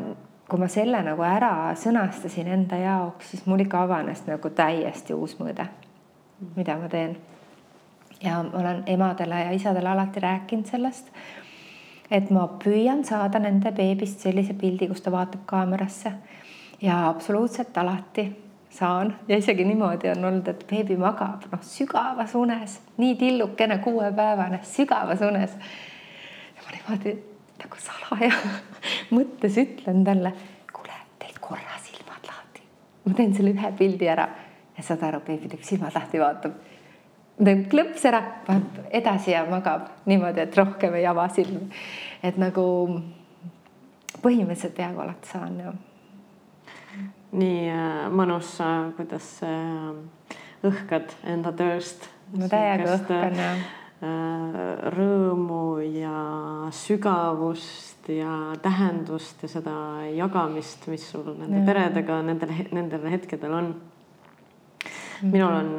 kui 0.51 0.59
ma 0.59 0.69
selle 0.71 1.03
nagu 1.07 1.23
ära 1.23 1.71
sõnastasin 1.79 2.51
enda 2.51 2.81
jaoks, 2.81 3.31
siis 3.31 3.47
mul 3.47 3.63
ikka 3.65 3.85
avanes 3.87 4.25
nagu 4.27 4.51
täiesti 4.51 5.15
uus 5.15 5.37
mõõde, 5.39 5.69
mida 6.57 6.77
ma 6.81 6.91
teen. 6.91 7.15
Ja 8.23 8.43
ma 8.43 8.59
olen 8.61 8.83
emadele 8.87 9.45
ja 9.45 9.51
isadele 9.57 9.89
alati 9.89 10.21
rääkinud 10.21 10.69
sellest, 10.69 11.09
et 12.11 12.31
ma 12.31 12.47
püüan 12.63 13.05
saada 13.05 13.39
nende 13.39 13.73
beebist 13.73 14.21
sellise 14.21 14.55
pildi, 14.59 14.89
kus 14.91 15.01
ta 15.01 15.13
vaatab 15.15 15.47
kaamerasse 15.47 16.13
ja 16.83 17.09
absoluutselt 17.09 17.77
alati 17.79 18.29
saan 18.71 19.17
ja 19.29 19.37
isegi 19.37 19.65
niimoodi 19.65 20.11
on 20.11 20.25
olnud, 20.25 20.49
et 20.49 20.67
beebi 20.71 20.97
magab 20.97 21.47
noh, 21.53 21.63
sügavas 21.63 22.35
unes, 22.39 22.79
nii 22.99 23.17
tillukene 23.19 23.79
kuuepäevane, 23.79 24.61
sügavas 24.63 25.21
unes. 25.27 25.57
ja 26.57 26.67
ma 26.67 26.77
niimoodi 26.77 27.17
nagu 27.61 27.83
salaja 27.87 28.33
mõttes 29.17 29.59
ütlen 29.61 30.05
talle, 30.07 30.33
kuule, 30.73 30.97
teed 31.19 31.41
korra 31.41 31.81
silmad 31.83 32.31
lahti. 32.31 32.65
ma 33.05 33.15
teen 33.19 33.35
selle 33.35 33.55
ühe 33.57 33.73
pildi 33.79 34.09
ära 34.09 34.29
ja 34.77 34.87
saad 34.87 35.03
aru, 35.09 35.23
beebi 35.27 35.51
teeb 35.51 35.67
silmad 35.67 35.97
lahti, 35.97 36.23
vaatab. 36.23 36.70
Teeb 37.45 37.67
klõps 37.73 38.05
ära, 38.09 38.21
paneb 38.47 38.81
edasi 39.01 39.35
ja 39.35 39.45
magab 39.49 39.89
niimoodi, 40.11 40.45
et 40.45 40.57
rohkem 40.59 40.95
ei 40.99 41.07
ava 41.09 41.29
silmi. 41.33 41.71
et 42.23 42.37
nagu 42.37 42.65
põhimõtteliselt 44.21 44.77
peaaegu 44.77 45.01
alati 45.01 45.33
saan 45.33 45.57
ja 45.61 45.73
nii 47.37 47.67
äh, 47.71 48.07
mõnus, 48.13 48.55
äh, 48.63 48.91
kuidas 48.97 49.29
äh, 49.47 50.39
õhkad 50.67 51.15
enda 51.29 51.53
tööst. 51.57 52.09
no 52.35 52.49
täiega 52.51 52.97
õhkan 52.97 53.39
jah. 53.39 53.69
rõõmu 54.95 55.83
ja 55.93 56.71
sügavust 56.73 58.09
ja 58.09 58.55
tähendust 58.65 59.43
ja 59.45 59.51
seda 59.53 59.75
jagamist, 60.17 60.87
mis 60.89 61.05
sul 61.11 61.35
nende 61.35 61.59
ja. 61.61 61.67
peredega 61.67 62.23
nendel, 62.25 62.55
nendel 62.73 63.05
hetkedel 63.13 63.53
on. 63.53 63.75
minul 65.21 65.53
on 65.53 65.75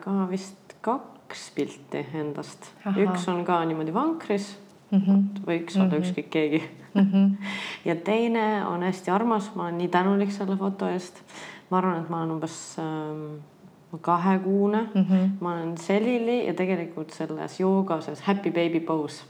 ka 0.00 0.14
vist 0.30 0.57
kaks 0.80 1.50
pilti 1.54 2.06
endast, 2.14 2.70
üks 2.96 3.28
on 3.28 3.44
ka 3.44 3.60
niimoodi 3.64 3.94
vankris 3.94 4.58
mm, 4.90 5.00
-hmm. 5.00 5.46
võiks 5.46 5.76
olla 5.76 5.84
mm 5.84 5.92
-hmm. 5.92 5.98
ükskõik 5.98 6.30
keegi 6.30 6.62
mm. 6.94 7.10
-hmm. 7.12 7.36
ja 7.84 7.96
teine 7.96 8.66
on 8.66 8.82
hästi 8.82 9.10
armas, 9.10 9.54
ma 9.54 9.62
olen 9.62 9.78
nii 9.78 9.88
tänulik 9.88 10.32
selle 10.32 10.56
foto 10.56 10.88
eest. 10.88 11.22
ma 11.70 11.78
arvan, 11.78 12.02
et 12.02 12.08
ma 12.08 12.16
olen 12.16 12.30
umbes 12.30 12.76
ähm, 12.78 13.40
kahekuune 14.00 14.80
mm, 14.94 15.02
-hmm. 15.02 15.28
ma 15.40 15.52
olen 15.52 15.78
selili 15.78 16.46
ja 16.46 16.54
tegelikult 16.54 17.10
selles 17.10 17.60
joogases 17.60 18.20
happy 18.20 18.50
baby 18.50 18.80
pose. 18.80 19.24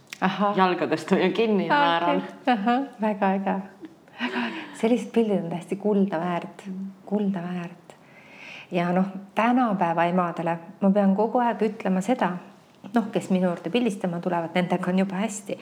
jalgadest 0.57 1.11
hoian 1.11 1.33
kinni 1.33 1.67
ja 1.67 1.75
naeran. 1.75 2.23
väga 3.01 3.31
äge, 3.31 3.61
väga 4.21 4.39
äge, 4.47 4.55
sellised 4.75 5.13
pildid 5.13 5.45
on 5.45 5.51
täiesti 5.51 5.77
kulda 5.77 6.21
väärt, 6.21 6.65
kulda 7.07 7.43
väärt. 7.43 7.88
Ja 8.71 8.93
noh, 8.93 9.07
tänapäeva 9.35 10.05
emadele 10.05 10.59
ma 10.81 10.91
pean 10.91 11.17
kogu 11.17 11.41
aeg 11.45 11.63
ütlema 11.63 12.01
seda 12.05 12.33
noh, 12.95 13.09
kes 13.13 13.31
minu 13.31 13.49
juurde 13.49 13.71
pildistama 13.71 14.21
tulevad, 14.21 14.55
nendega 14.55 14.91
on 14.91 14.99
juba 14.99 15.23
hästi. 15.23 15.59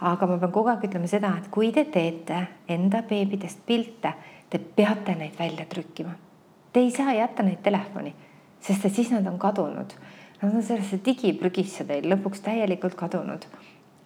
aga 0.00 0.26
ma 0.26 0.38
pean 0.38 0.52
kogu 0.52 0.68
aeg 0.72 0.84
ütlema 0.90 1.10
seda, 1.10 1.32
et 1.38 1.48
kui 1.50 1.72
te 1.72 1.84
teete 1.84 2.42
enda 2.68 3.02
beebidest 3.02 3.64
pilte, 3.66 4.12
te 4.50 4.58
peate 4.58 5.14
neid 5.14 5.38
välja 5.38 5.66
trükkima. 5.66 6.14
Te 6.72 6.80
ei 6.80 6.90
saa 6.90 7.14
jätta 7.14 7.42
neid 7.42 7.62
telefoni, 7.62 8.14
sest 8.60 8.84
et 8.84 8.94
siis 8.94 9.10
nad 9.10 9.26
on 9.26 9.38
kadunud. 9.38 9.96
Nad 10.42 10.54
on 10.54 10.62
sellesse 10.62 11.00
digiprügisse 11.04 11.84
teil 11.84 12.06
lõpuks 12.06 12.44
täielikult 12.44 12.94
kadunud 12.94 13.48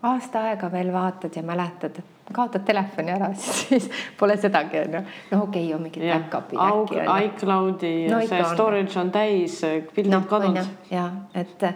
aasta 0.02 0.46
aega 0.48 0.70
veel 0.72 0.92
vaatad 0.92 1.36
ja 1.36 1.42
mäletad, 1.46 1.98
et 1.98 2.21
kaotad 2.32 2.64
telefoni 2.66 3.12
ära, 3.14 3.30
siis 3.38 3.88
pole 4.18 4.36
sedagi 4.40 4.80
onju. 4.82 5.02
no 5.30 5.42
okei 5.42 5.64
okay,, 5.66 5.74
on 5.76 5.82
mingid 5.86 6.04
back-up'id 6.06 6.60
äkki 6.66 7.26
iCloudi 7.26 7.92
no, 8.10 8.20
see 8.28 8.44
storage 8.52 9.00
on 9.00 9.10
täis, 9.14 9.58
pildid 9.94 10.12
no, 10.14 10.22
kadunud. 10.28 10.70
ja 10.90 11.08
et, 11.34 11.66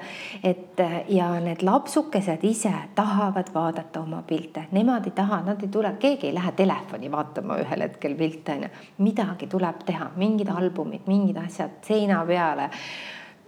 et 0.45 0.85
ja 1.13 1.31
need 1.41 1.65
lapsukesed 1.67 2.45
ise 2.47 2.73
tahavad 2.95 3.53
vaadata 3.55 4.05
oma 4.05 4.23
pilte, 4.27 4.67
nemad 4.77 5.07
ei 5.09 5.17
taha, 5.17 5.43
nad 5.47 5.63
ei 5.63 5.73
tule, 5.73 5.95
keegi 6.01 6.31
ei 6.31 6.37
lähe 6.37 6.55
telefoni 6.57 7.11
vaatama 7.13 7.61
ühel 7.65 7.87
hetkel 7.89 8.17
pilte 8.19 8.57
onju. 8.59 8.73
midagi 8.99 9.51
tuleb 9.51 9.85
teha, 9.87 10.11
mingid 10.17 10.51
albumid, 10.55 11.07
mingid 11.11 11.39
asjad 11.43 11.79
seina 11.87 12.25
peale 12.27 12.71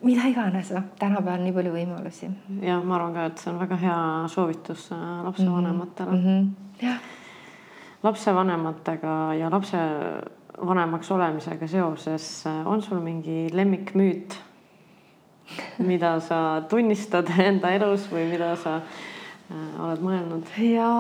mida 0.03 0.29
iganes, 0.31 0.71
noh, 0.75 0.87
tänapäeval 0.99 1.41
on 1.41 1.45
nii 1.47 1.55
palju 1.57 1.75
võimalusi. 1.75 2.31
ja 2.63 2.79
ma 2.85 2.97
arvan 2.99 3.17
ka, 3.17 3.27
et 3.31 3.43
see 3.43 3.51
on 3.53 3.61
väga 3.63 3.79
hea 3.83 3.99
soovitus 4.31 4.89
äh, 4.95 5.05
lapsevanematele 5.27 6.11
mm. 6.11 6.25
-hmm. 6.25 6.49
jah. 6.55 6.68
Lapsevanematega 8.03 9.35
ja 9.35 9.51
lapsevanemaks 9.51 11.11
olemisega 11.11 11.67
seoses 11.67 12.47
äh, 12.47 12.67
on 12.67 12.83
sul 12.83 13.01
mingi 13.01 13.49
lemmikmüüt, 13.53 14.37
mida 15.79 16.21
sa 16.21 16.63
tunnistad 16.69 17.31
enda 17.49 17.73
elus 17.75 18.07
või 18.13 18.29
mida 18.31 18.55
sa 18.57 18.79
äh, 18.79 19.81
oled 19.83 20.05
mõelnud? 20.05 20.55
ja 20.63 20.91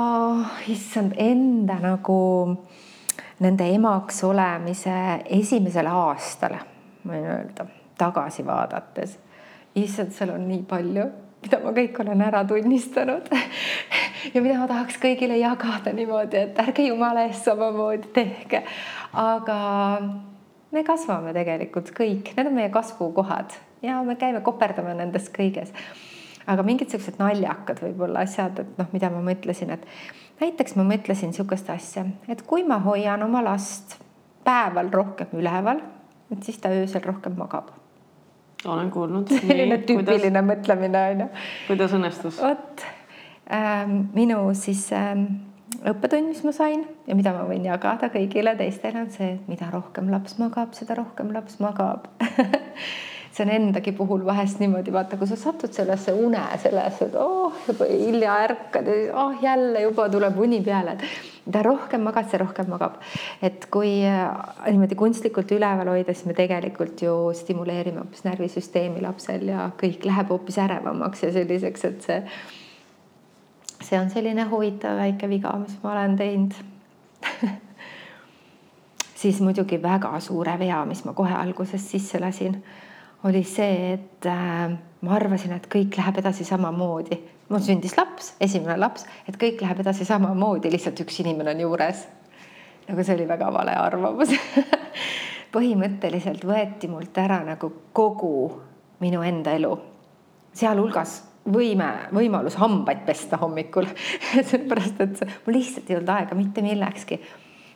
issand, 0.68 1.14
enda 1.16 1.79
nagu 1.83 2.18
nende 3.39 3.70
emaks 3.74 4.24
olemise 4.26 4.95
esimesel 5.39 5.87
aastal, 5.93 6.59
ma 7.05 7.14
võin 7.14 7.31
öelda 7.37 7.68
tagasi 7.99 8.47
vaadates. 8.47 9.18
issand, 9.79 10.11
seal 10.14 10.35
on 10.35 10.49
nii 10.49 10.62
palju, 10.66 11.07
mida 11.43 11.61
ma 11.62 11.72
kõik 11.76 12.01
olen 12.03 12.22
ära 12.24 12.43
tunnistanud 12.49 13.28
ja 14.34 14.43
mida 14.43 14.59
ma 14.59 14.66
tahaks 14.70 14.99
kõigile 15.03 15.39
jagada 15.39 15.93
niimoodi, 15.95 16.43
et 16.49 16.61
ärge 16.62 16.89
jumala 16.89 17.26
eest 17.28 17.49
samamoodi 17.49 18.11
tehke. 18.14 18.64
aga 19.12 19.59
me 20.74 20.84
kasvame 20.84 21.32
tegelikult 21.36 21.93
kõik, 21.97 22.34
need 22.36 22.51
on 22.51 22.59
meie 22.59 22.72
kasvukohad 22.74 23.57
ja 23.82 24.03
me 24.03 24.18
käime, 24.20 24.43
koperdame 24.45 24.95
nendes 24.99 25.30
kõiges. 25.34 25.72
aga 26.47 26.64
mingid 26.66 26.91
siuksed 26.91 27.20
naljakad 27.20 27.82
võib-olla 27.84 28.26
asjad, 28.26 28.64
et 28.64 28.78
noh, 28.80 28.91
mida 28.93 29.11
ma 29.14 29.22
mõtlesin, 29.24 29.72
et 29.76 29.86
näiteks 30.43 30.76
ma 30.78 30.86
mõtlesin 30.89 31.32
niisugust 31.32 31.70
asja, 31.70 32.07
et 32.28 32.43
kui 32.43 32.66
ma 32.66 32.80
hoian 32.82 33.22
oma 33.22 33.45
last 33.45 33.99
päeval 34.45 34.91
rohkem 34.93 35.39
üleval, 35.39 35.84
et 36.32 36.43
siis 36.43 36.59
ta 36.61 36.72
öösel 36.72 37.05
rohkem 37.05 37.36
magab 37.39 37.78
olen 38.65 38.91
kuulnud. 38.91 39.35
selline 39.47 39.83
tüüpiline 39.87 40.43
kuidas, 40.43 40.49
mõtlemine 40.53 41.05
on 41.13 41.21
ju. 41.25 41.29
kuidas 41.69 41.95
õnnestus? 41.99 42.41
vot 42.43 42.87
ähm, 43.55 44.01
minu 44.17 44.41
siis 44.59 44.87
ähm, 44.97 45.27
õppetund, 45.83 46.33
mis 46.33 46.43
ma 46.47 46.55
sain 46.57 46.85
ja 47.07 47.17
mida 47.19 47.35
ma 47.37 47.45
võin 47.49 47.67
jagada 47.69 48.11
kõigile 48.13 48.57
teistele, 48.59 49.05
on 49.05 49.13
see, 49.15 49.35
et 49.37 49.51
mida 49.51 49.71
rohkem 49.73 50.11
laps 50.13 50.39
magab, 50.41 50.75
seda 50.79 50.99
rohkem 50.99 51.33
laps 51.37 51.61
magab 51.63 52.09
see 53.39 53.47
on 53.47 53.53
endagi 53.55 53.93
puhul 53.95 54.24
vahest 54.26 54.59
niimoodi, 54.59 54.93
vaata, 54.93 55.16
kui 55.16 55.28
sa 55.30 55.36
satud 55.39 55.72
sellesse 55.74 56.12
une, 56.12 56.41
sellesse, 56.59 57.07
et 57.07 57.16
oh, 57.22 57.55
juba 57.68 57.86
hilja 57.86 58.34
ärkad 58.49 58.89
ja 58.91 59.12
oh, 59.22 59.36
jälle 59.43 59.82
juba 59.84 60.09
tuleb 60.11 60.39
uni 60.43 60.59
peale, 60.64 60.97
mida 61.47 61.62
rohkem 61.62 62.03
magad, 62.03 62.26
see 62.30 62.41
rohkem 62.43 62.70
magab. 62.72 62.97
et 63.43 63.68
kui 63.70 63.93
äh, 64.07 64.26
niimoodi 64.66 64.99
kunstlikult 64.99 65.53
üleval 65.55 65.93
hoida, 65.93 66.14
siis 66.14 66.26
me 66.26 66.34
tegelikult 66.39 67.03
ju 67.03 67.14
stimuleerime 67.39 68.03
hoopis 68.03 68.26
närvisüsteemi 68.26 69.05
lapsel 69.05 69.47
ja 69.53 69.68
kõik 69.78 70.09
läheb 70.09 70.34
hoopis 70.34 70.59
ärevamaks 70.64 71.22
ja 71.28 71.32
selliseks, 71.39 71.86
et 71.93 72.11
see, 72.11 72.18
see 73.78 74.01
on 74.01 74.11
selline 74.11 74.49
huvitav 74.51 74.99
väike 74.99 75.30
viga, 75.30 75.55
mis 75.62 75.78
ma 75.84 75.95
olen 75.95 76.18
teinud 76.18 76.59
siis 79.22 79.41
muidugi 79.47 79.78
väga 79.82 80.11
suure 80.26 80.59
vea, 80.59 80.82
mis 80.91 81.07
ma 81.07 81.14
kohe 81.14 81.39
alguses 81.39 81.86
sisse 81.95 82.18
lasin 82.22 82.59
oli 83.25 83.43
see, 83.45 83.93
et 83.95 84.27
äh, 84.27 84.77
ma 85.01 85.16
arvasin, 85.16 85.57
et 85.57 85.66
kõik 85.71 85.99
läheb 85.99 86.21
edasi 86.23 86.47
samamoodi. 86.47 87.19
mul 87.49 87.62
sündis 87.64 87.97
laps, 87.97 88.35
esimene 88.41 88.77
laps, 88.77 89.07
et 89.29 89.37
kõik 89.41 89.62
läheb 89.64 89.81
edasi 89.81 90.05
samamoodi, 90.05 90.71
lihtsalt 90.71 91.01
üks 91.01 91.21
inimene 91.25 91.55
on 91.55 91.61
juures. 91.61 92.07
nagu 92.89 93.05
see 93.05 93.14
oli 93.16 93.29
väga 93.29 93.53
vale 93.53 93.75
arvamus 93.77 94.33
põhimõtteliselt 95.55 96.45
võeti 96.45 96.89
mult 96.89 97.16
ära 97.19 97.41
nagu 97.45 97.73
kogu 97.93 98.61
minu 99.01 99.23
enda 99.23 99.55
elu, 99.57 99.73
sealhulgas 100.53 101.23
võime, 101.49 101.89
võimalus 102.12 102.59
hambaid 102.61 103.05
pesta 103.07 103.39
hommikul 103.41 103.87
sellepärast, 104.51 105.01
et 105.01 105.23
mul 105.47 105.57
lihtsalt 105.57 105.91
ei 105.91 105.99
olnud 105.99 106.14
aega 106.14 106.39
mitte 106.39 106.64
millekski. 106.64 107.21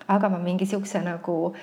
aga 0.08 0.28
ma 0.28 0.38
mingi 0.38 0.66
siukse 0.66 1.00
nagu 1.00 1.54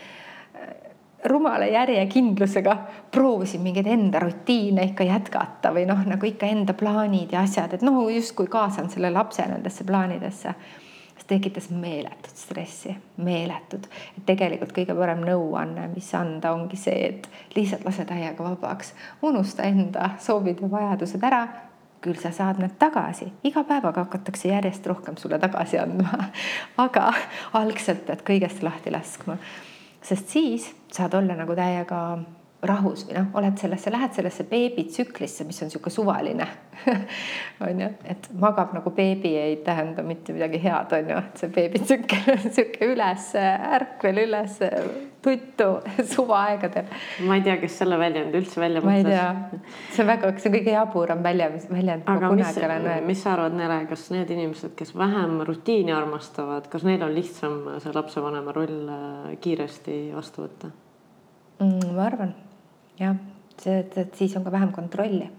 rumala 1.24 1.65
järjekindlusega 1.65 2.78
proovisin 3.11 3.61
mingeid 3.61 3.88
enda 3.88 4.20
rutiine 4.20 4.84
ikka 4.84 5.03
jätkata 5.03 5.74
või 5.76 5.86
noh, 5.89 6.03
nagu 6.07 6.26
ikka 6.26 6.47
enda 6.47 6.74
plaanid 6.74 7.34
ja 7.36 7.43
asjad, 7.43 7.74
et 7.76 7.84
noh, 7.86 8.01
justkui 8.13 8.47
kaasan 8.47 8.89
selle 8.89 9.11
lapse 9.11 9.45
nendesse 9.47 9.84
plaanidesse. 9.84 10.53
see 11.20 11.28
tekitas 11.28 11.70
meeletut 11.70 12.36
stressi, 12.36 12.95
meeletut. 13.17 13.89
et 14.17 14.26
tegelikult 14.26 14.72
kõige 14.72 14.95
parem 14.95 15.26
nõuanne, 15.26 15.89
mis 15.95 16.13
anda, 16.15 16.53
ongi 16.53 16.78
see, 16.78 17.07
et 17.07 17.30
lihtsalt 17.55 17.86
lase 17.86 18.05
täiega 18.05 18.43
vabaks, 18.43 18.93
unusta 19.22 19.63
enda 19.63 20.09
soovid 20.20 20.61
ja 20.61 20.72
vajadused 20.72 21.24
ära 21.24 21.47
küll 22.01 22.15
sa 22.15 22.32
saad 22.32 22.59
need 22.63 22.78
tagasi, 22.80 23.28
iga 23.43 23.63
päevaga 23.67 24.05
hakatakse 24.05 24.47
järjest 24.47 24.86
rohkem 24.88 25.17
sulle 25.17 25.39
tagasi 25.39 25.80
andma. 25.80 26.30
aga 26.86 27.11
algselt 27.59 28.05
pead 28.07 28.24
kõigest 28.28 28.63
lahti 28.63 28.91
laskma, 28.91 29.36
sest 30.01 30.29
siis 30.29 30.69
saad 30.91 31.13
olla 31.13 31.35
nagu 31.35 31.55
täiega 31.55 32.01
rahus 32.68 33.05
või 33.07 33.16
noh, 33.16 33.30
oled 33.39 33.60
sellesse, 33.62 33.91
lähed 33.93 34.16
sellesse 34.18 34.43
beebitsüklisse, 34.49 35.45
mis 35.47 35.62
on 35.64 35.70
niisugune 35.70 35.93
suvaline 35.95 36.47
on 37.68 37.82
ju, 37.82 37.88
et 38.12 38.28
magab 38.39 38.74
nagu 38.76 38.91
beebi 38.95 39.32
ei 39.39 39.55
tähenda 39.64 40.03
mitte 40.03 40.34
midagi 40.36 40.60
head, 40.64 40.91
on 40.95 41.14
ju, 41.14 41.20
et 41.22 41.43
see 41.43 41.53
beebitsükkel 41.55 42.34
on 42.34 42.41
niisugune 42.45 42.89
üles, 42.93 43.30
ärkvel 43.80 44.22
üles 44.26 44.57
tuttu 45.24 45.70
suvaaegadel. 46.14 46.91
ma 47.28 47.39
ei 47.39 47.45
tea, 47.47 47.55
kes 47.64 47.80
selle 47.82 47.99
väljendi 47.99 48.39
üldse 48.39 48.62
välja 48.62 48.84
mõtles. 48.84 48.91
ma 48.91 48.97
ei 48.97 49.07
tea, 49.07 49.72
see 49.93 50.03
on 50.03 50.12
väga, 50.12 50.34
see 50.39 50.51
on 50.51 50.57
kõige 50.57 50.76
jaburam 50.76 51.24
välja, 51.24 51.49
väljend. 51.70 52.12
aga 52.12 52.34
mis, 52.36 52.60
mis 53.07 53.24
sa 53.24 53.34
arvad, 53.38 53.55
Nele, 53.60 53.80
kas 53.89 54.10
need 54.16 54.36
inimesed, 54.36 54.76
kes 54.80 54.93
vähem 54.97 55.39
rutiini 55.47 55.95
armastavad, 55.95 56.68
kas 56.72 56.84
neil 56.88 57.03
on 57.07 57.16
lihtsam 57.16 57.57
see 57.80 57.95
lapsevanema 57.95 58.55
roll 58.55 58.93
äh, 58.93 59.34
kiiresti 59.43 60.01
vastu 60.16 60.47
võtta 60.47 60.72
mm,? 61.64 61.89
ma 61.95 62.05
arvan 62.07 62.38
jah, 62.99 63.15
see, 63.61 63.83
et 63.83 64.15
siis 64.15 64.35
on 64.37 64.43
ka 64.43 64.51
vähem 64.51 64.71
kontrolli. 64.75 65.29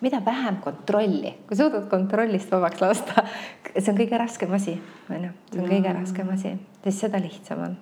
mida 0.00 0.20
vähem 0.24 0.56
kontrolli, 0.60 1.32
kui 1.48 1.56
suudad 1.56 1.88
kontrollist 1.88 2.50
vabaks 2.52 2.80
lasta, 2.80 3.24
see 3.72 3.90
on 3.92 3.98
kõige 3.98 4.18
raskem 4.20 4.52
asi, 4.52 4.76
on 5.08 5.24
ju, 5.30 5.32
see 5.52 5.62
on 5.62 5.70
kõige 5.70 5.96
raskem 5.96 6.30
asi, 6.34 6.56
siis 6.84 7.00
seda 7.06 7.20
lihtsam 7.22 7.62
on 7.64 7.76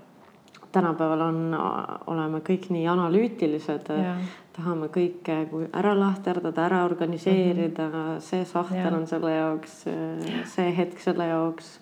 tänapäeval 0.73 1.21
on, 1.21 1.41
oleme 2.07 2.41
kõik 2.41 2.71
nii 2.73 2.87
analüütilised, 2.89 3.91
tahame 4.57 4.89
kõike 4.93 5.37
ära 5.77 5.93
lahterdada, 5.99 6.65
ära 6.65 6.85
organiseerida 6.85 7.89
mm, 7.89 7.95
-hmm. 7.95 8.21
see 8.21 8.45
sahtel 8.45 8.93
ja. 8.93 8.97
on 8.97 9.07
selle 9.07 9.35
jaoks, 9.35 9.83
see 10.55 10.77
hetk 10.77 11.01
selle 11.01 11.27
jaoks. 11.27 11.81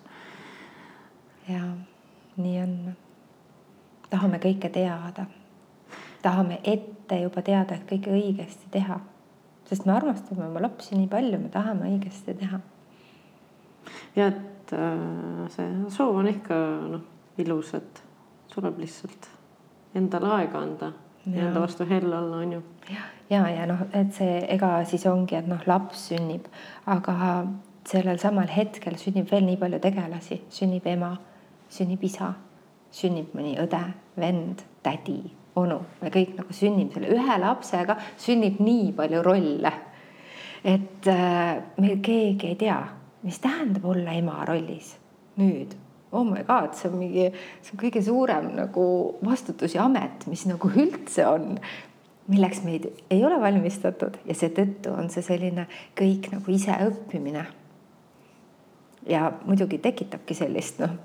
ja 1.47 1.61
nii 2.37 2.61
on. 2.63 2.75
tahame 4.09 4.37
kõike 4.43 4.69
teada 4.69 5.25
tahame 6.21 6.59
ette 6.63 7.21
juba 7.21 7.43
teada, 7.45 7.75
et 7.75 7.87
kõike 7.89 8.13
õigesti 8.13 8.69
teha. 8.71 8.99
sest 9.71 9.85
me 9.87 9.93
armastame 9.95 10.43
oma 10.49 10.59
lapsi 10.59 10.97
nii 10.97 11.07
palju, 11.07 11.39
me 11.39 11.49
tahame 11.49 11.87
õigesti 11.89 12.35
teha. 12.39 12.59
ja 14.15 14.27
et 14.27 14.73
äh, 14.73 15.47
see 15.55 15.69
soov 15.89 16.21
on 16.21 16.27
ikka 16.31 16.57
noh, 16.91 17.05
ilus, 17.37 17.73
et 17.73 18.03
tuleb 18.53 18.79
lihtsalt 18.83 19.29
endale 19.95 20.31
aega 20.35 20.59
anda 20.59 20.91
ja 21.25 21.47
enda 21.47 21.61
vastu 21.61 21.85
hell 21.89 22.13
olla, 22.13 22.37
on 22.37 22.53
ju. 22.53 22.61
ja, 22.89 23.07
ja, 23.29 23.47
ja 23.49 23.65
noh, 23.69 23.83
et 23.93 24.13
see, 24.13 24.39
ega 24.49 24.79
siis 24.85 25.05
ongi, 25.09 25.37
et 25.39 25.49
noh, 25.49 25.61
laps 25.67 26.07
sünnib, 26.11 26.47
aga 26.85 27.17
sellel 27.87 28.19
samal 28.21 28.49
hetkel 28.51 28.97
sünnib 29.01 29.31
veel 29.31 29.45
nii 29.45 29.59
palju 29.61 29.81
tegelasi, 29.81 30.41
sünnib 30.53 30.87
ema, 30.89 31.15
sünnib 31.71 32.03
isa, 32.03 32.33
sünnib 32.93 33.35
mõni 33.37 33.55
õde, 33.61 33.85
vend, 34.19 34.65
tädi 34.83 35.21
onu, 35.59 35.79
me 36.01 36.11
kõik 36.13 36.35
nagu 36.37 36.55
sünnime 36.55 36.93
selle 36.93 37.11
ühe 37.11 37.37
lapsega, 37.41 37.97
sünnib 38.21 38.61
nii 38.63 38.91
palju 38.97 39.23
rolle. 39.25 39.71
et 40.63 41.07
äh, 41.09 41.57
meil 41.81 41.97
keegi 42.05 42.51
ei 42.51 42.55
tea, 42.55 42.81
mis 43.25 43.39
tähendab 43.41 43.85
olla 43.85 44.13
ema 44.13 44.43
rollis 44.45 44.95
nüüd. 45.41 45.73
Oh 46.11 46.25
my 46.27 46.43
god, 46.43 46.75
see 46.75 46.89
on 46.89 46.97
mingi, 46.99 47.29
see 47.63 47.73
on 47.73 47.79
kõige 47.81 48.03
suurem 48.03 48.51
nagu 48.57 48.83
vastutus 49.23 49.73
ja 49.73 49.87
amet, 49.87 50.27
mis 50.27 50.43
nagu 50.45 50.69
üldse 50.69 51.25
on, 51.25 51.55
milleks 52.29 52.61
meid 52.65 52.89
ei 53.09 53.23
ole 53.25 53.39
valmistatud 53.41 54.19
ja 54.27 54.35
seetõttu 54.37 54.91
on 54.93 55.09
see 55.09 55.23
selline 55.25 55.65
kõik 55.97 56.29
nagu 56.35 56.51
iseõppimine. 56.51 57.45
ja 59.09 59.31
muidugi 59.47 59.79
tekitabki 59.81 60.35
sellist 60.37 60.83
noh 60.83 60.99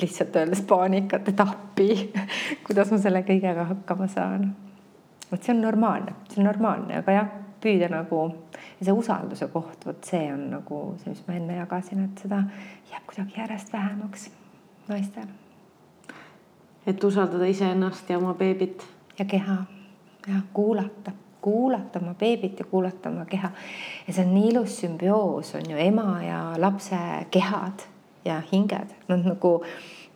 lihtsalt 0.00 0.36
öeldes 0.36 0.62
paanikat, 0.62 1.28
et 1.28 1.40
appi, 1.40 2.12
kuidas 2.66 2.90
ma 2.90 2.98
selle 2.98 3.22
kõigega 3.28 3.66
hakkama 3.74 4.08
saan. 4.08 4.54
vot 5.30 5.42
see 5.42 5.54
on 5.54 5.62
normaalne, 5.62 6.14
see 6.28 6.40
on 6.42 6.48
normaalne, 6.48 6.98
aga 7.00 7.16
jah, 7.16 7.28
püüda 7.62 7.88
nagu 7.92 8.24
ja 8.80 8.86
see 8.86 8.94
usalduse 8.96 9.48
koht, 9.52 9.86
vot 9.86 10.04
see 10.04 10.24
on 10.32 10.48
nagu 10.56 10.80
see, 11.02 11.12
mis 11.12 11.22
ma 11.28 11.36
enne 11.38 11.58
jagasin, 11.60 12.04
et 12.06 12.24
seda 12.24 12.42
jääb 12.90 13.06
kuidagi 13.06 13.38
järjest 13.38 13.72
vähemaks 13.72 14.30
naistel. 14.88 15.30
et 16.86 17.04
usaldada 17.04 17.46
iseennast 17.46 18.10
ja 18.10 18.18
oma 18.18 18.34
beebit. 18.34 18.86
ja 19.18 19.24
keha 19.24 19.56
ja 20.26 20.40
kuulata, 20.52 21.12
kuulata 21.40 21.98
oma 21.98 22.14
beebit 22.14 22.58
ja 22.58 22.64
kuulata 22.64 23.10
oma 23.10 23.24
keha. 23.24 23.50
ja 24.06 24.12
see 24.12 24.24
on 24.24 24.34
nii 24.34 24.48
ilus 24.48 24.80
sümbioos 24.80 25.54
on 25.54 25.70
ju 25.70 25.76
ema 25.76 26.22
ja 26.22 26.44
lapse 26.58 26.96
kehad 27.30 27.91
ja 28.24 28.42
hinged, 28.52 28.94
nad 29.08 29.26
nagu 29.26 29.60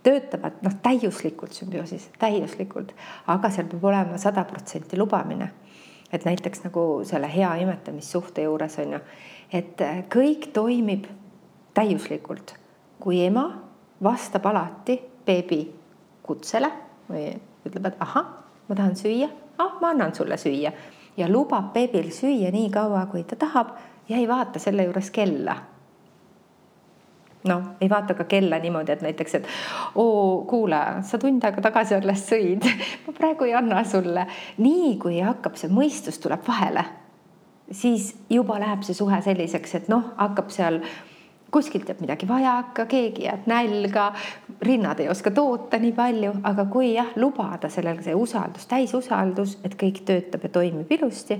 töötavad 0.06 0.60
noh, 0.62 0.74
täiuslikult 0.82 1.54
sümbioosis, 1.56 2.10
täiuslikult, 2.18 2.92
aga 3.26 3.50
seal 3.50 3.66
peab 3.70 3.84
olema 3.90 4.18
sada 4.22 4.44
protsenti 4.46 4.98
lubamine. 4.98 5.50
et 6.12 6.24
näiteks 6.24 6.60
nagu 6.62 7.02
selle 7.04 7.26
hea 7.26 7.48
imetamissuhte 7.64 8.42
juures 8.42 8.78
on 8.78 8.92
ju, 8.92 8.98
et 9.52 9.80
kõik 10.14 10.52
toimib 10.54 11.08
täiuslikult, 11.74 12.54
kui 13.02 13.24
ema 13.26 13.48
vastab 14.02 14.46
alati 14.46 15.00
beebi 15.26 15.60
kutsele 16.22 16.70
või 17.10 17.32
ütleb, 17.66 17.90
et 17.90 18.00
ahah, 18.00 18.28
ma 18.68 18.78
tahan 18.78 18.94
süüa, 18.96 19.28
ah, 19.58 19.74
ma 19.80 19.90
annan 19.90 20.14
sulle 20.14 20.38
süüa. 20.38 20.72
Ja 21.16 21.28
lubab 21.28 21.72
beebil 21.74 22.12
süüa 22.14 22.52
nii 22.54 22.70
kaua, 22.70 23.06
kui 23.10 23.24
ta 23.24 23.36
tahab 23.36 23.74
ja 24.08 24.16
ei 24.16 24.28
vaata 24.28 24.62
selle 24.62 24.86
juures 24.86 25.10
kella 25.10 25.56
noh, 27.48 27.72
ei 27.80 27.90
vaata 27.90 28.14
ka 28.18 28.26
kella 28.28 28.58
niimoodi, 28.62 28.92
et 28.92 29.02
näiteks, 29.04 29.34
et 29.38 29.48
oo, 29.94 30.44
kuule, 30.48 30.80
sa 31.06 31.18
tund 31.22 31.44
aega 31.44 31.64
tagasi 31.64 31.96
alles 31.96 32.26
sõid, 32.28 32.68
ma 33.06 33.16
praegu 33.16 33.48
ei 33.48 33.56
anna 33.58 33.82
sulle. 33.84 34.26
nii 34.62 34.94
kui 35.02 35.20
hakkab 35.20 35.58
see 35.60 35.72
mõistus 35.72 36.20
tuleb 36.22 36.46
vahele, 36.46 36.84
siis 37.70 38.14
juba 38.30 38.60
läheb 38.62 38.86
see 38.86 38.94
suhe 38.94 39.20
selliseks, 39.22 39.74
et 39.80 39.92
noh, 39.92 40.12
hakkab 40.16 40.50
seal 40.54 40.80
kuskilt 41.50 41.88
jääb 41.88 42.00
midagi 42.02 42.28
vajaka, 42.28 42.84
keegi 42.90 43.24
jääb 43.28 43.46
nälga, 43.48 44.10
rinnad 44.62 45.00
ei 45.00 45.08
oska 45.08 45.30
toota 45.30 45.78
nii 45.80 45.92
palju, 45.96 46.32
aga 46.44 46.66
kui 46.70 46.94
jah, 46.94 47.14
lubada 47.16 47.70
sellele 47.72 48.02
see 48.04 48.14
usaldus, 48.14 48.66
täisusaldus, 48.70 49.58
et 49.64 49.78
kõik 49.78 50.02
töötab 50.08 50.44
ja 50.44 50.52
toimib 50.58 50.90
ilusti 50.98 51.38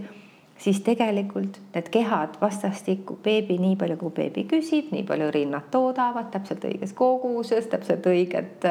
siis 0.59 0.81
tegelikult 0.81 1.59
need 1.75 1.89
kehad 1.93 2.39
vastastikku, 2.41 3.19
beebi 3.23 3.59
nii 3.61 3.77
palju, 3.77 3.97
kui 4.01 4.15
beebi 4.17 4.47
küsib, 4.51 4.91
nii 4.95 5.05
palju 5.09 5.29
rinnad 5.35 5.69
toodavad 5.71 6.31
täpselt 6.33 6.65
õiges 6.69 6.95
koguses, 6.97 7.69
täpselt 7.73 8.07
õiget 8.09 8.65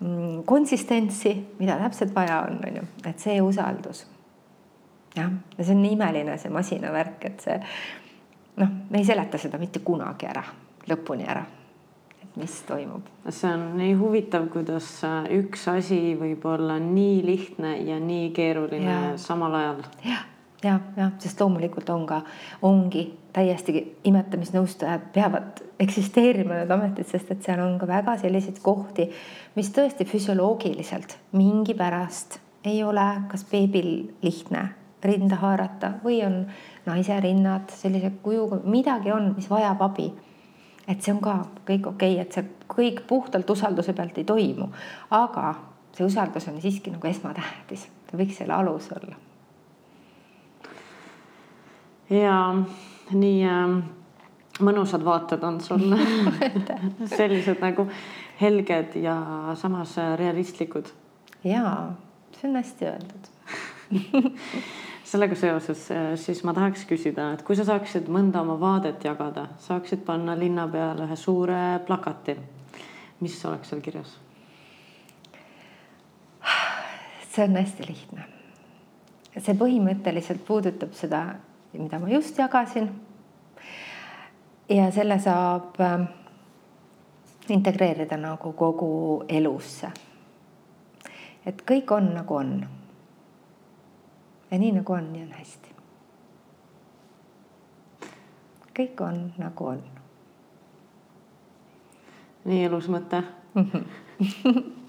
mm, 0.00 0.42
konsistentsi, 0.48 1.34
mida 1.58 1.76
täpselt 1.82 2.14
vaja 2.16 2.40
on, 2.48 2.58
on 2.66 2.80
ju, 2.80 2.88
et 3.04 3.20
see 3.20 3.40
usaldus. 3.44 4.06
jah, 5.16 5.30
ja 5.58 5.64
see 5.64 5.76
on 5.76 5.84
nii 5.84 5.94
imeline, 5.98 6.38
see 6.38 6.52
masinavärk, 6.54 7.24
et 7.28 7.46
see 7.46 7.60
noh, 8.62 8.76
me 8.90 9.00
ei 9.00 9.08
seleta 9.08 9.38
seda 9.38 9.60
mitte 9.60 9.84
kunagi 9.84 10.28
ära, 10.30 10.44
lõpuni 10.88 11.28
ära 11.28 11.44
et 12.20 12.36
mis 12.36 12.58
toimub. 12.64 13.06
see 13.28 13.52
on 13.52 13.70
nii 13.76 13.94
huvitav, 14.00 14.48
kuidas 14.52 14.88
üks 15.36 15.68
asi 15.68 16.16
võib 16.16 16.44
olla 16.48 16.80
nii 16.80 17.22
lihtne 17.26 17.76
ja 17.84 18.00
nii 18.00 18.28
keeruline 18.36 18.92
ja. 18.92 19.16
samal 19.20 19.54
ajal. 19.60 19.88
jah 20.08 20.28
ja, 20.64 20.80
jah, 20.96 21.12
sest 21.18 21.40
loomulikult 21.40 21.88
on 21.90 22.06
ka, 22.06 22.20
ongi 22.62 23.04
täiesti 23.32 23.82
imetamisnõustajad 24.04 25.10
peavad 25.14 25.62
eksisteerima 25.80 26.58
need 26.58 26.74
ametid, 26.74 27.08
sest 27.08 27.30
et 27.32 27.44
seal 27.46 27.62
on 27.64 27.78
ka 27.80 27.88
väga 27.88 28.16
selliseid 28.20 28.60
kohti, 28.62 29.08
mis 29.56 29.70
tõesti 29.74 30.06
füsioloogiliselt 30.08 31.16
mingipärast 31.38 32.40
ei 32.64 32.82
ole 32.84 33.06
kas 33.30 33.46
beebil 33.48 34.10
lihtne 34.22 34.66
rinda 35.04 35.38
haarata 35.40 35.94
või 36.04 36.18
on 36.26 36.42
naise 36.84 37.16
rinnad 37.24 37.72
sellise 37.72 38.12
kujuga, 38.22 38.60
midagi 38.64 39.12
on, 39.14 39.32
mis 39.36 39.48
vajab 39.50 39.80
abi. 39.86 40.10
et 40.88 41.02
see 41.02 41.14
on 41.14 41.20
ka 41.22 41.38
kõik 41.68 41.86
okei 41.86 42.18
okay,, 42.18 42.20
et 42.20 42.32
see 42.32 42.44
kõik 42.68 43.06
puhtalt 43.08 43.50
usalduse 43.50 43.92
pealt 43.92 44.18
ei 44.18 44.24
toimu, 44.24 44.68
aga 45.10 45.54
see 45.96 46.04
usaldus 46.04 46.48
on 46.48 46.60
siiski 46.60 46.92
nagu 46.92 47.06
esmatähtis, 47.06 47.88
ta 48.10 48.20
võiks 48.20 48.36
selle 48.42 48.52
alus 48.52 48.92
olla 48.92 49.29
ja 52.10 52.36
nii 53.10 53.42
äh, 53.46 53.74
mõnusad 54.60 55.04
vaated 55.04 55.44
on 55.46 55.60
sul 55.64 55.84
sellised 57.16 57.60
nagu 57.62 57.88
helged 58.40 58.96
ja 59.02 59.16
samas 59.60 59.96
realistlikud. 60.16 60.88
ja, 61.44 61.92
see 62.38 62.48
on 62.48 62.56
hästi 62.60 62.90
öeldud 62.92 63.30
sellega 65.10 65.34
seoses 65.34 65.90
äh, 65.90 66.14
siis 66.20 66.42
ma 66.46 66.54
tahaks 66.54 66.84
küsida, 66.88 67.32
et 67.34 67.42
kui 67.46 67.56
sa 67.58 67.66
saaksid 67.66 68.08
mõnda 68.12 68.42
oma 68.44 68.56
vaadet 68.60 69.04
jagada, 69.04 69.48
saaksid 69.62 70.04
panna 70.06 70.36
linna 70.38 70.68
peale 70.70 71.06
ühe 71.08 71.16
suure 71.18 71.80
plakati, 71.86 72.36
mis 73.24 73.38
oleks 73.48 73.72
seal 73.72 73.82
kirjas? 73.84 74.12
see 77.32 77.46
on 77.46 77.58
hästi 77.58 77.88
lihtne. 77.88 78.28
see 79.38 79.56
põhimõtteliselt 79.58 80.44
puudutab 80.46 80.94
seda 80.98 81.24
mida 81.78 81.98
ma 81.98 82.08
just 82.08 82.38
jagasin. 82.38 82.90
ja 84.68 84.90
selle 84.90 85.18
saab 85.18 85.80
äh, 85.80 86.08
integreerida 87.48 88.16
nagu 88.16 88.52
kogu 88.52 89.24
elusse. 89.28 89.90
et 91.46 91.62
kõik 91.70 91.94
on 91.94 92.14
nagu 92.14 92.34
on. 92.34 92.68
ja 94.50 94.58
nii 94.58 94.72
nagu 94.72 94.92
on, 94.92 95.12
nii 95.12 95.22
on 95.22 95.32
hästi. 95.32 95.74
kõik 98.78 99.00
on 99.00 99.32
nagu 99.38 99.66
on. 99.66 99.82
nii 102.44 102.64
ilus 102.64 102.88
mõte 102.88 103.22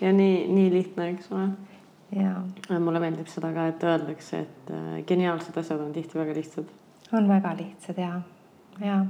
ja 0.00 0.12
nii, 0.12 0.46
nii 0.48 0.72
lihtne, 0.72 1.10
eks 1.10 1.32
ole. 1.32 1.48
Mulle 2.80 3.00
meeldib 3.02 3.28
seda 3.30 3.52
ka, 3.54 3.68
et 3.70 3.84
öeldakse, 3.86 4.44
et 4.44 4.70
äh, 4.74 5.00
geniaalsed 5.06 5.56
asjad 5.56 5.80
on 5.80 5.92
tihti 5.94 6.18
väga 6.18 6.34
lihtsad. 6.34 6.70
on 7.12 7.28
väga 7.28 7.56
lihtsad 7.58 7.98
ja, 7.98 8.20
ja 8.80 9.04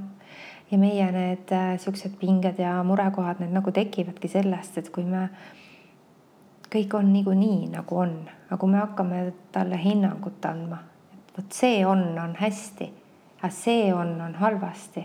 ja 0.71 0.77
meie 0.77 1.07
need 1.11 1.51
äh, 1.51 1.73
siuksed 1.79 2.15
pinged 2.19 2.59
ja 2.59 2.77
murekohad, 2.83 3.41
need 3.41 3.51
nagu 3.51 3.71
tekivadki 3.75 4.29
sellest, 4.31 4.77
et 4.77 4.89
kui 4.93 5.03
me 5.03 5.27
kõik 6.71 6.95
on 6.95 7.11
niikuinii 7.13 7.67
nagu 7.73 7.97
on, 7.99 8.15
aga 8.47 8.59
kui 8.59 8.71
me 8.71 8.79
hakkame 8.79 9.23
talle 9.51 9.79
hinnangut 9.81 10.45
andma, 10.47 10.79
et 11.17 11.33
vot 11.37 11.57
see 11.57 11.81
on, 11.85 12.05
on 12.19 12.37
hästi, 12.39 12.87
aga 13.41 13.51
see 13.55 13.89
on, 13.93 14.15
on 14.23 14.37
halvasti, 14.39 15.03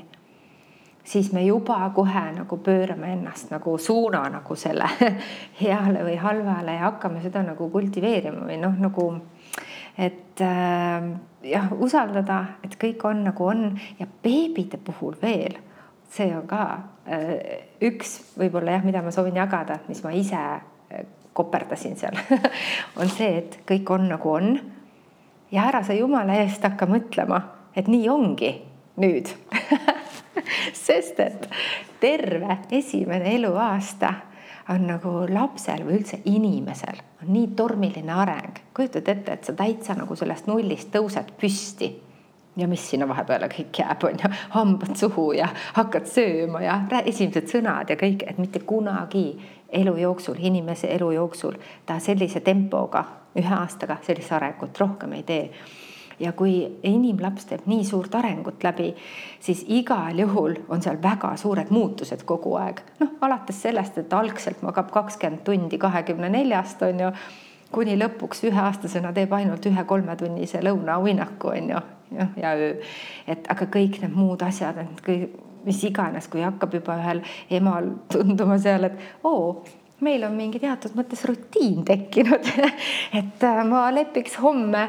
siis 1.06 1.32
me 1.32 1.44
juba 1.46 1.90
kohe 1.94 2.24
nagu 2.34 2.56
pöörame 2.56 3.12
ennast 3.12 3.50
nagu 3.50 3.78
suuna 3.78 4.24
nagu 4.30 4.56
selle 4.58 4.88
heale 5.62 6.02
või 6.04 6.16
halvale 6.18 6.74
ja 6.74 6.88
hakkame 6.90 7.22
seda 7.22 7.44
nagu 7.46 7.70
kultiveerima 7.70 8.46
või 8.48 8.58
noh, 8.60 8.74
nagu 8.82 9.06
et 9.98 10.40
äh, 10.40 11.06
jah, 11.46 11.72
usaldada, 11.72 12.42
et 12.64 12.76
kõik 12.80 13.04
on 13.08 13.24
nagu 13.30 13.46
on 13.46 13.68
ja 14.00 14.06
beebide 14.22 14.80
puhul 14.82 15.16
veel, 15.22 15.56
see 16.12 16.28
on 16.36 16.46
ka 16.50 16.62
äh, 17.08 17.68
üks 17.86 18.18
võib-olla 18.38 18.76
jah, 18.76 18.86
mida 18.86 19.02
ma 19.02 19.14
soovin 19.14 19.38
jagada, 19.38 19.80
mis 19.88 20.02
ma 20.04 20.12
ise 20.16 20.40
äh, 20.42 21.04
koperdasin 21.36 21.96
seal 21.96 22.18
on 23.00 23.12
see, 23.12 23.44
et 23.44 23.60
kõik 23.68 23.94
on 23.94 24.08
nagu 24.10 24.32
on. 24.32 24.56
ja 25.54 25.68
ära 25.70 25.84
sa 25.86 25.94
jumala 25.94 26.40
eest 26.42 26.66
hakka 26.66 26.88
mõtlema, 26.90 27.40
et 27.76 27.88
nii 27.88 28.08
ongi 28.10 28.56
nüüd 29.00 29.30
sest 30.86 31.20
et 31.20 31.48
terve 32.00 32.58
esimene 32.70 33.34
eluaasta 33.34 34.14
on 34.68 34.88
nagu 34.88 35.12
lapsel 35.30 35.84
või 35.86 36.00
üldse 36.00 36.20
inimesel 36.26 36.98
on 37.22 37.32
nii 37.32 37.48
tormiline 37.56 38.12
areng. 38.12 38.58
kujutad 38.74 39.08
ette, 39.08 39.32
et 39.32 39.44
sa 39.44 39.52
täitsa 39.52 39.94
nagu 39.94 40.16
sellest 40.16 40.46
nullist 40.46 40.90
tõused 40.94 41.32
püsti. 41.40 41.92
Ja 42.56 42.68
mis 42.68 42.90
sinna 42.90 43.08
vahepeale 43.08 43.50
kõik 43.52 43.78
jääb, 43.78 44.04
on 44.08 44.16
ju, 44.22 44.30
hambad 44.54 44.96
suhu 44.96 45.32
ja 45.36 45.48
hakkad 45.76 46.06
sööma 46.08 46.62
ja 46.64 46.78
esimesed 47.04 47.50
sõnad 47.52 47.90
ja 47.92 47.98
kõik, 48.00 48.24
et 48.24 48.38
mitte 48.38 48.62
kunagi 48.64 49.26
elu 49.68 49.96
jooksul, 50.00 50.38
inimese 50.38 50.88
elu 50.94 51.10
jooksul 51.18 51.58
ta 51.86 51.98
sellise 52.00 52.40
tempoga 52.40 53.04
ühe 53.36 53.54
aastaga 53.54 53.98
sellist 54.02 54.32
arengut 54.32 54.78
rohkem 54.80 55.12
ei 55.12 55.22
tee 55.22 55.50
ja 56.20 56.32
kui 56.32 56.54
inimlaps 56.82 57.48
teeb 57.50 57.66
nii 57.66 57.84
suurt 57.84 58.14
arengut 58.14 58.64
läbi, 58.64 58.90
siis 59.40 59.64
igal 59.68 60.18
juhul 60.18 60.56
on 60.68 60.82
seal 60.82 60.98
väga 61.02 61.34
suured 61.36 61.70
muutused 61.70 62.24
kogu 62.24 62.54
aeg. 62.60 62.80
noh, 63.00 63.16
alates 63.20 63.62
sellest, 63.62 63.98
et 63.98 64.12
algselt 64.12 64.62
magab 64.62 64.90
kakskümmend 64.94 65.44
tundi 65.44 65.78
kahekümne 65.78 66.30
neljast 66.32 66.82
on 66.82 67.00
ju, 67.00 67.10
kuni 67.72 67.96
lõpuks 67.98 68.44
üheaastasena 68.48 69.12
teeb 69.12 69.32
ainult 69.32 69.66
ühe 69.66 69.84
kolmetunnise 69.84 70.62
lõunauinaku 70.64 71.52
on 71.52 71.72
ju, 71.74 71.82
jah, 72.18 72.36
ja 72.42 72.54
öö. 72.54 72.76
et 73.26 73.50
aga 73.52 73.66
kõik 73.66 74.00
need 74.02 74.14
muud 74.14 74.42
asjad, 74.46 74.78
et 74.84 75.02
kõik, 75.06 75.42
mis 75.66 75.82
iganes, 75.84 76.28
kui 76.30 76.44
hakkab 76.46 76.78
juba 76.78 76.94
ühel 77.00 77.24
emal 77.50 77.90
tunduma 78.12 78.58
seal, 78.62 78.86
et 78.86 79.26
oo 79.26 79.64
meil 80.00 80.24
on 80.26 80.34
mingi 80.36 80.60
teatud 80.60 80.92
mõttes 80.96 81.22
rutiin 81.28 81.84
tekkinud 81.86 82.50
et 83.20 83.44
äh, 83.46 83.62
ma 83.68 83.86
lepiks 83.94 84.36
homme 84.42 84.82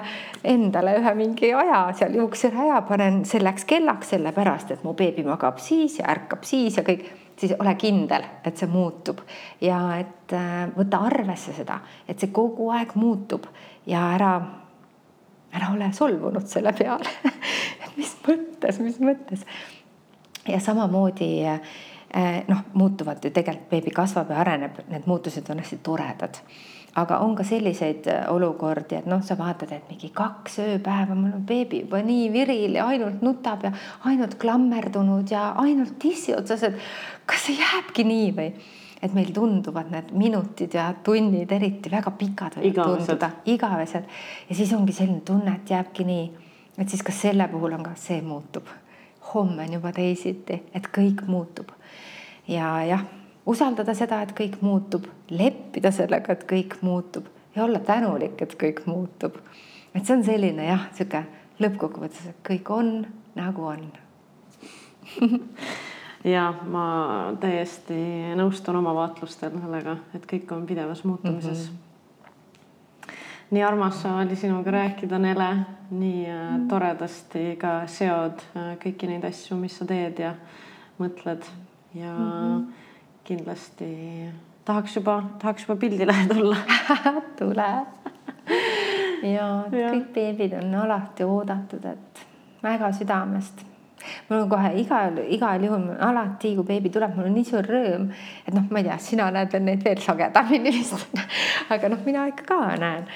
endale 0.43 0.97
ühe 0.99 1.13
mingi 1.15 1.53
aja 1.55 1.85
seal 1.97 2.17
juukseraja, 2.19 2.81
panen 2.89 3.21
selleks 3.27 3.65
kellaks, 3.69 4.11
sellepärast 4.15 4.75
et 4.75 4.83
mu 4.83 4.93
beebi 4.97 5.23
magab 5.27 5.61
siis 5.63 5.99
ja 6.01 6.09
ärkab 6.11 6.43
siis 6.47 6.79
ja 6.79 6.83
kõik, 6.87 7.07
siis 7.39 7.55
ole 7.59 7.75
kindel, 7.79 8.25
et 8.43 8.59
see 8.59 8.67
muutub 8.71 9.23
ja 9.63 9.79
et 10.01 10.35
äh, 10.35 10.67
võta 10.75 11.05
arvesse 11.07 11.55
seda, 11.55 11.79
et 12.07 12.19
see 12.19 12.33
kogu 12.35 12.71
aeg 12.75 12.95
muutub 12.99 13.47
ja 13.87 14.09
ära, 14.17 14.33
ära 15.55 15.71
ole 15.75 15.93
solvunud 15.95 16.51
selle 16.51 16.75
peale 16.75 17.15
mis 17.97 18.11
mõttes, 18.27 18.83
mis 18.83 18.99
mõttes. 18.99 19.47
ja 20.47 20.59
samamoodi 20.59 21.31
äh, 21.47 21.77
noh, 22.47 22.63
muutuvad 22.73 23.23
ju 23.23 23.31
tegelikult, 23.31 23.69
beebi 23.69 23.91
kasvab 23.91 24.31
ja 24.31 24.41
areneb, 24.41 24.79
need 24.91 25.07
muutused 25.09 25.49
on 25.51 25.59
hästi 25.63 25.79
toredad. 25.83 26.41
aga 26.97 27.19
on 27.21 27.35
ka 27.37 27.43
selliseid 27.45 28.07
eh, 28.09 28.23
olukordi, 28.33 28.95
et 28.97 29.05
noh, 29.05 29.19
sa 29.21 29.35
vaatad, 29.37 29.69
et 29.75 29.89
mingi 29.89 30.07
kaks 30.15 30.55
ööpäeva, 30.63 31.13
mul 31.13 31.35
on 31.35 31.43
beebi 31.45 31.83
juba 31.83 31.99
nii 32.01 32.31
viril 32.33 32.79
ja 32.79 32.87
ainult 32.89 33.21
nutab 33.21 33.67
ja 33.67 33.71
ainult 34.09 34.33
klammerdunud 34.41 35.29
ja 35.29 35.51
ainult 35.61 35.99
tissi 36.01 36.33
otsas, 36.33 36.63
et 36.63 36.79
kas 37.29 37.45
see 37.45 37.59
jääbki 37.59 38.07
nii 38.07 38.33
või? 38.39 38.49
et 38.97 39.13
meil 39.13 39.29
tunduvad 39.29 39.91
need 39.93 40.09
minutid 40.17 40.73
ja 40.73 40.87
tunnid 41.05 41.51
eriti 41.53 41.91
väga 41.93 42.15
pikad 42.17 42.57
võivad 42.57 42.95
tunduda, 42.95 43.29
igavesed 43.45 44.09
ja 44.49 44.57
siis 44.57 44.73
ongi 44.73 44.95
selline 44.97 45.21
tunne, 45.21 45.53
et 45.59 45.69
jääbki 45.69 46.07
nii, 46.07 46.25
et 46.81 46.89
siis 46.89 47.05
kas 47.05 47.21
selle 47.27 47.45
puhul 47.51 47.77
on 47.77 47.85
ka 47.85 47.93
see 47.93 48.23
muutub 48.25 48.65
homme 49.33 49.63
on 49.63 49.73
juba 49.73 49.91
teisiti, 49.91 50.61
et 50.73 50.87
kõik 50.97 51.25
muutub. 51.27 51.71
Ja 52.47 52.83
jah, 52.87 53.03
usaldada 53.45 53.93
seda, 53.97 54.21
et 54.21 54.33
kõik 54.37 54.59
muutub, 54.61 55.07
leppida 55.29 55.91
sellega, 55.91 56.33
et 56.33 56.45
kõik 56.49 56.77
muutub 56.81 57.27
ja 57.55 57.63
olla 57.65 57.79
tänulik, 57.79 58.41
et 58.41 58.55
kõik 58.59 58.85
muutub. 58.85 59.37
et 59.95 60.05
see 60.05 60.15
on 60.17 60.23
selline 60.23 60.67
jah, 60.67 60.87
sihuke 60.93 61.23
lõppkokkuvõttes, 61.59 62.29
et 62.29 62.43
kõik 62.45 62.69
on 62.73 63.05
nagu 63.35 63.65
on 63.65 63.87
ja 66.35 66.53
ma 66.67 66.85
täiesti 67.39 67.97
nõustun 68.37 68.75
oma 68.75 68.93
vaatlustel 68.93 69.57
sellega, 69.61 69.97
et 70.13 70.25
kõik 70.29 70.51
on 70.51 70.65
pidevas 70.65 71.03
muutumises 71.03 71.67
mm. 71.67 71.75
-hmm 71.75 71.85
nii 73.51 73.63
armas 73.63 74.05
oli 74.05 74.35
sinuga 74.35 74.71
rääkida, 74.71 75.19
Nele, 75.19 75.55
nii 75.91 76.25
äh, 76.29 76.57
mm. 76.57 76.67
toredasti 76.67 77.55
ka 77.59 77.87
seod 77.87 78.43
äh, 78.55 78.73
kõiki 78.81 79.07
neid 79.07 79.23
asju, 79.23 79.55
mis 79.55 79.77
sa 79.77 79.85
teed 79.87 80.19
ja 80.19 80.33
mõtled 80.99 81.47
ja 81.99 82.13
mm 82.17 82.31
-hmm. 82.31 82.73
kindlasti 83.23 83.89
tahaks 84.65 84.95
juba, 84.95 85.23
tahaks 85.39 85.67
juba 85.67 85.79
pildile 85.79 86.15
tulla. 86.33 86.57
Tule. 87.39 87.71
Ja 89.23 89.65
kõik 89.71 90.11
beebid 90.13 90.53
on 90.53 90.75
alati 90.75 91.25
oodatud, 91.25 91.85
et 91.85 92.19
väga 92.63 92.91
südamest 92.93 93.63
mul 94.29 94.43
on 94.43 94.49
kohe 94.51 94.71
igal, 94.81 95.17
igal 95.33 95.63
juhul 95.63 95.87
alati, 96.07 96.53
kui 96.57 96.65
beebi 96.67 96.91
tuleb, 96.93 97.15
mul 97.17 97.29
on 97.29 97.35
nii 97.37 97.47
suur 97.47 97.67
rõõm, 97.67 98.07
et 98.45 98.53
noh, 98.55 98.65
ma 98.71 98.81
ei 98.81 98.87
tea, 98.87 98.97
sina 99.03 99.27
näed 99.33 99.55
neid 99.63 99.83
veel 99.85 100.01
sagedamini 100.03 100.73
vist. 100.77 101.07
Aga 101.73 101.91
noh, 101.91 102.01
mina 102.05 102.27
ikka 102.29 102.45
ka 102.47 102.75
näen, 102.79 103.07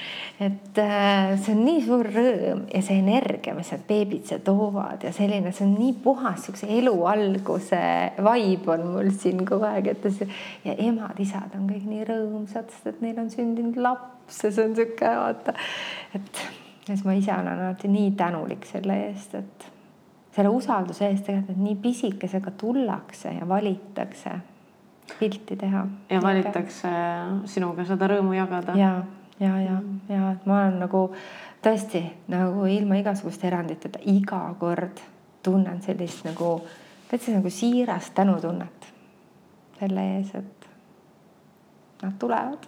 et 0.42 0.80
äh, 0.82 1.34
see 1.40 1.54
on 1.54 1.62
nii 1.66 1.82
suur 1.86 2.08
rõõm 2.12 2.64
ja 2.72 2.82
see 2.84 2.98
energia, 3.00 3.54
mis 3.56 3.72
need 3.72 3.84
beebid 3.88 4.28
siia 4.28 4.40
toovad 4.44 5.06
ja 5.06 5.12
selline, 5.14 5.54
see 5.54 5.66
on 5.68 5.76
nii 5.78 5.94
puhas, 6.04 6.46
siukse 6.46 6.68
elu 6.78 6.94
alguse 7.08 7.82
vibe 8.18 8.74
on 8.76 8.88
mul 8.96 9.12
siin 9.16 9.44
kogu 9.48 9.68
aeg, 9.68 9.92
et 9.92 10.10
ja 10.66 10.74
emad-isad 10.74 11.54
on 11.58 11.68
kõik 11.70 11.86
nii 11.88 12.08
rõõmsad, 12.08 12.72
sest 12.72 12.90
et 12.92 13.04
neil 13.04 13.20
on 13.22 13.30
sündinud 13.32 13.78
laps 13.82 14.42
ja 14.44 14.50
see 14.50 14.66
on 14.66 14.74
sihuke 14.76 15.14
vaata, 15.18 15.54
et 16.16 16.42
ja 16.88 16.94
siis 16.94 17.04
ma 17.06 17.14
ise 17.18 17.32
olen 17.34 17.52
alati 17.52 17.90
nii 17.90 18.10
tänulik 18.18 18.66
selle 18.68 18.98
eest, 19.08 19.34
et 19.38 19.68
selle 20.32 20.48
usalduse 20.48 21.08
eest 21.10 21.26
tegelikult, 21.28 21.60
nii 21.60 21.76
pisikesega 21.82 22.50
tullakse 22.60 23.34
ja 23.36 23.48
valitakse 23.48 24.30
pilti 25.18 25.56
teha. 25.56 25.86
ja 26.10 26.22
valitakse 26.22 26.92
sinuga 27.44 27.84
seda 27.84 28.08
rõõmu 28.08 28.36
jagada. 28.36 28.76
ja, 28.78 28.92
ja, 29.40 29.56
ja, 29.60 29.80
ja 30.08 30.30
et 30.32 30.46
ma 30.46 30.62
olen 30.62 30.78
nagu 30.86 31.04
tõesti 31.62 32.04
nagu 32.32 32.64
ilma 32.66 33.00
igasuguste 33.02 33.46
eranditeta 33.50 34.00
iga 34.12 34.44
kord 34.60 35.02
tunnen 35.42 35.82
sellist 35.82 36.24
nagu 36.24 36.56
täitsa 37.10 37.36
nagu 37.36 37.50
siirast 37.50 38.14
tänutunnet 38.14 38.88
selle 39.82 40.02
ees, 40.16 40.34
et 40.38 40.68
nad 42.02 42.12
tulevad. 42.18 42.66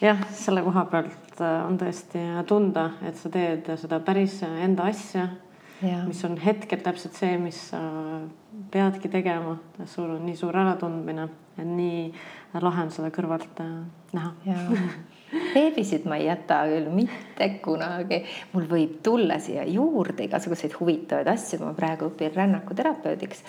jah, 0.00 0.20
selle 0.30 0.62
koha 0.62 0.84
pealt 0.90 1.40
on 1.42 1.78
tõesti 1.78 2.22
tunda, 2.46 2.90
et 3.02 3.18
sa 3.18 3.30
teed 3.32 3.72
seda 3.76 3.98
päris 4.00 4.38
enda 4.46 4.86
asja 4.90 5.28
mis 5.82 6.24
on 6.24 6.36
hetkel 6.38 6.82
täpselt 6.84 7.16
see, 7.18 7.38
mis 7.42 7.58
sa 7.72 7.80
peadki 8.70 9.08
tegema. 9.08 9.56
sul 9.86 10.10
on 10.10 10.26
nii 10.26 10.36
suur 10.36 10.56
äratundmine, 10.56 11.28
et 11.58 11.66
nii 11.66 12.04
lahe 12.60 12.84
on 12.86 12.92
seda 12.94 13.10
kõrvalt 13.14 13.62
äh, 13.64 13.72
näha. 14.12 14.32
beebisid 15.54 16.04
ma 16.08 16.18
ei 16.20 16.26
jäta 16.26 16.62
küll 16.68 16.90
mitte 16.92 17.48
kunagi. 17.64 18.22
mul 18.52 18.66
võib 18.68 18.98
tulla 19.04 19.38
siia 19.40 19.64
juurde 19.68 20.26
igasuguseid 20.26 20.76
huvitavaid 20.80 21.30
asju, 21.32 21.62
ma 21.64 21.72
praegu 21.76 22.10
õpin 22.10 22.34
rännakuterapeudiks. 22.36 23.42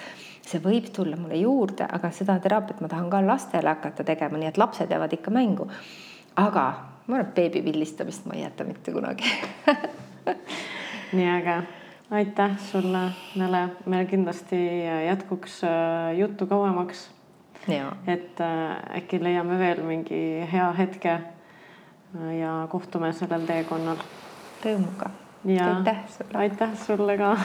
see 0.44 0.64
võib 0.64 0.90
tulla 0.96 1.20
mulle 1.20 1.40
juurde, 1.44 1.88
aga 1.92 2.12
seda 2.12 2.40
teraapiat 2.40 2.82
ma 2.82 2.90
tahan 2.92 3.12
ka 3.12 3.22
lastele 3.26 3.70
hakata 3.70 4.04
tegema, 4.08 4.40
nii 4.40 4.52
et 4.52 4.58
lapsed 4.58 4.92
jäävad 4.92 5.14
ikka 5.20 5.32
mängu. 5.32 5.70
aga 6.36 6.66
ma 7.08 7.18
arvan, 7.18 7.28
et 7.28 7.36
beebi 7.36 7.62
pildistamist 7.62 8.26
ma 8.26 8.38
ei 8.38 8.46
jäta 8.46 8.64
mitte 8.64 8.92
kunagi 8.92 9.28
nii 11.18 11.30
äge, 11.30 11.58
aitäh 12.14 12.58
sulle, 12.60 13.12
Nele, 13.36 13.70
meil 13.86 14.06
kindlasti 14.06 14.58
jätkuks 15.08 15.64
äh, 15.64 16.18
juttu 16.18 16.48
kauemaks. 16.48 17.12
et 18.08 18.42
äh, 18.42 18.98
äkki 18.98 19.24
leiame 19.24 19.60
veel 19.60 19.84
mingi 19.84 20.48
hea 20.52 20.72
hetke 20.78 21.20
ja 22.40 22.68
kohtume 22.70 23.14
sellel 23.14 23.48
teekonnal. 23.48 24.04
Rõõmuga. 24.66 25.10
aitäh 25.48 26.04
sulle. 26.18 26.38
aitäh 26.44 26.78
sulle 26.86 27.18
ka 27.18 27.38